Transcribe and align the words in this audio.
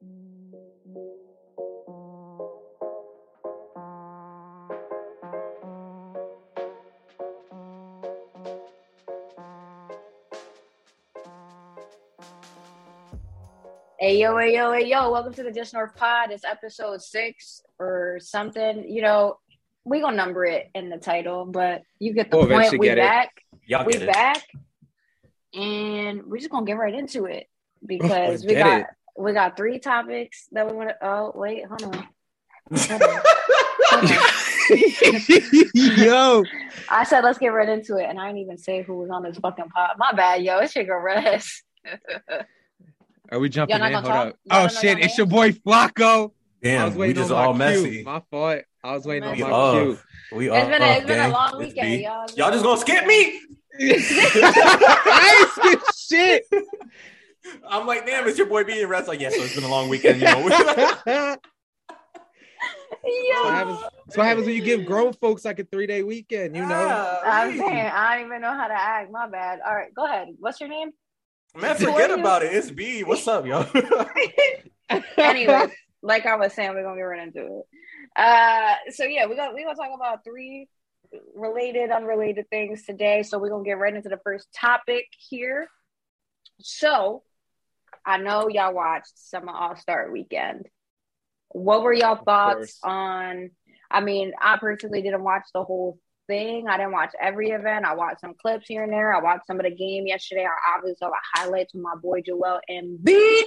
Hey 0.00 0.06
yo, 14.20 14.38
hey 14.38 14.54
yo, 14.54 14.72
hey 14.72 14.86
yo! 14.86 15.10
Welcome 15.10 15.34
to 15.34 15.42
the 15.42 15.50
Just 15.50 15.74
North 15.74 15.96
Pod. 15.96 16.30
It's 16.30 16.44
episode 16.44 17.02
six 17.02 17.60
or 17.80 18.20
something. 18.20 18.88
You 18.88 19.02
know, 19.02 19.38
we 19.84 20.00
gonna 20.00 20.16
number 20.16 20.44
it 20.44 20.70
in 20.76 20.90
the 20.90 20.98
title, 20.98 21.44
but 21.44 21.82
you 21.98 22.14
get 22.14 22.30
the 22.30 22.36
We'll 22.36 22.46
point. 22.46 22.78
We 22.78 22.94
back, 22.94 23.32
Y'all 23.66 23.84
we 23.84 23.98
back, 23.98 24.46
and 25.52 26.22
we're 26.24 26.38
just 26.38 26.50
gonna 26.50 26.64
get 26.64 26.78
right 26.78 26.94
into 26.94 27.24
it 27.24 27.48
because 27.84 28.46
we 28.46 28.54
got 28.54 28.82
it. 28.82 28.86
We 29.18 29.32
got 29.32 29.56
three 29.56 29.78
topics 29.78 30.46
that 30.52 30.66
we 30.70 30.76
want 30.76 30.90
to. 30.90 30.96
Oh 31.06 31.32
wait, 31.34 31.64
hold 31.66 31.82
on. 31.82 32.06
Hold 32.72 33.02
on. 33.02 33.22
Hold 33.90 34.10
on. 34.10 34.20
Yo, 35.74 36.44
I 36.88 37.04
said 37.04 37.22
let's 37.24 37.38
get 37.38 37.48
right 37.48 37.68
into 37.68 37.96
it, 37.96 38.04
and 38.08 38.18
I 38.20 38.26
didn't 38.28 38.40
even 38.42 38.58
say 38.58 38.82
who 38.82 38.98
was 38.98 39.10
on 39.10 39.22
this 39.24 39.38
fucking 39.38 39.68
pod. 39.70 39.96
My 39.98 40.12
bad, 40.12 40.42
yo. 40.42 40.58
It's 40.58 40.74
your 40.76 40.84
girl 40.84 41.02
Rez. 41.02 41.62
are 43.32 43.38
we 43.38 43.48
jumping 43.48 43.76
Y'all 43.76 43.86
in? 43.86 43.92
not 43.92 44.02
Hold 44.02 44.12
gonna 44.12 44.28
up. 44.28 44.28
talk? 44.28 44.38
Y'all 44.44 44.64
Oh 44.64 44.68
shit, 44.68 44.98
it's 45.00 45.18
your 45.18 45.26
boy 45.26 45.50
Flacco. 45.52 46.32
I 46.32 46.62
Damn, 46.62 46.84
was 46.86 46.96
we 46.96 47.12
just 47.12 47.30
on 47.30 47.36
my 47.36 47.44
all 47.44 47.52
cue. 47.52 47.58
messy. 47.58 48.02
My 48.04 48.22
fault. 48.30 48.62
I 48.84 48.92
was 48.92 49.04
waiting 49.04 49.30
We 49.30 49.42
on 49.42 49.50
my 49.50 49.56
up. 49.56 49.72
cue. 49.72 49.98
We 50.30 50.50
It's 50.50 50.56
up, 50.56 50.68
been 50.68 50.82
a, 50.82 50.92
it's 50.92 51.06
been 51.06 51.20
a 51.20 51.28
long 51.28 51.48
It's 51.54 51.58
weekend, 51.58 51.88
B. 51.88 52.02
y'all. 52.04 52.26
Y'all 52.36 52.50
just 52.52 52.64
gonna 52.64 52.80
skip 52.80 53.06
me? 53.06 53.40
I 53.80 55.36
ain't 55.40 55.50
skip 55.50 55.82
shit. 55.96 56.44
I'm 57.68 57.86
like, 57.86 58.06
damn, 58.06 58.26
it's 58.26 58.38
your 58.38 58.46
boy 58.46 58.64
B 58.64 58.80
and 58.80 58.90
Rest. 58.90 59.08
Like, 59.08 59.20
yeah, 59.20 59.30
so 59.30 59.42
it's 59.42 59.54
been 59.54 59.64
a 59.64 59.68
long 59.68 59.88
weekend, 59.88 60.20
you 60.20 60.26
know. 60.26 60.48
That's 60.48 61.04
Yo. 61.06 61.36
what 63.44 63.54
happens. 63.54 63.78
That's 63.80 64.16
what 64.16 64.26
happens 64.26 64.46
when 64.46 64.56
you 64.56 64.62
give 64.62 64.86
grown 64.86 65.12
folks 65.12 65.44
like 65.44 65.58
a 65.58 65.64
three 65.64 65.86
day 65.86 66.02
weekend. 66.02 66.56
You 66.56 66.62
know. 66.62 66.88
Ah, 66.90 67.20
I'm 67.24 67.56
saying 67.56 67.90
I 67.92 68.16
don't 68.16 68.26
even 68.26 68.40
know 68.40 68.52
how 68.52 68.68
to 68.68 68.74
act. 68.74 69.10
My 69.10 69.28
bad. 69.28 69.60
All 69.66 69.74
right, 69.74 69.94
go 69.94 70.06
ahead. 70.06 70.28
What's 70.38 70.60
your 70.60 70.68
name? 70.68 70.90
Man, 71.56 71.76
forget 71.76 72.10
are 72.10 72.16
you? 72.16 72.20
about 72.20 72.42
it. 72.42 72.52
It's 72.52 72.70
B. 72.70 73.04
What's 73.04 73.26
up, 73.26 73.46
yo? 73.46 73.64
anyway, 75.16 75.66
like 76.02 76.26
I 76.26 76.36
was 76.36 76.52
saying, 76.52 76.70
we're 76.74 76.82
gonna 76.82 76.96
get 76.96 77.02
right 77.02 77.26
into 77.26 77.40
it. 77.40 77.64
Uh, 78.16 78.74
so 78.90 79.04
yeah, 79.04 79.26
we're 79.26 79.36
gonna 79.36 79.52
we're 79.54 79.64
gonna 79.64 79.76
talk 79.76 79.90
about 79.94 80.24
three 80.24 80.68
related, 81.34 81.90
unrelated 81.90 82.48
things 82.50 82.84
today. 82.84 83.22
So 83.22 83.38
we're 83.38 83.50
gonna 83.50 83.64
get 83.64 83.78
right 83.78 83.94
into 83.94 84.08
the 84.08 84.20
first 84.22 84.48
topic 84.54 85.04
here. 85.18 85.68
So 86.60 87.22
I 88.08 88.16
know 88.16 88.48
y'all 88.48 88.72
watched 88.72 89.18
Summer 89.18 89.52
All 89.52 89.76
Star 89.76 90.10
Weekend. 90.10 90.66
What 91.50 91.82
were 91.82 91.92
y'all 91.92 92.24
thoughts 92.24 92.78
on? 92.82 93.50
I 93.90 94.00
mean, 94.00 94.32
I 94.40 94.56
personally 94.56 95.02
didn't 95.02 95.22
watch 95.22 95.44
the 95.52 95.62
whole 95.62 95.98
thing. 96.26 96.68
I 96.68 96.78
didn't 96.78 96.92
watch 96.92 97.12
every 97.20 97.50
event. 97.50 97.84
I 97.84 97.94
watched 97.94 98.22
some 98.22 98.32
clips 98.40 98.64
here 98.66 98.82
and 98.82 98.90
there. 98.90 99.14
I 99.14 99.22
watched 99.22 99.46
some 99.46 99.60
of 99.60 99.64
the 99.64 99.74
game 99.74 100.06
yesterday. 100.06 100.46
I 100.46 100.74
obviously 100.74 100.96
saw 100.98 101.10
the 101.10 101.16
highlights 101.34 101.74
with 101.74 101.82
my 101.82 101.96
boy 102.02 102.22
Joel 102.22 102.60
Embiid. 102.70 103.44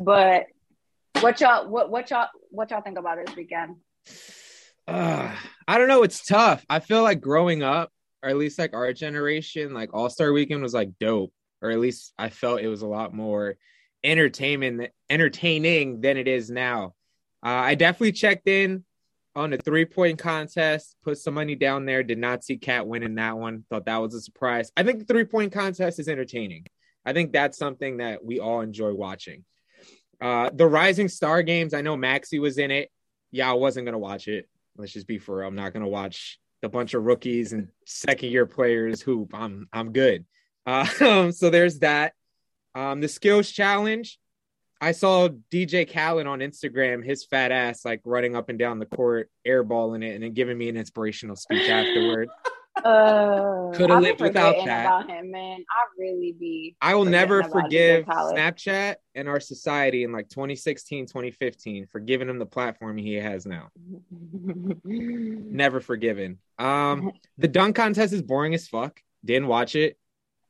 But 0.00 0.46
what 1.20 1.38
y'all 1.42 1.68
what 1.68 1.90
what 1.90 2.08
y'all 2.08 2.28
what 2.48 2.70
y'all 2.70 2.80
think 2.80 2.98
about 2.98 3.18
this 3.26 3.36
weekend? 3.36 3.76
Uh, 4.88 5.34
I 5.68 5.76
don't 5.76 5.88
know. 5.88 6.02
It's 6.02 6.24
tough. 6.24 6.64
I 6.70 6.80
feel 6.80 7.02
like 7.02 7.20
growing 7.20 7.62
up, 7.62 7.92
or 8.22 8.30
at 8.30 8.38
least 8.38 8.58
like 8.58 8.72
our 8.72 8.94
generation, 8.94 9.74
like 9.74 9.92
All 9.92 10.08
Star 10.08 10.32
Weekend 10.32 10.62
was 10.62 10.72
like 10.72 10.92
dope, 10.98 11.34
or 11.66 11.70
at 11.70 11.80
least 11.80 12.12
I 12.18 12.28
felt 12.28 12.60
it 12.60 12.68
was 12.68 12.82
a 12.82 12.86
lot 12.86 13.12
more 13.12 13.56
entertainment, 14.04 14.90
entertaining 15.10 16.00
than 16.00 16.16
it 16.16 16.28
is 16.28 16.50
now. 16.50 16.94
Uh, 17.44 17.48
I 17.48 17.74
definitely 17.74 18.12
checked 18.12 18.48
in 18.48 18.84
on 19.34 19.50
the 19.50 19.58
three 19.58 19.84
point 19.84 20.18
contest, 20.18 20.96
put 21.04 21.18
some 21.18 21.34
money 21.34 21.54
down 21.54 21.84
there. 21.84 22.02
Did 22.02 22.18
not 22.18 22.44
see 22.44 22.56
KAT 22.56 22.86
winning 22.86 23.16
that 23.16 23.36
one. 23.36 23.64
Thought 23.68 23.86
that 23.86 23.98
was 23.98 24.14
a 24.14 24.20
surprise. 24.20 24.70
I 24.76 24.82
think 24.82 25.00
the 25.00 25.04
three 25.04 25.24
point 25.24 25.52
contest 25.52 25.98
is 25.98 26.08
entertaining. 26.08 26.66
I 27.04 27.12
think 27.12 27.32
that's 27.32 27.58
something 27.58 27.98
that 27.98 28.24
we 28.24 28.40
all 28.40 28.60
enjoy 28.60 28.94
watching. 28.94 29.44
Uh, 30.20 30.50
the 30.52 30.66
Rising 30.66 31.08
Star 31.08 31.42
games, 31.42 31.74
I 31.74 31.82
know 31.82 31.96
Maxey 31.96 32.38
was 32.38 32.58
in 32.58 32.70
it. 32.70 32.90
Yeah, 33.30 33.50
I 33.50 33.54
wasn't 33.54 33.86
gonna 33.86 33.98
watch 33.98 34.28
it. 34.28 34.48
Let's 34.76 34.92
just 34.92 35.06
be 35.06 35.18
for 35.18 35.38
real. 35.38 35.48
I'm 35.48 35.54
not 35.54 35.72
gonna 35.72 35.88
watch 35.88 36.38
the 36.62 36.68
bunch 36.68 36.94
of 36.94 37.04
rookies 37.04 37.52
and 37.52 37.68
second 37.84 38.30
year 38.30 38.46
players 38.46 39.02
hoop. 39.02 39.32
I'm 39.34 39.68
I'm 39.72 39.92
good. 39.92 40.24
Uh, 40.66 41.30
so 41.30 41.50
there's 41.50 41.78
that. 41.80 42.12
Um, 42.74 43.00
the 43.00 43.08
skills 43.08 43.50
challenge. 43.50 44.18
I 44.80 44.92
saw 44.92 45.28
DJ 45.50 45.90
Khaled 45.90 46.26
on 46.26 46.40
Instagram, 46.40 47.02
his 47.04 47.24
fat 47.24 47.50
ass 47.50 47.84
like 47.84 48.02
running 48.04 48.36
up 48.36 48.50
and 48.50 48.58
down 48.58 48.78
the 48.78 48.86
court, 48.86 49.30
airballing 49.46 50.04
it, 50.04 50.14
and 50.14 50.22
then 50.22 50.34
giving 50.34 50.58
me 50.58 50.68
an 50.68 50.76
inspirational 50.76 51.36
speech 51.36 51.68
afterward. 51.70 52.28
Uh 52.84 53.72
Coulda 53.72 53.94
I've 53.94 54.02
lived 54.02 54.20
without 54.20 54.54
that. 54.66 54.84
about 54.84 55.08
him, 55.08 55.30
man. 55.30 55.64
I 55.70 55.84
really 55.98 56.36
be 56.38 56.76
I 56.82 56.94
will 56.94 57.06
never 57.06 57.42
forgive 57.42 58.04
Snapchat 58.04 58.96
and 59.14 59.28
our 59.28 59.40
society 59.40 60.04
in 60.04 60.12
like 60.12 60.28
2016, 60.28 61.06
2015 61.06 61.86
for 61.86 62.00
giving 62.00 62.28
him 62.28 62.38
the 62.38 62.44
platform 62.44 62.98
he 62.98 63.14
has 63.14 63.46
now. 63.46 63.70
Never 64.84 65.80
forgiven. 65.80 66.38
Um, 66.58 67.12
the 67.38 67.48
dunk 67.48 67.76
contest 67.76 68.12
is 68.12 68.20
boring 68.20 68.52
as 68.52 68.68
fuck. 68.68 69.00
Didn't 69.24 69.48
watch 69.48 69.74
it. 69.74 69.96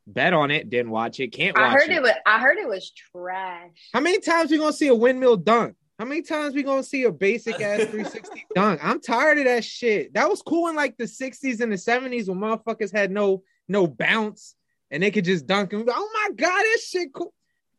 Bet 0.06 0.33
on 0.33 0.50
it. 0.50 0.71
Didn't 0.71 0.91
watch 0.91 1.19
it. 1.21 1.28
Can't 1.33 1.56
watch 1.56 1.67
I 1.67 1.72
heard 1.72 1.91
it. 1.91 1.97
it 1.97 2.03
was 2.03 2.12
I 2.25 2.39
heard 2.39 2.59
it 2.59 2.69
was 2.69 2.91
trash. 2.91 3.71
How 3.93 4.00
many 4.00 4.21
times 4.21 4.50
we 4.50 4.59
gonna 4.59 4.72
see 4.72 4.89
a 4.89 4.94
windmill 4.94 5.37
dunk? 5.37 5.77
How 5.99 6.05
many 6.05 6.22
times 6.22 6.55
we 6.55 6.62
gonna 6.62 6.83
see 6.83 7.05
a 7.05 7.12
basic 7.12 7.61
ass 7.61 7.78
360 7.91 8.47
dunk? 8.55 8.81
I'm 8.84 9.00
tired 9.00 9.39
of 9.39 9.44
that 9.44 9.65
shit. 9.65 10.15
That 10.15 10.28
was 10.28 10.43
cool 10.43 10.69
in 10.69 10.77
like 10.77 10.97
the 10.97 11.05
60s 11.05 11.61
and 11.61 11.72
the 11.72 11.77
70s 11.77 12.28
when 12.28 12.39
motherfuckers 12.39 12.93
had 12.93 13.11
no 13.11 13.43
no 13.69 13.87
bounce 13.87 14.55
and 14.91 15.03
they 15.03 15.11
could 15.11 15.25
just 15.25 15.47
dunk 15.47 15.72
and 15.72 15.89
oh 15.93 16.11
my 16.15 16.34
god, 16.37 16.62
this 16.62 16.88
shit 16.88 17.12
cool. 17.12 17.33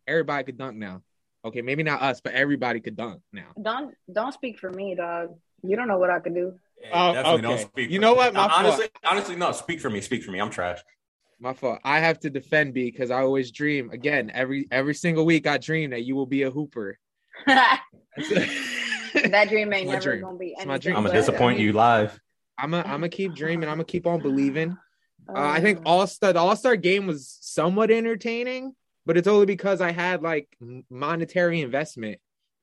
Everybody 0.05 0.43
could 0.45 0.57
dunk 0.57 0.77
now. 0.77 1.03
Okay, 1.45 1.61
maybe 1.61 1.83
not 1.83 2.01
us, 2.01 2.19
but 2.19 2.33
everybody 2.33 2.81
could 2.81 2.97
dunk 2.97 3.21
now. 3.31 3.51
Don't 3.61 3.93
don't 4.11 4.33
speak 4.33 4.59
for 4.59 4.69
me, 4.69 4.95
dog. 4.95 5.37
You 5.63 5.75
don't 5.75 5.87
know 5.87 5.97
what 5.97 6.09
I 6.09 6.19
could 6.19 6.35
do. 6.35 6.59
Oh, 6.93 7.13
Definitely 7.13 7.31
okay. 7.31 7.41
don't 7.41 7.71
speak. 7.71 7.89
You 7.89 7.99
know 7.99 8.11
me. 8.11 8.17
what? 8.17 8.33
My 8.33 8.47
No, 8.47 8.53
honestly, 8.53 8.89
honestly, 9.03 9.35
no. 9.35 9.51
Speak 9.51 9.79
for 9.79 9.89
me. 9.89 10.01
Speak 10.01 10.23
for 10.23 10.31
me. 10.31 10.39
I'm 10.39 10.49
trash. 10.49 10.79
My 11.39 11.53
fault. 11.53 11.79
I 11.83 11.99
have 11.99 12.19
to 12.21 12.29
defend 12.29 12.73
B 12.73 12.89
because 12.89 13.11
I 13.11 13.21
always 13.21 13.51
dream. 13.51 13.91
Again, 13.91 14.31
every 14.33 14.67
every 14.71 14.95
single 14.95 15.25
week 15.25 15.45
I 15.45 15.57
dream 15.57 15.91
that 15.91 16.03
you 16.03 16.15
will 16.15 16.25
be 16.25 16.43
a 16.43 16.49
hooper. 16.51 16.97
that 17.47 17.79
dream 19.49 19.71
ain't 19.73 19.87
my 19.87 19.93
never 19.93 19.99
dream. 20.11 20.21
gonna 20.21 20.37
be 20.37 20.53
It's 20.57 20.65
my 20.65 20.77
dream. 20.77 20.95
I'm 20.95 21.03
gonna 21.03 21.15
disappoint 21.15 21.59
you 21.59 21.73
live. 21.73 22.19
I'm 22.57 22.71
gonna 22.71 22.83
I'm 22.83 22.99
gonna 22.99 23.09
keep 23.09 23.35
dreaming. 23.35 23.69
I'm 23.69 23.75
gonna 23.75 23.85
keep 23.85 24.07
on 24.07 24.19
believing. 24.19 24.77
Uh, 25.29 25.33
I 25.35 25.59
think 25.59 25.79
Um, 25.79 25.83
All 25.85 26.07
Star 26.07 26.33
the 26.33 26.39
All 26.39 26.55
Star 26.55 26.75
game 26.75 27.05
was 27.05 27.37
somewhat 27.41 27.91
entertaining, 27.91 28.73
but 29.05 29.17
it's 29.17 29.27
only 29.27 29.45
because 29.45 29.81
I 29.81 29.91
had 29.91 30.23
like 30.23 30.49
monetary 30.89 31.61
investment. 31.61 32.19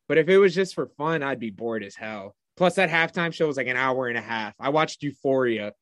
But 0.09 0.19
if 0.19 0.29
it 0.29 0.39
was 0.39 0.55
just 0.55 0.75
for 0.75 0.87
fun, 0.99 1.23
I'd 1.23 1.39
be 1.41 1.51
bored 1.51 1.84
as 1.84 1.95
hell. 1.95 2.34
Plus, 2.57 2.75
that 2.77 2.91
halftime 2.91 3.33
show 3.33 3.47
was 3.47 3.57
like 3.57 3.67
an 3.67 3.77
hour 3.77 4.09
and 4.09 4.19
a 4.19 4.23
half. 4.23 4.55
I 4.61 4.69
watched 4.71 5.03
Euphoria 5.03 5.73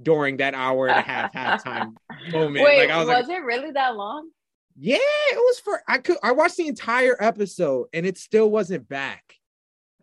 during 0.00 0.38
that 0.38 0.54
hour 0.54 0.88
and 0.88 0.98
a 0.98 1.02
half 1.02 1.32
halftime 1.32 1.94
moment. 2.32 2.64
Wait, 2.64 2.78
like 2.80 2.90
I 2.90 2.98
was, 2.98 3.08
was, 3.08 3.28
like, 3.28 3.36
it 3.36 3.42
really 3.42 3.70
that 3.72 3.96
long? 3.96 4.28
yeah, 4.76 4.96
it 4.96 5.36
was 5.36 5.60
for 5.60 5.82
I 5.86 5.98
could 5.98 6.16
I 6.22 6.32
watched 6.32 6.56
the 6.56 6.68
entire 6.68 7.16
episode 7.20 7.88
and 7.92 8.06
it 8.06 8.18
still 8.18 8.50
wasn't 8.50 8.88
back. 8.88 9.36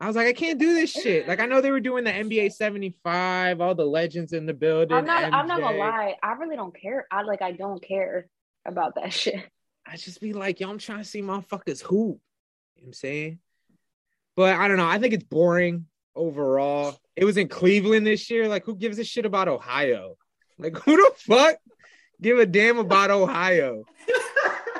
I 0.01 0.07
was 0.07 0.15
like, 0.15 0.27
I 0.27 0.33
can't 0.33 0.59
do 0.59 0.73
this 0.73 0.91
shit. 0.91 1.27
Like 1.27 1.39
I 1.39 1.45
know 1.45 1.59
they 1.59 1.71
were 1.71 1.81
doing 1.81 2.05
the 2.05 2.11
NBA 2.11 2.53
75, 2.53 3.59
all 3.59 3.75
the 3.75 3.85
legends 3.85 4.31
in 4.31 4.45
the 4.45 4.53
building. 4.53 4.95
I'm 4.95 5.05
not. 5.05 5.33
I'm 5.33 5.47
not 5.47 5.59
gonna 5.59 5.77
lie. 5.77 6.15
I 6.23 6.33
really 6.33 6.55
don't 6.55 6.75
care. 6.79 7.05
I 7.11 7.23
like. 7.23 7.41
I 7.41 7.51
don't 7.51 7.81
care 7.81 8.27
about 8.65 8.95
that 8.95 9.11
shit. 9.13 9.43
I 9.85 9.97
just 9.97 10.21
be 10.21 10.33
like, 10.33 10.59
yo, 10.59 10.69
I'm 10.69 10.77
trying 10.77 10.99
to 10.99 11.03
see 11.03 11.21
motherfuckers 11.21 11.81
hoop. 11.81 12.19
You 12.75 12.81
know 12.81 12.85
what 12.85 12.87
I'm 12.87 12.93
saying? 12.93 13.39
But 14.37 14.55
I 14.55 14.67
don't 14.67 14.77
know. 14.77 14.87
I 14.87 14.99
think 14.99 15.13
it's 15.13 15.23
boring 15.23 15.87
overall. 16.15 16.97
It 17.19 17.25
was 17.25 17.37
in 17.37 17.49
Cleveland 17.49 18.07
this 18.07 18.29
year. 18.29 18.47
Like, 18.47 18.65
who 18.65 18.75
gives 18.75 18.97
a 18.97 19.03
shit 19.03 19.25
about 19.25 19.47
Ohio? 19.49 20.15
Like, 20.57 20.77
who 20.77 20.95
the 20.95 21.11
fuck 21.17 21.57
give 22.21 22.39
a 22.39 22.45
damn 22.45 22.79
about 22.79 23.11
Ohio? 23.11 23.83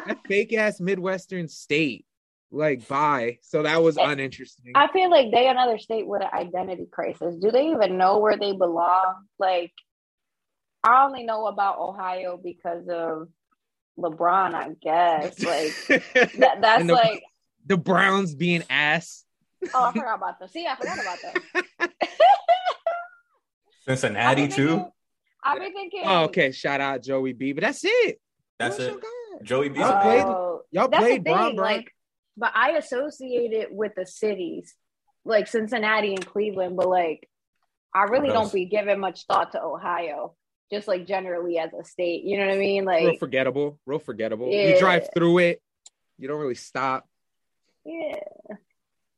that 0.07 0.19
fake 0.25 0.53
ass 0.53 0.79
Midwestern 0.79 1.47
state. 1.49 2.05
Like, 2.51 2.87
bye. 2.87 3.37
So 3.41 3.63
that 3.63 3.83
was 3.83 3.97
uninteresting. 3.97 4.71
I 4.73 4.87
feel 4.91 5.11
like 5.11 5.31
they 5.31 5.47
another 5.49 5.77
state 5.77 6.07
with 6.07 6.21
an 6.21 6.29
identity 6.33 6.87
crisis. 6.89 7.35
Do 7.35 7.51
they 7.51 7.67
even 7.71 7.97
know 7.97 8.19
where 8.19 8.37
they 8.37 8.53
belong? 8.53 9.15
Like, 9.37 9.71
I 10.83 11.05
only 11.05 11.23
know 11.23 11.47
about 11.47 11.77
Ohio 11.77 12.39
because 12.41 12.87
of 12.87 13.27
LeBron. 13.99 14.53
I 14.55 14.69
guess. 14.81 15.43
Like 15.43 16.03
that, 16.37 16.57
that's 16.61 16.85
the- 16.87 16.93
like. 16.93 17.21
the 17.65 17.77
Browns 17.77 18.33
being 18.33 18.63
ass. 18.69 19.25
Oh, 19.73 19.85
I 19.85 19.91
forgot 19.93 20.15
about 20.15 20.39
them. 20.39 20.47
See, 20.49 20.65
I 20.67 20.75
forgot 20.75 20.99
about 20.99 21.17
them. 21.21 21.89
Cincinnati 23.85 24.47
too. 24.47 24.85
I've 25.43 25.59
been 25.59 25.73
thinking. 25.73 26.03
Oh, 26.05 26.23
okay. 26.25 26.51
Shout 26.51 26.81
out 26.81 27.01
Joey 27.03 27.33
B. 27.33 27.53
But 27.53 27.63
that's 27.63 27.81
it. 27.83 28.19
That's 28.59 28.77
Who 28.77 28.83
it. 28.83 28.87
y'all 28.89 28.97
got? 28.99 29.43
Joey 29.43 29.69
B. 29.69 29.79
Y'all 29.79 30.01
played- 30.01 30.21
y'all 30.71 30.87
that's 30.89 31.03
the 31.03 31.09
played 31.09 31.23
Bron 31.23 31.45
thing, 31.47 31.55
Bron? 31.55 31.65
Like, 31.75 31.91
but 32.37 32.51
I 32.55 32.71
associate 32.71 33.53
it 33.53 33.71
with 33.73 33.93
the 33.95 34.05
cities, 34.05 34.75
like 35.25 35.47
Cincinnati 35.47 36.13
and 36.13 36.25
Cleveland. 36.25 36.75
But 36.75 36.89
like, 36.89 37.29
I 37.93 38.03
really 38.03 38.27
don't 38.29 38.51
be 38.51 38.65
giving 38.65 38.99
much 38.99 39.25
thought 39.27 39.53
to 39.53 39.61
Ohio, 39.61 40.35
just 40.71 40.87
like 40.87 41.07
generally 41.07 41.57
as 41.57 41.71
a 41.73 41.83
state. 41.85 42.23
You 42.25 42.37
know 42.37 42.45
what 42.47 42.55
I 42.55 42.59
mean? 42.59 42.85
real 42.85 43.05
Like, 43.11 43.19
forgettable, 43.19 43.79
real 43.85 43.99
forgettable. 43.99 44.51
You 44.51 44.77
drive 44.77 45.09
through 45.13 45.39
it, 45.39 45.61
you 46.17 46.27
don't 46.27 46.39
really 46.39 46.55
stop. 46.55 47.07
yeah, 47.85 48.19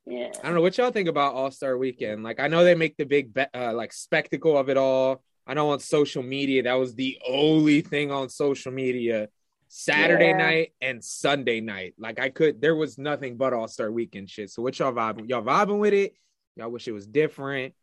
yeah. 0.05 0.31
I 0.41 0.45
don't 0.47 0.55
know 0.55 0.61
what 0.61 0.77
y'all 0.77 0.91
think 0.91 1.07
about 1.09 1.33
All 1.33 1.51
Star 1.51 1.77
Weekend. 1.77 2.23
Like, 2.23 2.39
I 2.39 2.47
know 2.47 2.63
they 2.63 2.75
make 2.75 2.97
the 2.97 3.05
big 3.05 3.33
be- 3.33 3.45
uh, 3.53 3.73
like 3.73 3.93
spectacle 3.93 4.57
of 4.57 4.69
it 4.69 4.77
all. 4.77 5.23
I 5.47 5.53
know 5.53 5.71
on 5.71 5.79
social 5.79 6.23
media 6.23 6.63
that 6.63 6.73
was 6.73 6.95
the 6.95 7.19
only 7.27 7.81
thing 7.81 8.11
on 8.11 8.29
social 8.29 8.71
media. 8.71 9.29
Saturday 9.73 10.27
Yeah. 10.29 10.37
night 10.37 10.73
and 10.81 11.01
Sunday 11.03 11.61
night. 11.61 11.93
Like 11.97 12.19
I 12.19 12.29
could, 12.29 12.59
there 12.61 12.75
was 12.75 12.97
nothing 12.97 13.37
but 13.37 13.53
All 13.53 13.67
Star 13.69 13.89
Weekend 13.91 14.29
shit. 14.29 14.49
So 14.49 14.61
what 14.61 14.77
y'all 14.77 14.91
vibing? 14.91 15.29
Y'all 15.29 15.41
vibing 15.43 15.79
with 15.79 15.93
it? 15.93 16.13
Y'all 16.57 16.69
wish 16.69 16.87
it 16.87 16.91
was 16.91 17.07
different. 17.07 17.73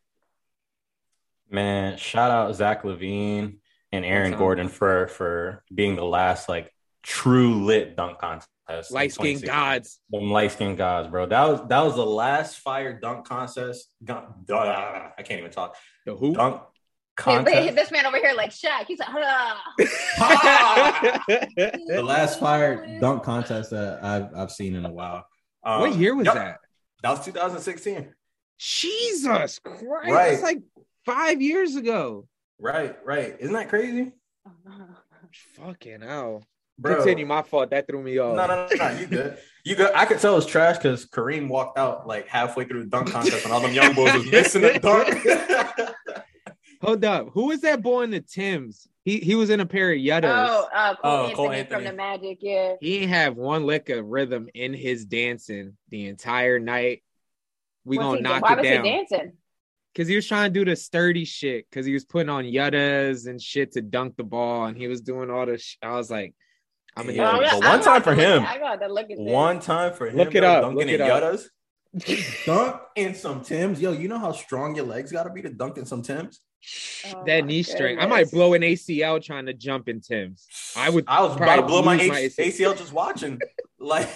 Man, 1.50 1.96
shout 1.96 2.30
out 2.30 2.54
Zach 2.54 2.82
LaVine 2.82 3.56
and 3.90 4.04
Aaron 4.04 4.36
Gordon 4.36 4.68
for 4.68 5.08
for 5.08 5.64
being 5.74 5.96
the 5.96 6.04
last 6.04 6.46
like 6.48 6.74
true 7.02 7.64
lit 7.64 7.96
dunk 7.96 8.18
contest. 8.18 8.50
In 8.68 8.82
Light 8.90 9.12
skinned 9.12 9.42
gods. 9.42 9.98
Them 10.10 10.30
light 10.30 10.52
skinned 10.52 10.76
gods, 10.76 11.08
bro. 11.08 11.26
That 11.26 11.48
was 11.48 11.68
that 11.68 11.80
was 11.80 11.94
the 11.94 12.06
last 12.06 12.58
fire 12.58 12.98
dunk 12.98 13.26
contest. 13.26 13.94
Dunk, 14.04 14.26
duh, 14.44 15.10
I 15.16 15.22
can't 15.22 15.40
even 15.40 15.50
talk. 15.50 15.76
The 16.04 16.14
who? 16.14 16.34
Dunk 16.34 16.62
Hey, 17.24 17.38
wait, 17.38 17.44
contest. 17.44 17.76
this 17.76 17.90
man 17.90 18.06
over 18.06 18.16
here 18.16 18.32
like 18.36 18.50
Shaq. 18.50 18.84
He's 18.86 19.00
like, 19.00 19.08
ah. 19.10 19.64
The 21.56 22.02
last 22.02 22.38
fire 22.38 22.98
dunk 23.00 23.24
contest 23.24 23.70
that 23.70 24.04
I've 24.04 24.28
I've 24.36 24.52
seen 24.52 24.76
in 24.76 24.84
a 24.84 24.92
while. 24.92 25.26
Um, 25.64 25.80
what 25.80 25.96
year 25.96 26.14
was 26.14 26.26
yep, 26.26 26.34
that? 26.34 26.58
That 27.02 27.10
was 27.10 27.24
2016. 27.24 28.14
Jesus 28.58 29.58
Christ! 29.58 29.60
Right. 29.82 30.30
That's 30.30 30.42
like 30.42 30.62
five 31.04 31.42
years 31.42 31.74
ago. 31.74 32.28
Right, 32.60 32.96
right. 33.04 33.36
Isn't 33.40 33.54
that 33.54 33.68
crazy, 33.68 34.12
Fucking 35.56 36.00
hell. 36.00 36.44
Bro? 36.78 36.96
Continue. 36.96 37.26
My 37.26 37.42
fault. 37.42 37.70
That 37.70 37.86
threw 37.86 38.02
me 38.02 38.19
off. 38.19 38.36
No, 38.36 38.46
no, 38.46 38.66
no, 38.70 38.76
no. 38.76 38.98
You 39.00 39.06
good? 39.06 39.38
You 39.64 39.76
good? 39.76 39.90
I 39.94 40.04
could 40.06 40.19
tell 40.20 40.32
it 40.32 40.36
was 40.36 40.46
trash 40.46 40.76
because 40.78 41.06
Kareem 41.06 41.48
walked 41.48 41.78
out 41.78 42.06
like 42.06 42.26
halfway 42.28 42.64
through 42.64 42.84
the 42.84 42.90
dunk 42.90 43.10
contest, 43.10 43.44
and 43.44 43.52
all 43.52 43.60
them 43.60 43.72
young 43.72 43.94
boys 43.94 44.12
was 44.14 44.30
missing 44.30 44.62
the 44.62 44.78
dunk. 44.78 45.94
Hold 46.80 47.04
up. 47.04 47.30
Who 47.32 47.46
was 47.48 47.62
that 47.62 47.82
boy 47.82 48.02
in 48.02 48.10
the 48.10 48.20
Tims? 48.20 48.86
He 49.04 49.19
he 49.19 49.34
was 49.34 49.50
in 49.50 49.58
a 49.60 49.66
pair 49.66 49.90
of 49.92 49.98
Yuttas. 49.98 50.25
Oh, 50.48 50.69
uh, 50.72 50.94
Cole, 50.96 51.00
Oh, 51.02 51.26
Anthony 51.50 51.64
Cole 51.64 51.64
from 51.78 51.84
the 51.84 51.92
Magic. 51.92 52.38
Yeah. 52.40 52.75
He 52.80 53.00
didn't 53.00 53.08
have 53.10 53.36
one 53.36 53.64
lick 53.64 53.88
of 53.88 54.04
rhythm 54.06 54.48
in 54.54 54.75
his 54.75 55.04
dancing 55.04 55.76
the 55.88 56.06
entire 56.06 56.60
night. 56.60 57.02
We 57.84 57.96
What's 57.96 58.04
gonna 58.06 58.16
he- 58.19 58.22
knock 58.22 58.42
Why 58.42 58.52
it 58.52 58.58
was 58.58 58.64
down 58.69 58.84
he 58.84 58.90
dancing? 58.90 59.32
because 59.92 60.06
he 60.08 60.14
was 60.14 60.26
trying 60.28 60.52
to 60.52 60.60
do 60.60 60.64
the 60.64 60.76
sturdy 60.76 61.25
shit 61.25 61.66
because 61.69 61.84
he 61.86 61.92
was 61.94 62.04
putting 62.04 62.28
on 62.28 62.44
yuttas 62.44 63.26
and 63.26 63.42
shit 63.42 63.72
to 63.72 63.80
dunk 63.80 64.16
the 64.16 64.22
ball 64.25 64.66
and 64.66 64.76
he 64.76 64.86
was 64.86 65.00
doing 65.00 65.30
all 65.30 65.46
this. 65.46 65.62
Sh- 65.62 65.76
I 65.82 65.96
was 65.96 66.10
like, 66.10 66.34
I'm 66.96 67.06
gonna 67.06 67.17
Yeah, 67.17 67.32
but 67.38 67.55
one 67.55 67.81
I 67.81 67.82
time 67.82 68.02
for 68.02 68.14
him. 68.14 68.44
I 68.44 68.58
got 68.58 68.76
to 68.81 68.88
look 68.93 69.05
at 69.11 69.17
this. 69.17 69.19
One 69.20 69.61
time 69.61 69.93
for 69.93 70.08
him, 70.08 70.17
Look 70.17 70.35
it 70.35 70.43
up, 70.44 70.62
dunking 70.62 70.79
look 70.79 70.88
it 70.88 71.00
in 71.00 71.11
up. 71.11 71.23
Yuttas. 71.23 71.44
Dunk 72.46 72.81
in 72.96 73.14
some 73.14 73.43
Tims. 73.43 73.81
Yo, 73.81 73.93
you 73.93 74.08
know 74.08 74.19
how 74.19 74.32
strong 74.32 74.75
your 74.76 74.85
legs 74.85 75.11
gotta 75.12 75.31
be 75.31 75.40
to 75.43 75.49
dunk 75.49 75.79
in 75.79 75.87
some 75.87 76.02
Tims? 76.02 76.40
Oh, 77.14 77.23
that 77.25 77.46
knee 77.46 77.62
strength. 77.62 78.02
I 78.02 78.06
might 78.06 78.31
blow 78.31 78.52
an 78.55 78.62
ACL 78.62 79.23
trying 79.23 79.46
to 79.46 79.55
jump 79.55 79.88
in 79.88 80.00
Tim's. 80.00 80.46
I 80.76 80.90
would. 80.90 81.05
I 81.06 81.23
was 81.23 81.37
about 81.37 81.56
to 81.56 81.62
probably 81.62 81.69
blow 81.69 81.82
my, 81.82 81.96
lose 81.96 82.08
my 82.08 82.19
H- 82.19 82.37
ACL 82.37 82.76
just 82.76 82.93
watching. 82.93 83.40
Like, 83.81 84.08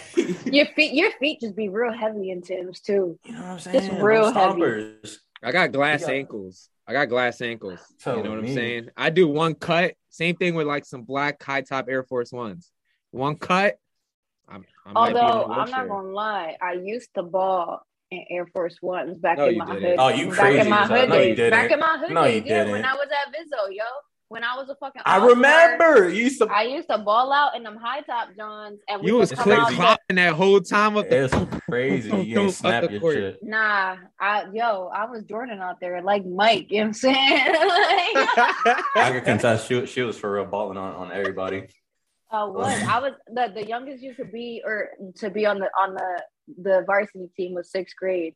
Your 0.45 0.67
feet, 0.67 0.93
your 0.93 1.13
feet 1.21 1.39
just 1.41 1.55
be 1.55 1.69
real 1.69 1.93
heavy 1.93 2.31
in 2.31 2.43
Tim's 2.43 2.81
too. 2.81 3.17
You 3.25 3.33
know 3.33 3.39
what 3.43 3.47
I'm 3.47 3.59
saying? 3.61 3.79
Just 3.79 3.91
Them 3.93 4.03
real 4.03 4.33
heavy. 4.33 4.61
stompers. 4.61 5.15
I 5.41 5.53
got 5.53 5.71
glass 5.71 6.01
got- 6.01 6.11
ankles. 6.11 6.69
I 6.85 6.93
got 6.93 7.09
glass 7.09 7.41
ankles. 7.41 7.79
So 7.99 8.17
you 8.17 8.25
know 8.25 8.31
what 8.31 8.41
I'm 8.41 8.53
saying? 8.53 8.89
I 8.97 9.11
do 9.11 9.29
one 9.29 9.55
cut. 9.55 9.95
Same 10.13 10.37
thing 10.37 10.55
with 10.55 10.67
like 10.67 10.85
some 10.85 11.03
black 11.03 11.43
high 11.43 11.63
top 11.63 11.87
Air 11.89 12.03
Force 12.03 12.33
Ones. 12.33 12.71
One 13.13 13.35
cut. 13.37 13.79
I'm, 14.47 14.65
I 14.85 14.93
might 14.93 15.15
be 15.15 15.19
in 15.21 15.25
a 15.25 15.27
Although 15.27 15.53
I'm 15.53 15.71
not 15.71 15.89
gonna 15.89 16.09
lie, 16.09 16.57
I 16.61 16.75
used 16.75 17.09
to 17.15 17.23
ball 17.23 17.81
in 18.11 18.23
Air 18.31 18.47
Force 18.47 18.77
Ones 18.83 19.19
back 19.19 19.39
No, 19.39 19.47
in 19.47 19.57
my 19.57 19.65
didn't. 19.65 19.83
hood. 19.83 19.97
Oh, 19.99 20.09
you 20.09 20.27
back 20.29 20.37
crazy 20.37 20.61
in 20.61 20.69
my 20.69 20.87
hood 20.87 21.09
No, 21.09 21.15
you 21.17 21.23
days. 21.29 21.37
didn't. 21.37 21.51
Back 21.51 21.71
in 21.71 21.81
my 21.81 21.97
hood 21.99 22.11
No, 22.11 22.25
you 22.27 22.41
days. 22.43 22.51
Yeah, 22.51 22.65
when 22.65 22.73
didn't. 22.73 22.85
I 22.85 22.95
was 22.95 23.09
at 23.11 23.33
Vizzo, 23.33 23.75
yo. 23.75 23.85
When 24.33 24.43
I 24.45 24.57
was 24.57 24.71
a 24.71 24.75
fucking 24.77 25.03
I 25.05 25.23
remember 25.27 26.09
you 26.09 26.25
used 26.25 26.41
to. 26.41 26.47
I 26.47 26.63
used 26.63 26.89
to 26.89 26.97
ball 26.97 27.35
out 27.35 27.55
in 27.55 27.65
them 27.65 27.77
high 27.77 28.01
top 28.01 28.31
johns 28.35 28.81
and 28.89 29.03
we 29.03 29.09
You 29.09 29.17
was 29.17 29.31
It's 29.31 29.39
come 29.39 29.45
click 29.45 29.59
out 29.59 29.67
crazy. 29.67 29.83
clopping 29.83 30.17
that 30.17 30.33
whole 30.33 30.59
time 30.59 30.97
up 30.97 31.11
the 31.11 31.25
It's 31.25 31.35
crazy. 31.69 32.09
You 32.23 32.37
Don't 32.37 32.45
ain't 32.45 32.55
snap 32.55 32.91
your 32.91 32.99
court. 32.99 33.15
shit. 33.15 33.43
Nah, 33.43 33.99
I 34.19 34.47
yo, 34.55 34.87
I 34.87 35.05
was 35.05 35.25
Jordan 35.25 35.61
out 35.61 35.81
there 35.81 36.01
like 36.01 36.25
Mike, 36.25 36.71
you 36.71 36.79
know 36.79 36.85
what 36.85 36.87
I'm 36.87 36.93
saying? 36.95 37.47
Like, 37.47 37.59
I 38.97 39.11
could 39.13 39.25
contest. 39.27 39.69
She, 39.69 39.85
she 39.85 40.01
was 40.01 40.17
for 40.17 40.33
real 40.33 40.47
balling 40.47 40.79
on, 40.79 40.95
on 40.95 41.13
everybody. 41.13 41.67
I 42.31 42.45
was. 42.45 42.83
I 42.89 43.01
was 43.01 43.13
the, 43.29 43.53
the 43.55 43.67
youngest 43.67 44.03
you 44.03 44.15
could 44.15 44.33
be 44.33 44.63
or 44.65 44.93
to 45.17 45.29
be 45.29 45.45
on 45.45 45.59
the 45.59 45.67
on 45.79 45.93
the 45.93 46.23
the 46.63 46.85
varsity 46.87 47.29
team 47.37 47.53
was 47.53 47.71
sixth 47.71 47.97
grade. 47.97 48.35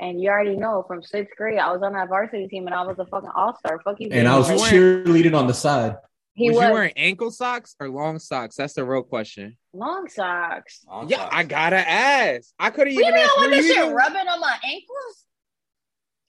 And 0.00 0.20
you 0.20 0.28
already 0.28 0.56
know 0.56 0.84
from 0.86 1.02
sixth 1.02 1.36
grade 1.36 1.58
I 1.58 1.70
was 1.72 1.82
on 1.82 1.92
that 1.92 2.08
varsity 2.08 2.48
team 2.48 2.66
and 2.66 2.74
I 2.74 2.82
was 2.82 2.98
a 2.98 3.06
fucking 3.06 3.30
all 3.34 3.56
star. 3.56 3.80
Fuck 3.84 4.00
you. 4.00 4.08
And 4.10 4.26
I 4.26 4.36
was 4.38 4.48
cheerleading 4.48 5.38
on 5.38 5.46
the 5.46 5.54
side. 5.54 5.96
he 6.34 6.50
was, 6.50 6.56
was, 6.58 6.66
you 6.66 6.72
wearing 6.72 6.92
ankle 6.96 7.30
socks 7.30 7.76
or 7.78 7.88
long 7.88 8.18
socks? 8.18 8.56
That's 8.56 8.74
the 8.74 8.84
real 8.84 9.02
question. 9.04 9.56
long 9.72 10.08
socks. 10.08 10.84
On 10.88 11.08
Yeah, 11.08 11.18
top. 11.18 11.30
I 11.32 11.44
gotta 11.44 11.76
ask. 11.88 12.50
I 12.58 12.70
could 12.70 12.88
have 12.88 12.94
What 12.96 13.02
do 13.02 13.02
you 13.02 13.02
even 13.02 13.14
mean 13.14 13.22
asked 13.24 13.32
I 13.38 13.40
want 13.40 13.52
this 13.52 13.66
shit 13.66 13.76
even- 13.78 13.94
rubbing 13.94 14.28
on 14.28 14.40
my 14.40 14.56
ankles? 14.64 15.24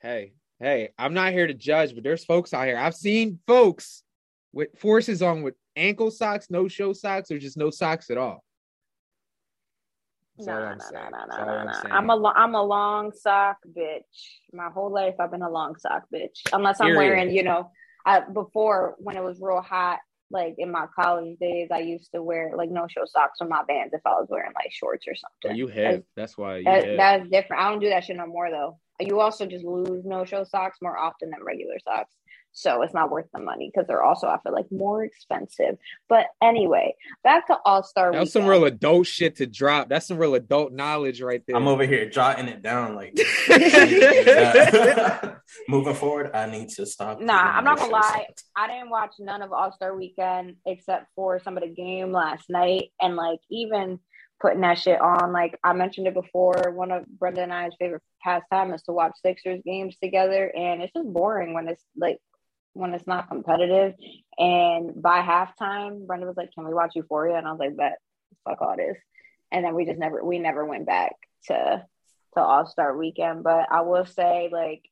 Hey, 0.02 0.34
hey, 0.60 0.90
I'm 1.00 1.16
not 1.16 1.32
here 1.34 1.48
to 1.48 1.54
judge, 1.56 1.96
but 1.96 2.04
there's 2.04 2.24
folks 2.24 2.54
out 2.54 2.68
here. 2.68 2.78
I've 2.78 2.94
seen 2.94 3.40
folks 3.48 4.04
with 4.54 4.70
forces 4.78 5.24
on 5.24 5.42
with 5.42 5.56
ankle 5.76 6.12
socks, 6.12 6.52
no 6.52 6.68
show 6.68 6.94
socks, 6.94 7.32
or 7.32 7.40
just 7.40 7.58
no 7.58 7.72
socks 7.72 8.12
at 8.12 8.18
all. 8.20 8.44
That's 10.38 10.48
No, 10.48 10.60
no, 10.60 10.70
no, 10.70 11.10
no, 11.10 11.26
no, 11.26 11.36
no, 11.38 11.52
I'm 11.52 11.66
no, 11.66 11.74
I'm 11.92 12.10
a 12.10 12.34
I'm 12.36 12.56
a 12.56 12.64
long 12.64 13.12
sock 13.14 13.58
bitch. 13.68 14.02
My 14.54 14.70
whole 14.70 14.92
life 14.92 15.16
I've 15.20 15.32
been 15.32 15.42
a 15.42 15.50
long 15.50 15.76
sock 15.78 16.04
bitch. 16.14 16.42
Unless 16.52 16.82
I'm 16.82 16.88
Period. 16.88 16.98
wearing, 16.98 17.32
you 17.32 17.44
know, 17.44 17.72
I 18.06 18.20
before 18.20 18.96
when 18.98 19.16
it 19.16 19.24
was 19.24 19.40
real 19.40 19.62
hot, 19.62 20.00
like 20.32 20.56
in 20.58 20.72
my 20.72 20.88
college 20.96 21.38
days, 21.40 21.70
I 21.72 21.80
used 21.80 22.12
to 22.14 22.22
wear 22.22 22.52
like 22.56 22.70
no 22.70 22.88
show 22.88 23.06
socks 23.06 23.40
with 23.40 23.50
my 23.50 23.64
bands 23.64 23.94
if 23.94 24.02
I 24.06 24.12
was 24.12 24.28
wearing 24.30 24.52
like 24.56 24.72
shorts 24.72 25.08
or 25.08 25.14
Oh, 25.14 25.30
something. 25.44 25.58
you 25.58 25.68
hip. 25.68 26.06
That's 26.16 26.38
why 26.38 26.58
you 26.58 26.66
That, 26.66 26.98
that's 26.98 27.30
different. 27.30 27.63
I 27.63 27.70
don't 27.70 27.80
do 27.80 27.89
that 27.89 28.04
shit 28.04 28.18
no 28.18 28.27
more 28.27 28.50
though. 28.50 28.80
You 29.00 29.20
also 29.20 29.46
just 29.46 29.66
lose 29.66 30.06
no 30.06 30.25
show 30.25 30.44
socks 30.44 30.78
more 30.82 30.98
often 30.98 31.30
than 31.30 31.44
regular 31.44 31.75
socks. 31.84 32.14
So 32.58 32.84
it's 32.84 32.94
not 32.94 33.12
worth 33.12 33.25
the 33.34 33.42
money 33.42 33.70
because 33.70 33.86
they're 33.86 34.02
also, 34.02 34.28
I 34.28 34.38
feel 34.42 34.54
like, 34.54 34.72
more 34.72 35.04
expensive. 35.04 35.78
But 36.08 36.28
anyway, 36.42 36.96
back 37.22 37.48
to 37.48 37.58
All 37.66 37.84
Star 37.84 38.14
That 38.14 38.22
was 38.22 38.32
some 38.32 38.46
real 38.46 38.64
adult 38.64 39.08
shit 39.08 39.36
to 39.38 39.46
drop. 39.46 39.90
That's 39.90 40.08
some 40.08 40.18
real 40.18 40.36
adult 40.36 40.72
knowledge 40.72 41.22
right 41.22 41.44
there. 41.46 41.58
I'm 41.58 41.68
over 41.68 41.86
here 41.86 42.10
jotting 42.10 42.48
it 42.48 42.62
down. 42.62 42.96
Like 42.96 43.20
moving 45.68 45.96
forward, 45.96 46.32
I 46.34 46.50
need 46.50 46.70
to 46.70 46.86
stop. 46.86 47.20
Nah, 47.20 47.34
I'm 47.34 47.66
not 47.66 47.78
gonna 47.78 47.92
lie. 47.92 48.25
shit. 48.25 48.42
I 48.56 48.68
didn't 48.68 48.90
watch 48.90 49.16
none 49.20 49.42
of 49.42 49.52
All 49.52 49.74
Star 49.74 49.94
Weekend 49.94 50.56
except 50.66 51.08
for 51.14 51.40
some 51.40 51.58
of 51.58 51.64
the 51.64 51.70
game 51.70 52.14
last 52.14 52.50
night, 52.50 52.92
and 53.02 53.18
like 53.18 53.40
even 53.52 54.00
putting 54.42 54.62
that 54.62 54.80
shit 54.80 55.00
on. 55.00 55.32
Like 55.32 55.58
I 55.63 55.74
mentioned 55.74 56.08
it 56.08 56.13
before, 56.13 56.72
one 56.72 56.92
of 56.92 57.06
Brenda 57.08 57.42
and 57.42 57.54
I's 57.54 57.74
favorite 57.80 58.04
pastime 58.22 58.74
is 58.74 58.82
to 58.84 58.92
watch 58.92 59.13
Sixers 59.22 59.62
games 59.65 59.98
together, 60.01 60.51
and 60.56 60.82
it's 60.82 60.94
just 60.94 61.12
boring 61.12 61.54
when 61.54 61.68
it's 61.68 61.84
like 61.96 62.20
when 62.74 62.94
it's 62.94 63.08
not 63.08 63.30
competitive. 63.30 63.94
And 64.38 65.01
by 65.01 65.22
halftime, 65.22 66.06
Brenda 66.06 66.27
was 66.27 66.38
like, 66.38 66.51
"Can 66.54 66.68
we 66.68 66.74
watch 66.74 66.96
Euphoria?" 66.96 67.38
And 67.38 67.48
I 67.48 67.51
was 67.51 67.60
like, 67.60 67.77
"Bet, 67.77 68.00
fuck 68.48 68.62
all 68.62 68.75
this." 68.77 68.98
And 69.51 69.63
then 69.63 69.75
we 69.75 69.86
just 69.86 70.00
never 70.00 70.24
we 70.24 70.39
never 70.39 70.65
went 70.65 70.86
back 70.86 71.13
to 71.48 71.86
to 72.34 72.39
All 72.42 72.68
Star 72.68 72.98
Weekend. 72.98 73.44
But 73.44 73.72
I 73.72 73.82
will 73.82 74.06
say, 74.06 74.50
like. 74.51 74.84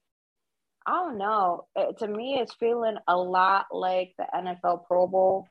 I 0.85 0.91
don't 0.91 1.17
know. 1.17 1.65
It, 1.77 1.99
to 1.99 2.07
me, 2.09 2.39
it's 2.41 2.55
feeling 2.55 2.97
a 3.07 3.15
lot 3.15 3.67
like 3.71 4.11
the 4.17 4.25
NFL 4.35 4.85
Pro 4.85 5.07
Bowl, 5.07 5.47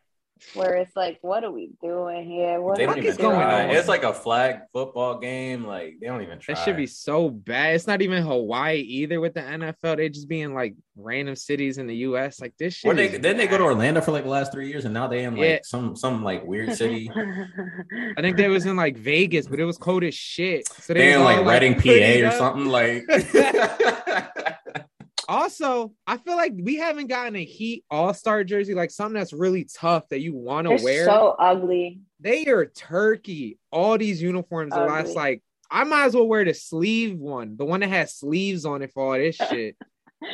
where 0.54 0.75
it's 0.76 0.94
like, 0.96 1.18
what 1.22 1.44
are 1.44 1.50
we 1.50 1.70
doing 1.82 2.25
here? 2.28 2.61
What 2.61 2.76
They 2.76 2.84
don't 2.84 2.94
fuck 2.94 2.99
even 2.99 3.11
is 3.11 3.16
going 3.16 3.37
try. 3.38 3.64
on? 3.64 3.70
It's 3.70 3.88
like 3.88 4.02
a 4.02 4.12
flag 4.12 4.61
football 4.72 5.18
game. 5.18 5.64
Like 5.64 5.94
they 6.00 6.06
don't 6.06 6.22
even 6.22 6.38
try. 6.38 6.54
That 6.54 6.64
should 6.64 6.76
be 6.76 6.87
so 6.87 7.30
bad. 7.30 7.75
It's 7.75 7.87
not 7.87 8.02
even 8.02 8.22
Hawaii 8.22 8.76
either 8.78 9.20
with 9.20 9.34
the 9.34 9.40
NFL. 9.40 9.96
They 9.96 10.08
just 10.08 10.28
being 10.28 10.54
like 10.54 10.75
random 10.96 11.37
cities 11.37 11.78
in 11.78 11.87
the 11.87 11.96
US. 12.08 12.40
Like 12.40 12.54
this 12.58 12.75
shit. 12.75 12.94
They 12.96 13.08
is 13.08 13.20
then 13.20 13.37
they 13.37 13.46
go 13.46 13.58
to. 13.58 13.62
Orlando 13.64 14.00
for 14.02 14.11
like 14.12 14.25
the 14.25 14.30
last 14.30 14.52
three 14.52 14.68
years, 14.68 14.84
and 14.84 14.92
now 14.92 15.06
they 15.06 15.25
in 15.25 15.37
like 15.37 15.44
Yeah. 15.49 15.58
some 15.64 15.96
some 15.96 16.22
like 16.22 16.44
weird 16.44 16.72
city. 16.76 17.11
I 17.14 18.20
think 18.20 18.37
they 18.37 18.49
was 18.49 18.66
in 18.66 18.76
like 18.76 18.96
Vegas, 18.99 19.46
but 19.46 19.58
it 19.61 19.64
was 19.64 19.78
cold 19.78 20.04
as 20.04 20.14
shit. 20.14 20.68
So 20.68 20.92
They 20.94 21.06
was 21.08 21.14
in 21.16 21.20
all, 21.22 21.44
like 21.44 21.62
Reading, 21.62 21.75
PA, 21.80 22.26
or 22.26 22.26
up. 22.26 22.34
something. 22.34 22.66
Like 22.66 23.04
Also, 25.28 25.92
I 26.06 26.16
feel 26.16 26.36
like 26.36 26.52
we 26.56 26.76
haven't 26.76 27.08
gotten 27.08 27.36
a 27.36 27.44
Heat 27.44 27.84
All 27.90 28.14
Star 28.14 28.44
jersey, 28.44 28.74
like 28.74 28.90
something 28.90 29.18
that's 29.18 29.32
really 29.32 29.64
tough 29.64 30.08
that 30.08 30.20
you 30.20 30.34
want 30.34 30.66
to 30.68 30.82
wear. 30.82 31.04
so 31.04 31.36
ugly. 31.38 32.00
They 32.20 32.46
are 32.46 32.66
turkey. 32.66 33.58
All 33.70 33.98
these 33.98 34.22
uniforms 34.22 34.72
the 34.72 34.80
last 34.80 35.14
like 35.16 35.42
I 35.70 35.84
might 35.84 36.04
as 36.04 36.14
well 36.14 36.28
wear 36.28 36.44
the 36.44 36.54
sleeve 36.54 37.16
one, 37.18 37.56
the 37.56 37.64
one 37.64 37.80
that 37.80 37.88
has 37.88 38.14
sleeves 38.14 38.64
on 38.64 38.82
it 38.82 38.92
for 38.92 39.02
all 39.14 39.18
this 39.18 39.36
shit. 39.50 39.76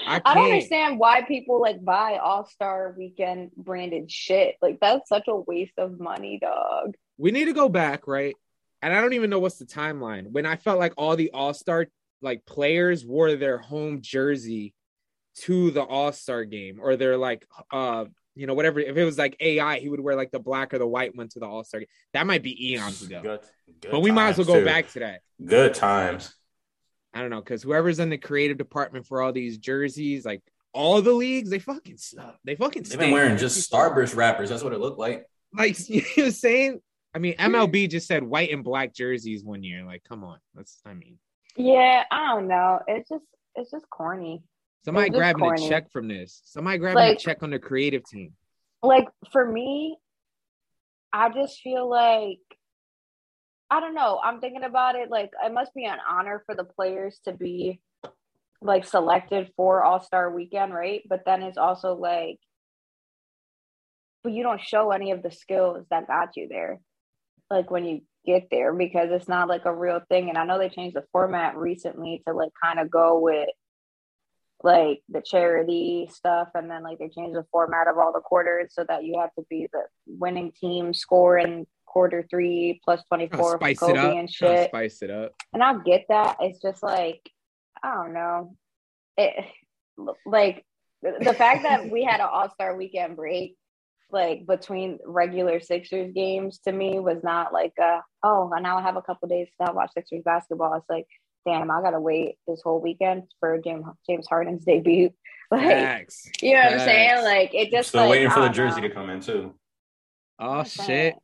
I 0.06 0.16
I, 0.16 0.34
don't 0.34 0.34
can't. 0.34 0.52
understand 0.52 0.98
why 0.98 1.22
people 1.22 1.60
like 1.60 1.82
buy 1.84 2.18
All 2.18 2.46
Star 2.46 2.94
Weekend 2.96 3.52
branded 3.56 4.10
shit. 4.10 4.56
Like 4.60 4.78
that's 4.80 5.08
such 5.08 5.28
a 5.28 5.36
waste 5.36 5.78
of 5.78 5.98
money, 6.00 6.38
dog. 6.40 6.94
we 7.16 7.30
need 7.30 7.46
to 7.46 7.52
go 7.54 7.68
back, 7.68 8.06
right? 8.06 8.34
And 8.82 8.92
I 8.94 9.00
don't 9.00 9.14
even 9.14 9.30
know 9.30 9.40
what's 9.40 9.58
the 9.58 9.64
timeline. 9.64 10.30
When 10.30 10.46
I 10.46 10.56
felt 10.56 10.78
like 10.78 10.92
all 10.96 11.16
the 11.16 11.30
all-star 11.30 11.86
like 12.20 12.44
players 12.46 13.04
wore 13.04 13.34
their 13.36 13.58
home 13.58 14.00
jersey 14.02 14.74
to 15.42 15.70
the 15.70 15.82
all-star 15.82 16.44
game, 16.44 16.78
or 16.80 16.96
they're 16.96 17.18
like 17.18 17.46
uh 17.72 18.06
you 18.34 18.46
know, 18.46 18.54
whatever. 18.54 18.78
If 18.78 18.96
it 18.96 19.04
was 19.04 19.18
like 19.18 19.36
AI, 19.40 19.80
he 19.80 19.88
would 19.88 19.98
wear 19.98 20.14
like 20.14 20.30
the 20.30 20.38
black 20.38 20.72
or 20.72 20.78
the 20.78 20.86
white 20.86 21.16
one 21.16 21.28
to 21.30 21.40
the 21.40 21.46
all-star 21.46 21.80
game. 21.80 21.88
That 22.12 22.24
might 22.24 22.44
be 22.44 22.70
eons 22.70 23.02
ago. 23.02 23.20
Good, 23.20 23.40
good 23.80 23.90
But 23.90 23.98
we 24.00 24.12
might 24.12 24.28
as 24.28 24.38
well 24.38 24.46
go 24.46 24.60
too. 24.60 24.64
back 24.64 24.88
to 24.92 25.00
that. 25.00 25.22
Good 25.44 25.74
times. 25.74 26.32
I 27.12 27.20
don't 27.20 27.30
know, 27.30 27.40
because 27.40 27.64
whoever's 27.64 27.98
in 27.98 28.10
the 28.10 28.18
creative 28.18 28.56
department 28.56 29.06
for 29.06 29.20
all 29.20 29.32
these 29.32 29.58
jerseys, 29.58 30.24
like 30.24 30.42
all 30.72 31.02
the 31.02 31.12
leagues, 31.12 31.50
they 31.50 31.58
fucking 31.58 31.96
suck. 31.96 32.38
They 32.44 32.54
fucking 32.54 32.84
They've 32.84 32.98
been 32.98 33.10
wearing 33.10 33.38
just 33.38 33.68
Starburst 33.68 34.14
wrappers. 34.14 34.50
That's 34.50 34.62
what 34.62 34.72
it 34.72 34.78
looked 34.78 35.00
like. 35.00 35.26
like 35.52 35.76
you 35.88 36.02
know 36.16 36.30
saying. 36.30 36.80
I 37.14 37.18
mean, 37.18 37.34
MLB 37.38 37.90
just 37.90 38.06
said 38.06 38.22
white 38.22 38.52
and 38.52 38.62
black 38.62 38.94
jerseys 38.94 39.42
one 39.42 39.64
year. 39.64 39.84
Like, 39.84 40.04
come 40.04 40.22
on. 40.22 40.38
That's 40.54 40.78
I 40.86 40.94
mean. 40.94 41.18
Yeah, 41.56 42.04
I 42.10 42.34
don't 42.34 42.46
know. 42.46 42.80
It's 42.86 43.08
just 43.08 43.24
it's 43.56 43.70
just 43.72 43.90
corny. 43.90 44.42
Somebody 44.84 45.10
grabbing 45.10 45.40
corny. 45.40 45.66
a 45.66 45.68
check 45.68 45.90
from 45.90 46.08
this. 46.08 46.40
Somebody 46.44 46.78
grabbing 46.78 46.96
Like- 46.96 47.16
a 47.18 47.20
check 47.20 47.42
on 47.42 47.50
the 47.50 47.58
creative 47.58 48.04
team. 48.04 48.34
Like 48.82 49.08
for 49.32 49.44
me, 49.44 49.98
I 51.12 51.30
just 51.30 51.60
feel 51.60 51.88
like 51.88 52.38
I 53.70 53.80
don't 53.80 53.94
know. 53.94 54.18
I'm 54.22 54.40
thinking 54.40 54.64
about 54.64 54.94
it 54.94 55.10
like 55.10 55.30
it 55.44 55.52
must 55.52 55.74
be 55.74 55.84
an 55.84 55.98
honor 56.08 56.42
for 56.46 56.54
the 56.54 56.64
players 56.64 57.18
to 57.24 57.32
be 57.32 57.80
like 58.62 58.84
selected 58.86 59.50
for 59.56 59.82
All 59.84 60.00
Star 60.00 60.30
Weekend, 60.32 60.72
right? 60.72 61.02
But 61.08 61.24
then 61.26 61.42
it's 61.42 61.58
also 61.58 61.94
like, 61.94 62.38
but 64.24 64.32
you 64.32 64.42
don't 64.42 64.60
show 64.60 64.90
any 64.90 65.10
of 65.10 65.22
the 65.22 65.30
skills 65.30 65.84
that 65.90 66.06
got 66.06 66.36
you 66.36 66.48
there, 66.48 66.80
like 67.50 67.70
when 67.70 67.84
you 67.84 68.00
get 68.24 68.48
there, 68.50 68.72
because 68.72 69.10
it's 69.10 69.28
not 69.28 69.48
like 69.48 69.64
a 69.64 69.74
real 69.74 70.00
thing. 70.08 70.28
And 70.28 70.38
I 70.38 70.44
know 70.44 70.58
they 70.58 70.68
changed 70.70 70.96
the 70.96 71.04
format 71.12 71.56
recently 71.56 72.22
to 72.26 72.32
like 72.32 72.50
kind 72.62 72.78
of 72.78 72.90
go 72.90 73.18
with 73.20 73.48
like 74.62 75.02
the 75.08 75.22
charity 75.24 76.08
stuff, 76.12 76.48
and 76.54 76.70
then 76.70 76.82
like 76.82 76.98
they 76.98 77.08
changed 77.08 77.36
the 77.36 77.46
format 77.52 77.86
of 77.88 77.96
all 77.98 78.12
the 78.12 78.20
quarters 78.20 78.72
so 78.74 78.84
that 78.88 79.04
you 79.04 79.18
have 79.20 79.32
to 79.34 79.44
be 79.48 79.68
the 79.72 79.82
winning 80.06 80.52
team 80.60 80.92
score 80.92 81.38
in 81.38 81.66
quarter 81.86 82.24
three 82.28 82.80
plus 82.84 83.02
twenty 83.08 83.28
Trying 83.28 83.40
to 83.40 83.44
for 83.48 83.56
spice 83.58 83.82
it 83.82 83.96
up. 83.96 84.14
and 84.16 84.30
shit 84.30 84.68
spice 84.68 85.02
it 85.02 85.10
up. 85.10 85.32
and 85.52 85.62
I 85.62 85.74
get 85.84 86.06
that. 86.08 86.36
It's 86.40 86.60
just 86.60 86.82
like 86.82 87.20
I 87.82 87.94
don't 87.94 88.12
know. 88.12 88.56
It 89.16 89.44
like 90.26 90.64
the 91.02 91.14
the 91.20 91.34
fact 91.34 91.62
that 91.62 91.90
we 91.90 92.02
had 92.04 92.20
an 92.20 92.26
All 92.30 92.50
Star 92.50 92.76
Weekend 92.76 93.14
break, 93.16 93.56
like 94.10 94.46
between 94.46 94.98
regular 95.06 95.60
Sixers 95.60 96.12
games, 96.12 96.58
to 96.66 96.72
me 96.72 96.98
was 96.98 97.22
not 97.22 97.52
like 97.52 97.74
uh 97.80 98.00
oh 98.24 98.50
and 98.52 98.62
now 98.64 98.78
I 98.78 98.82
have 98.82 98.96
a 98.96 99.02
couple 99.02 99.28
days 99.28 99.48
to 99.64 99.72
watch 99.72 99.92
Sixers 99.94 100.22
basketball. 100.24 100.74
It's 100.74 100.90
like 100.90 101.06
damn 101.50 101.70
I 101.70 101.80
gotta 101.82 102.00
wait 102.00 102.36
this 102.46 102.60
whole 102.62 102.80
weekend 102.80 103.24
for 103.40 103.58
James 103.58 103.84
James 104.08 104.26
Harden's 104.26 104.64
debut. 104.64 105.10
Like 105.50 105.62
Facts. 105.62 106.30
you 106.42 106.52
know 106.52 106.60
what 106.60 106.72
I'm 106.74 106.78
saying? 106.80 107.24
Like 107.24 107.54
it 107.54 107.70
just 107.70 107.88
Still 107.88 108.02
like, 108.02 108.10
waiting 108.10 108.28
for 108.30 108.40
the 108.40 108.50
jersey 108.50 108.82
know. 108.82 108.88
to 108.88 108.94
come 108.94 109.08
in 109.08 109.20
too. 109.20 109.54
Oh 110.38 110.50
I'm 110.58 110.64
shit. 110.66 110.84
saying, 110.84 111.14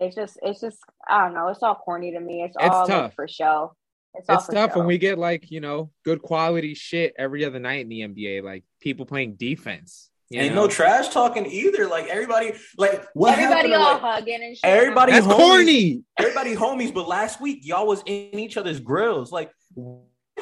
It's 0.00 0.16
just 0.16 0.36
it's 0.42 0.60
just 0.60 0.78
I 1.08 1.24
don't 1.24 1.32
know. 1.34 1.46
It's 1.46 1.62
all 1.62 1.76
corny 1.76 2.10
to 2.10 2.18
me. 2.18 2.42
It's, 2.42 2.56
It's 2.58 2.68
all 2.74 2.80
like, 2.80 2.88
tough. 2.88 3.14
for 3.14 3.28
show. 3.28 3.76
It's, 4.14 4.26
It's 4.28 4.48
tough 4.48 4.72
show. 4.72 4.78
when 4.80 4.88
we 4.88 4.98
get 4.98 5.16
like, 5.16 5.52
you 5.52 5.60
know, 5.60 5.92
good 6.04 6.22
quality 6.22 6.74
shit 6.74 7.14
every 7.16 7.44
other 7.44 7.60
night 7.60 7.82
in 7.82 7.88
the 7.88 8.00
NBA, 8.00 8.42
like 8.42 8.64
people 8.80 9.06
playing 9.06 9.36
defense. 9.36 10.10
You 10.28 10.40
Ain't 10.40 10.56
know? 10.56 10.62
no 10.62 10.68
trash 10.68 11.10
talking 11.10 11.46
either. 11.46 11.86
Like 11.86 12.08
everybody, 12.08 12.54
like 12.76 13.06
what 13.14 13.38
Everybody 13.38 13.54
happened 13.54 13.72
to, 13.74 13.78
all 13.78 13.92
like, 13.92 14.02
hugging 14.02 14.42
and 14.42 14.56
shit. 14.56 14.64
everybody 14.64 15.12
That's 15.12 15.24
homies- 15.26 15.36
corny. 15.36 16.02
everybody 16.18 16.56
homies, 16.56 16.92
but 16.92 17.06
last 17.06 17.40
week 17.40 17.60
y'all 17.62 17.86
was 17.86 18.02
in 18.06 18.38
each 18.40 18.56
other's 18.56 18.80
grills. 18.80 19.30
Like 19.30 19.52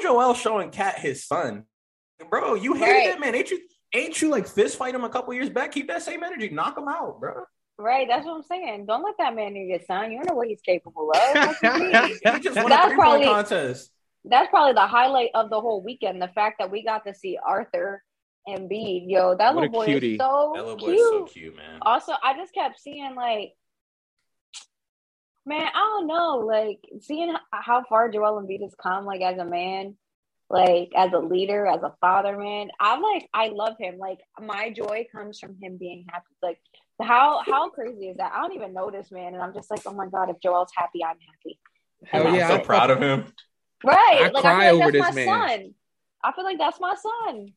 Joel 0.02 0.34
showing 0.34 0.70
KAT 0.70 0.98
his 0.98 1.24
son. 1.26 1.64
Bro, 2.30 2.54
you 2.54 2.74
hated 2.74 2.92
Right. 2.92 3.10
that 3.10 3.20
man. 3.20 3.34
Ain't 3.34 3.50
you 3.50 3.60
ain't 3.94 4.20
you 4.22 4.30
like 4.30 4.46
fist 4.46 4.76
fight 4.78 4.94
him 4.94 5.04
a 5.04 5.08
couple 5.08 5.32
years 5.34 5.50
back? 5.50 5.72
Keep 5.72 5.88
that 5.88 6.02
same 6.02 6.22
energy. 6.22 6.48
Knock 6.48 6.76
him 6.78 6.88
out, 6.88 7.20
bro. 7.20 7.44
Right, 7.78 8.08
that's 8.08 8.24
what 8.24 8.36
I'm 8.36 8.42
saying. 8.42 8.86
Don't 8.86 9.02
let 9.02 9.16
that 9.18 9.34
man 9.34 9.52
near 9.52 9.64
your 9.64 9.80
son. 9.86 10.10
You 10.10 10.18
don't 10.18 10.28
know 10.30 10.34
what 10.34 10.48
he's 10.48 10.62
capable 10.62 11.10
of. 11.10 11.34
What? 11.34 11.56
He 12.10 12.40
just 12.40 12.56
won 12.56 12.66
a 12.66 12.68
That's 12.70 12.86
three 12.86 12.96
point 12.96 12.98
probably- 12.98 13.26
contest. 13.26 13.90
that's 14.24 14.48
probably 14.48 14.72
the 14.72 14.86
highlight 14.86 15.30
of 15.34 15.50
the 15.50 15.60
whole 15.60 15.82
weekend. 15.82 16.20
The 16.22 16.28
fact 16.28 16.56
that 16.58 16.70
we 16.70 16.82
got 16.82 17.04
to 17.06 17.14
see 17.14 17.38
Arthur 17.46 18.02
and 18.46 18.68
Bede. 18.68 19.04
Yo, 19.10 19.36
that 19.36 19.54
What 19.54 19.62
little 19.64 19.72
boy 19.80 19.86
cutie. 19.86 20.14
is 20.14 20.18
so 20.20 20.52
That 20.54 20.62
little 20.64 20.78
cute. 20.78 20.96
boy's 20.96 21.00
so 21.10 21.24
cute, 21.26 21.56
man. 21.56 21.78
Also, 21.82 22.12
I 22.22 22.34
just 22.36 22.54
kept 22.54 22.80
seeing 22.80 23.14
like, 23.14 23.52
man, 25.46 25.68
I 25.72 25.78
don't 25.78 26.06
know, 26.06 26.38
like 26.38 26.80
seeing 27.00 27.34
how 27.52 27.84
far 27.88 28.10
Joel 28.10 28.42
Embiid 28.42 28.62
has 28.62 28.74
come, 28.80 29.06
like 29.06 29.22
as 29.22 29.38
a 29.38 29.44
man, 29.44 29.96
like 30.50 30.90
as 30.96 31.12
a 31.12 31.18
leader, 31.18 31.66
as 31.66 31.82
a 31.82 31.94
father, 32.00 32.36
man. 32.36 32.68
I 32.80 32.98
like, 32.98 33.28
I 33.32 33.48
love 33.48 33.76
him. 33.78 33.98
Like 33.98 34.18
my 34.38 34.70
joy 34.70 35.06
comes 35.12 35.38
from 35.38 35.56
him 35.60 35.76
being 35.76 36.06
happy. 36.10 36.26
Like 36.42 36.58
how 37.00 37.42
how 37.44 37.68
crazy 37.70 38.08
is 38.08 38.16
that? 38.16 38.32
I 38.34 38.40
don't 38.40 38.54
even 38.54 38.72
know 38.72 38.90
this 38.90 39.10
man, 39.10 39.34
and 39.34 39.42
I'm 39.42 39.54
just 39.54 39.70
like, 39.70 39.80
oh 39.86 39.92
my 39.92 40.08
god, 40.08 40.30
if 40.30 40.40
Joel's 40.40 40.72
happy, 40.74 41.04
I'm 41.04 41.16
happy. 41.18 41.58
Hell 42.04 42.26
I'm 42.26 42.34
yeah. 42.34 42.48
I'm 42.48 42.60
so 42.60 42.64
proud 42.64 42.90
of 42.90 43.00
him. 43.00 43.24
Right? 43.84 44.22
I 44.22 44.28
like 44.28 44.42
cry 44.42 44.66
I 44.66 44.70
like 44.72 44.82
over 44.82 44.92
this 44.92 45.14
man. 45.14 45.26
son. 45.26 45.74
I 46.24 46.32
feel 46.32 46.44
like 46.44 46.58
that's 46.58 46.80
my 46.80 46.94
son. 46.94 47.52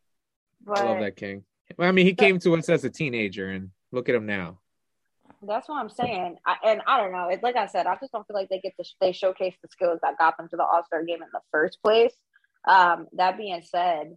But 0.65 0.79
I 0.79 0.83
love 0.83 0.99
that 0.99 1.15
king. 1.15 1.43
Well, 1.77 1.87
I 1.87 1.91
mean, 1.91 2.05
he 2.05 2.13
came 2.13 2.39
to 2.39 2.55
us 2.55 2.69
as 2.69 2.83
a 2.83 2.89
teenager, 2.89 3.49
and 3.49 3.69
look 3.91 4.09
at 4.09 4.15
him 4.15 4.25
now. 4.25 4.59
That's 5.41 5.69
what 5.69 5.77
I'm 5.77 5.89
saying. 5.89 6.37
I, 6.45 6.55
and 6.65 6.81
I 6.85 6.97
don't 6.97 7.11
know. 7.11 7.29
It's 7.29 7.43
like 7.43 7.55
I 7.55 7.67
said, 7.67 7.87
I 7.87 7.95
just 7.99 8.11
don't 8.11 8.27
feel 8.27 8.35
like 8.35 8.49
they 8.49 8.59
get 8.59 8.73
to 8.77 8.89
they 8.99 9.13
showcase 9.13 9.55
the 9.61 9.69
skills 9.69 9.99
that 10.01 10.17
got 10.17 10.37
them 10.37 10.49
to 10.49 10.57
the 10.57 10.63
All 10.63 10.83
Star 10.85 11.03
game 11.03 11.21
in 11.21 11.29
the 11.31 11.39
first 11.51 11.81
place. 11.81 12.13
Um, 12.67 13.07
that 13.13 13.37
being 13.37 13.61
said, 13.63 14.15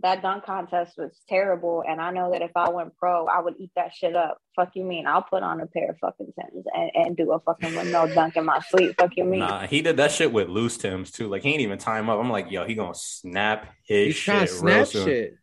that 0.00 0.22
dunk 0.22 0.44
contest 0.44 0.94
was 0.96 1.10
terrible, 1.28 1.82
and 1.86 2.00
I 2.00 2.12
know 2.12 2.30
that 2.30 2.42
if 2.42 2.52
I 2.54 2.68
went 2.70 2.96
pro, 2.96 3.26
I 3.26 3.40
would 3.40 3.54
eat 3.58 3.72
that 3.74 3.92
shit 3.92 4.14
up. 4.14 4.38
Fuck 4.54 4.70
you 4.74 4.84
mean? 4.84 5.08
I'll 5.08 5.22
put 5.22 5.42
on 5.42 5.60
a 5.60 5.66
pair 5.66 5.90
of 5.90 5.98
fucking 5.98 6.32
Tims 6.38 6.66
and, 6.72 6.90
and 6.94 7.16
do 7.16 7.32
a 7.32 7.40
fucking 7.40 7.74
windmill 7.74 8.14
dunk 8.14 8.36
in 8.36 8.44
my 8.44 8.60
sleep. 8.60 8.94
Fuck 8.96 9.16
you 9.16 9.24
mean? 9.24 9.40
Nah, 9.40 9.66
he 9.66 9.82
did 9.82 9.96
that 9.96 10.12
shit 10.12 10.32
with 10.32 10.48
loose 10.48 10.76
Tims 10.76 11.10
too. 11.10 11.28
Like 11.28 11.42
he 11.42 11.50
ain't 11.50 11.62
even 11.62 11.78
time 11.78 12.08
up. 12.08 12.20
I'm 12.20 12.30
like, 12.30 12.50
yo, 12.50 12.64
he 12.64 12.76
gonna 12.76 12.94
snap 12.94 13.74
his 13.82 14.14
He's 14.14 14.18
trying 14.20 14.40
shit 14.40 14.48
to 14.50 14.54
snap 14.54 14.86
shit. 14.88 15.34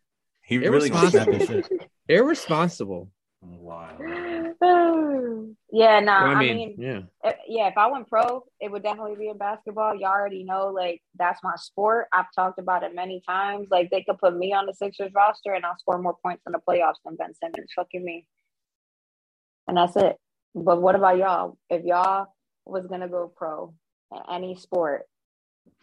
He 0.42 0.58
really 0.58 0.88
gonna 0.88 1.10
snap 1.10 1.28
his 1.28 1.46
shit. 1.46 1.90
Irresponsible. 2.08 3.10
Wow. 3.42 3.90
yeah, 5.72 6.00
nah. 6.00 6.28
Well, 6.28 6.36
I 6.36 6.40
mean, 6.40 6.76
yeah. 6.78 7.00
Uh, 7.22 7.32
yeah, 7.46 7.68
if 7.68 7.76
I 7.76 7.88
went 7.88 8.08
pro, 8.08 8.44
it 8.60 8.70
would 8.70 8.82
definitely 8.82 9.16
be 9.16 9.28
in 9.28 9.36
basketball. 9.36 9.94
You 9.94 10.06
already 10.06 10.44
know, 10.44 10.68
like 10.68 11.02
that's 11.18 11.42
my 11.42 11.54
sport. 11.56 12.06
I've 12.12 12.32
talked 12.34 12.58
about 12.58 12.82
it 12.82 12.94
many 12.94 13.22
times. 13.26 13.68
Like 13.70 13.90
they 13.90 14.02
could 14.02 14.18
put 14.18 14.36
me 14.36 14.52
on 14.52 14.66
the 14.66 14.74
Sixers 14.74 15.12
roster, 15.14 15.52
and 15.52 15.64
I'll 15.64 15.78
score 15.78 15.98
more 15.98 16.16
points 16.22 16.42
in 16.46 16.52
the 16.52 16.60
playoffs 16.66 16.96
than 17.04 17.16
Ben 17.16 17.34
Simmons. 17.34 17.70
Fucking 17.76 18.04
me, 18.04 18.26
and 19.68 19.76
that's 19.76 19.96
it. 19.96 20.16
But 20.54 20.80
what 20.80 20.94
about 20.94 21.18
y'all? 21.18 21.58
If 21.68 21.84
y'all 21.84 22.34
was 22.64 22.86
gonna 22.86 23.08
go 23.08 23.30
pro 23.36 23.74
in 24.12 24.20
any 24.30 24.56
sport, 24.56 25.02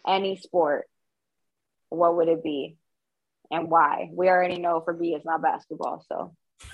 any 0.08 0.38
sport, 0.38 0.86
what 1.89 2.15
would 2.15 2.27
it 2.27 2.44
be, 2.44 2.77
and 3.51 3.70
why? 3.70 4.10
We 4.12 4.30
already 4.30 4.58
know 4.58 4.82
for 4.82 4.94
B 4.94 5.13
it's 5.13 5.25
not 5.25 5.42
basketball, 5.44 6.03
so. 6.08 6.36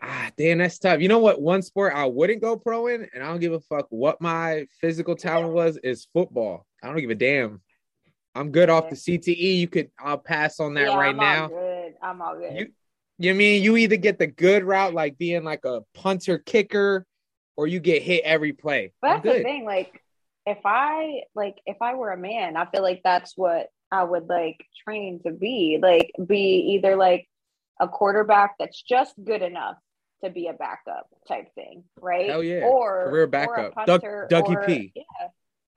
ah, 0.00 0.30
damn, 0.36 0.58
that's 0.58 0.78
tough. 0.78 1.00
You 1.00 1.08
know 1.08 1.18
what? 1.18 1.40
One 1.40 1.62
sport 1.62 1.92
I 1.94 2.06
wouldn't 2.06 2.42
go 2.42 2.56
pro 2.56 2.88
in, 2.88 3.08
and 3.14 3.22
I 3.22 3.28
don't 3.28 3.40
give 3.40 3.52
a 3.52 3.60
fuck 3.60 3.86
what 3.90 4.20
my 4.20 4.66
physical 4.80 5.14
talent 5.16 5.52
was, 5.52 5.78
is 5.82 6.08
football. 6.12 6.66
I 6.82 6.88
don't 6.88 7.00
give 7.00 7.10
a 7.10 7.14
damn. 7.14 7.60
I'm 8.34 8.50
good 8.50 8.70
off 8.70 8.88
the 8.88 8.96
CTE. 8.96 9.58
You 9.58 9.68
could, 9.68 9.90
I'll 9.98 10.18
pass 10.18 10.60
on 10.60 10.74
that 10.74 10.88
yeah, 10.88 10.96
right 10.96 11.10
I'm 11.10 11.16
now. 11.16 11.42
All 11.42 11.48
good. 11.48 11.94
I'm 12.02 12.22
all 12.22 12.36
good. 12.36 12.56
You, 12.56 12.68
you 13.18 13.34
mean 13.34 13.62
you 13.62 13.76
either 13.76 13.96
get 13.96 14.18
the 14.18 14.28
good 14.28 14.64
route, 14.64 14.94
like 14.94 15.18
being 15.18 15.44
like 15.44 15.64
a 15.64 15.80
punter 15.94 16.38
kicker, 16.38 17.04
or 17.56 17.66
you 17.66 17.80
get 17.80 18.02
hit 18.02 18.22
every 18.24 18.52
play. 18.52 18.92
But 19.02 19.08
I'm 19.08 19.22
that's 19.22 19.38
the 19.38 19.42
thing. 19.42 19.64
Like, 19.64 20.02
if 20.46 20.58
I 20.64 21.22
like, 21.34 21.56
if 21.66 21.76
I 21.82 21.94
were 21.94 22.12
a 22.12 22.16
man, 22.16 22.56
I 22.56 22.66
feel 22.66 22.82
like 22.82 23.00
that's 23.02 23.36
what 23.36 23.68
I 23.90 24.04
would 24.04 24.28
like 24.28 24.64
train 24.84 25.20
to 25.24 25.32
be. 25.32 25.78
Like, 25.80 26.12
be 26.26 26.74
either 26.74 26.96
like 26.96 27.28
a 27.80 27.88
quarterback 27.88 28.54
that's 28.58 28.80
just 28.82 29.14
good 29.22 29.42
enough 29.42 29.76
to 30.24 30.30
be 30.30 30.48
a 30.48 30.52
backup 30.52 31.08
type 31.26 31.54
thing, 31.54 31.84
right? 32.00 32.28
Hell 32.28 32.42
yeah. 32.42 32.64
Or 32.64 33.08
Career 33.10 33.22
or 33.22 33.24
a 33.24 33.28
backup. 33.28 33.74
Doug- 33.86 34.00
punter 34.02 34.28
Dougie 34.30 34.56
or- 34.56 34.66
P. 34.66 34.92
Yeah, 34.94 35.28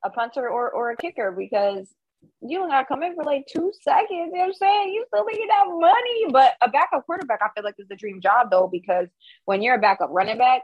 a 0.04 0.10
punter 0.10 0.50
or 0.50 0.72
or 0.72 0.92
a 0.92 0.98
kicker 0.98 1.32
because 1.32 1.94
you 2.42 2.58
don't 2.60 2.70
gotta 2.70 2.86
come 2.86 3.04
in 3.04 3.16
for 3.16 3.24
like 3.24 3.46
two 3.48 3.72
seconds. 3.82 4.08
You 4.10 4.26
know 4.32 4.40
what 4.40 4.46
I'm 4.48 4.54
saying? 4.54 4.94
You 4.94 5.06
still 5.08 5.26
making 5.26 5.48
that 5.48 5.66
money. 5.68 6.26
But 6.32 6.54
a 6.62 6.70
backup 6.70 7.06
quarterback, 7.06 7.40
I 7.42 7.50
feel 7.54 7.64
like 7.64 7.76
is 7.78 7.88
the 7.88 7.96
dream 7.96 8.20
job 8.22 8.50
though, 8.52 8.68
because 8.68 9.08
when 9.46 9.62
you're 9.62 9.76
a 9.76 9.80
backup 9.80 10.10
running 10.12 10.38
back, 10.38 10.64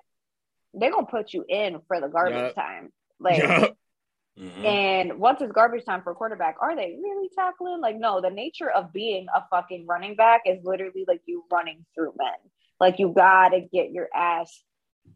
they're 0.73 0.91
gonna 0.91 1.05
put 1.07 1.33
you 1.33 1.45
in 1.47 1.79
for 1.87 2.01
the 2.01 2.07
garbage 2.07 2.37
Yup. 2.37 2.55
time. 2.55 2.91
Like 3.19 3.41
Yup. 3.43 3.77
Mhm. 4.39 4.65
and 4.65 5.19
once 5.19 5.41
it's 5.41 5.51
garbage 5.51 5.83
time 5.85 6.01
for 6.03 6.11
a 6.11 6.15
quarterback, 6.15 6.57
are 6.61 6.75
they 6.75 6.95
really 7.01 7.29
tackling? 7.33 7.81
Like, 7.81 7.95
no, 7.97 8.21
the 8.21 8.29
nature 8.29 8.69
of 8.69 8.93
being 8.93 9.25
a 9.35 9.43
fucking 9.49 9.87
running 9.87 10.15
back 10.15 10.41
is 10.45 10.63
literally 10.63 11.05
like 11.07 11.21
you 11.25 11.43
running 11.51 11.85
through 11.95 12.13
men. 12.17 12.35
Like 12.79 12.99
you 12.99 13.09
gotta 13.09 13.61
get 13.61 13.91
your 13.91 14.07
ass 14.13 14.61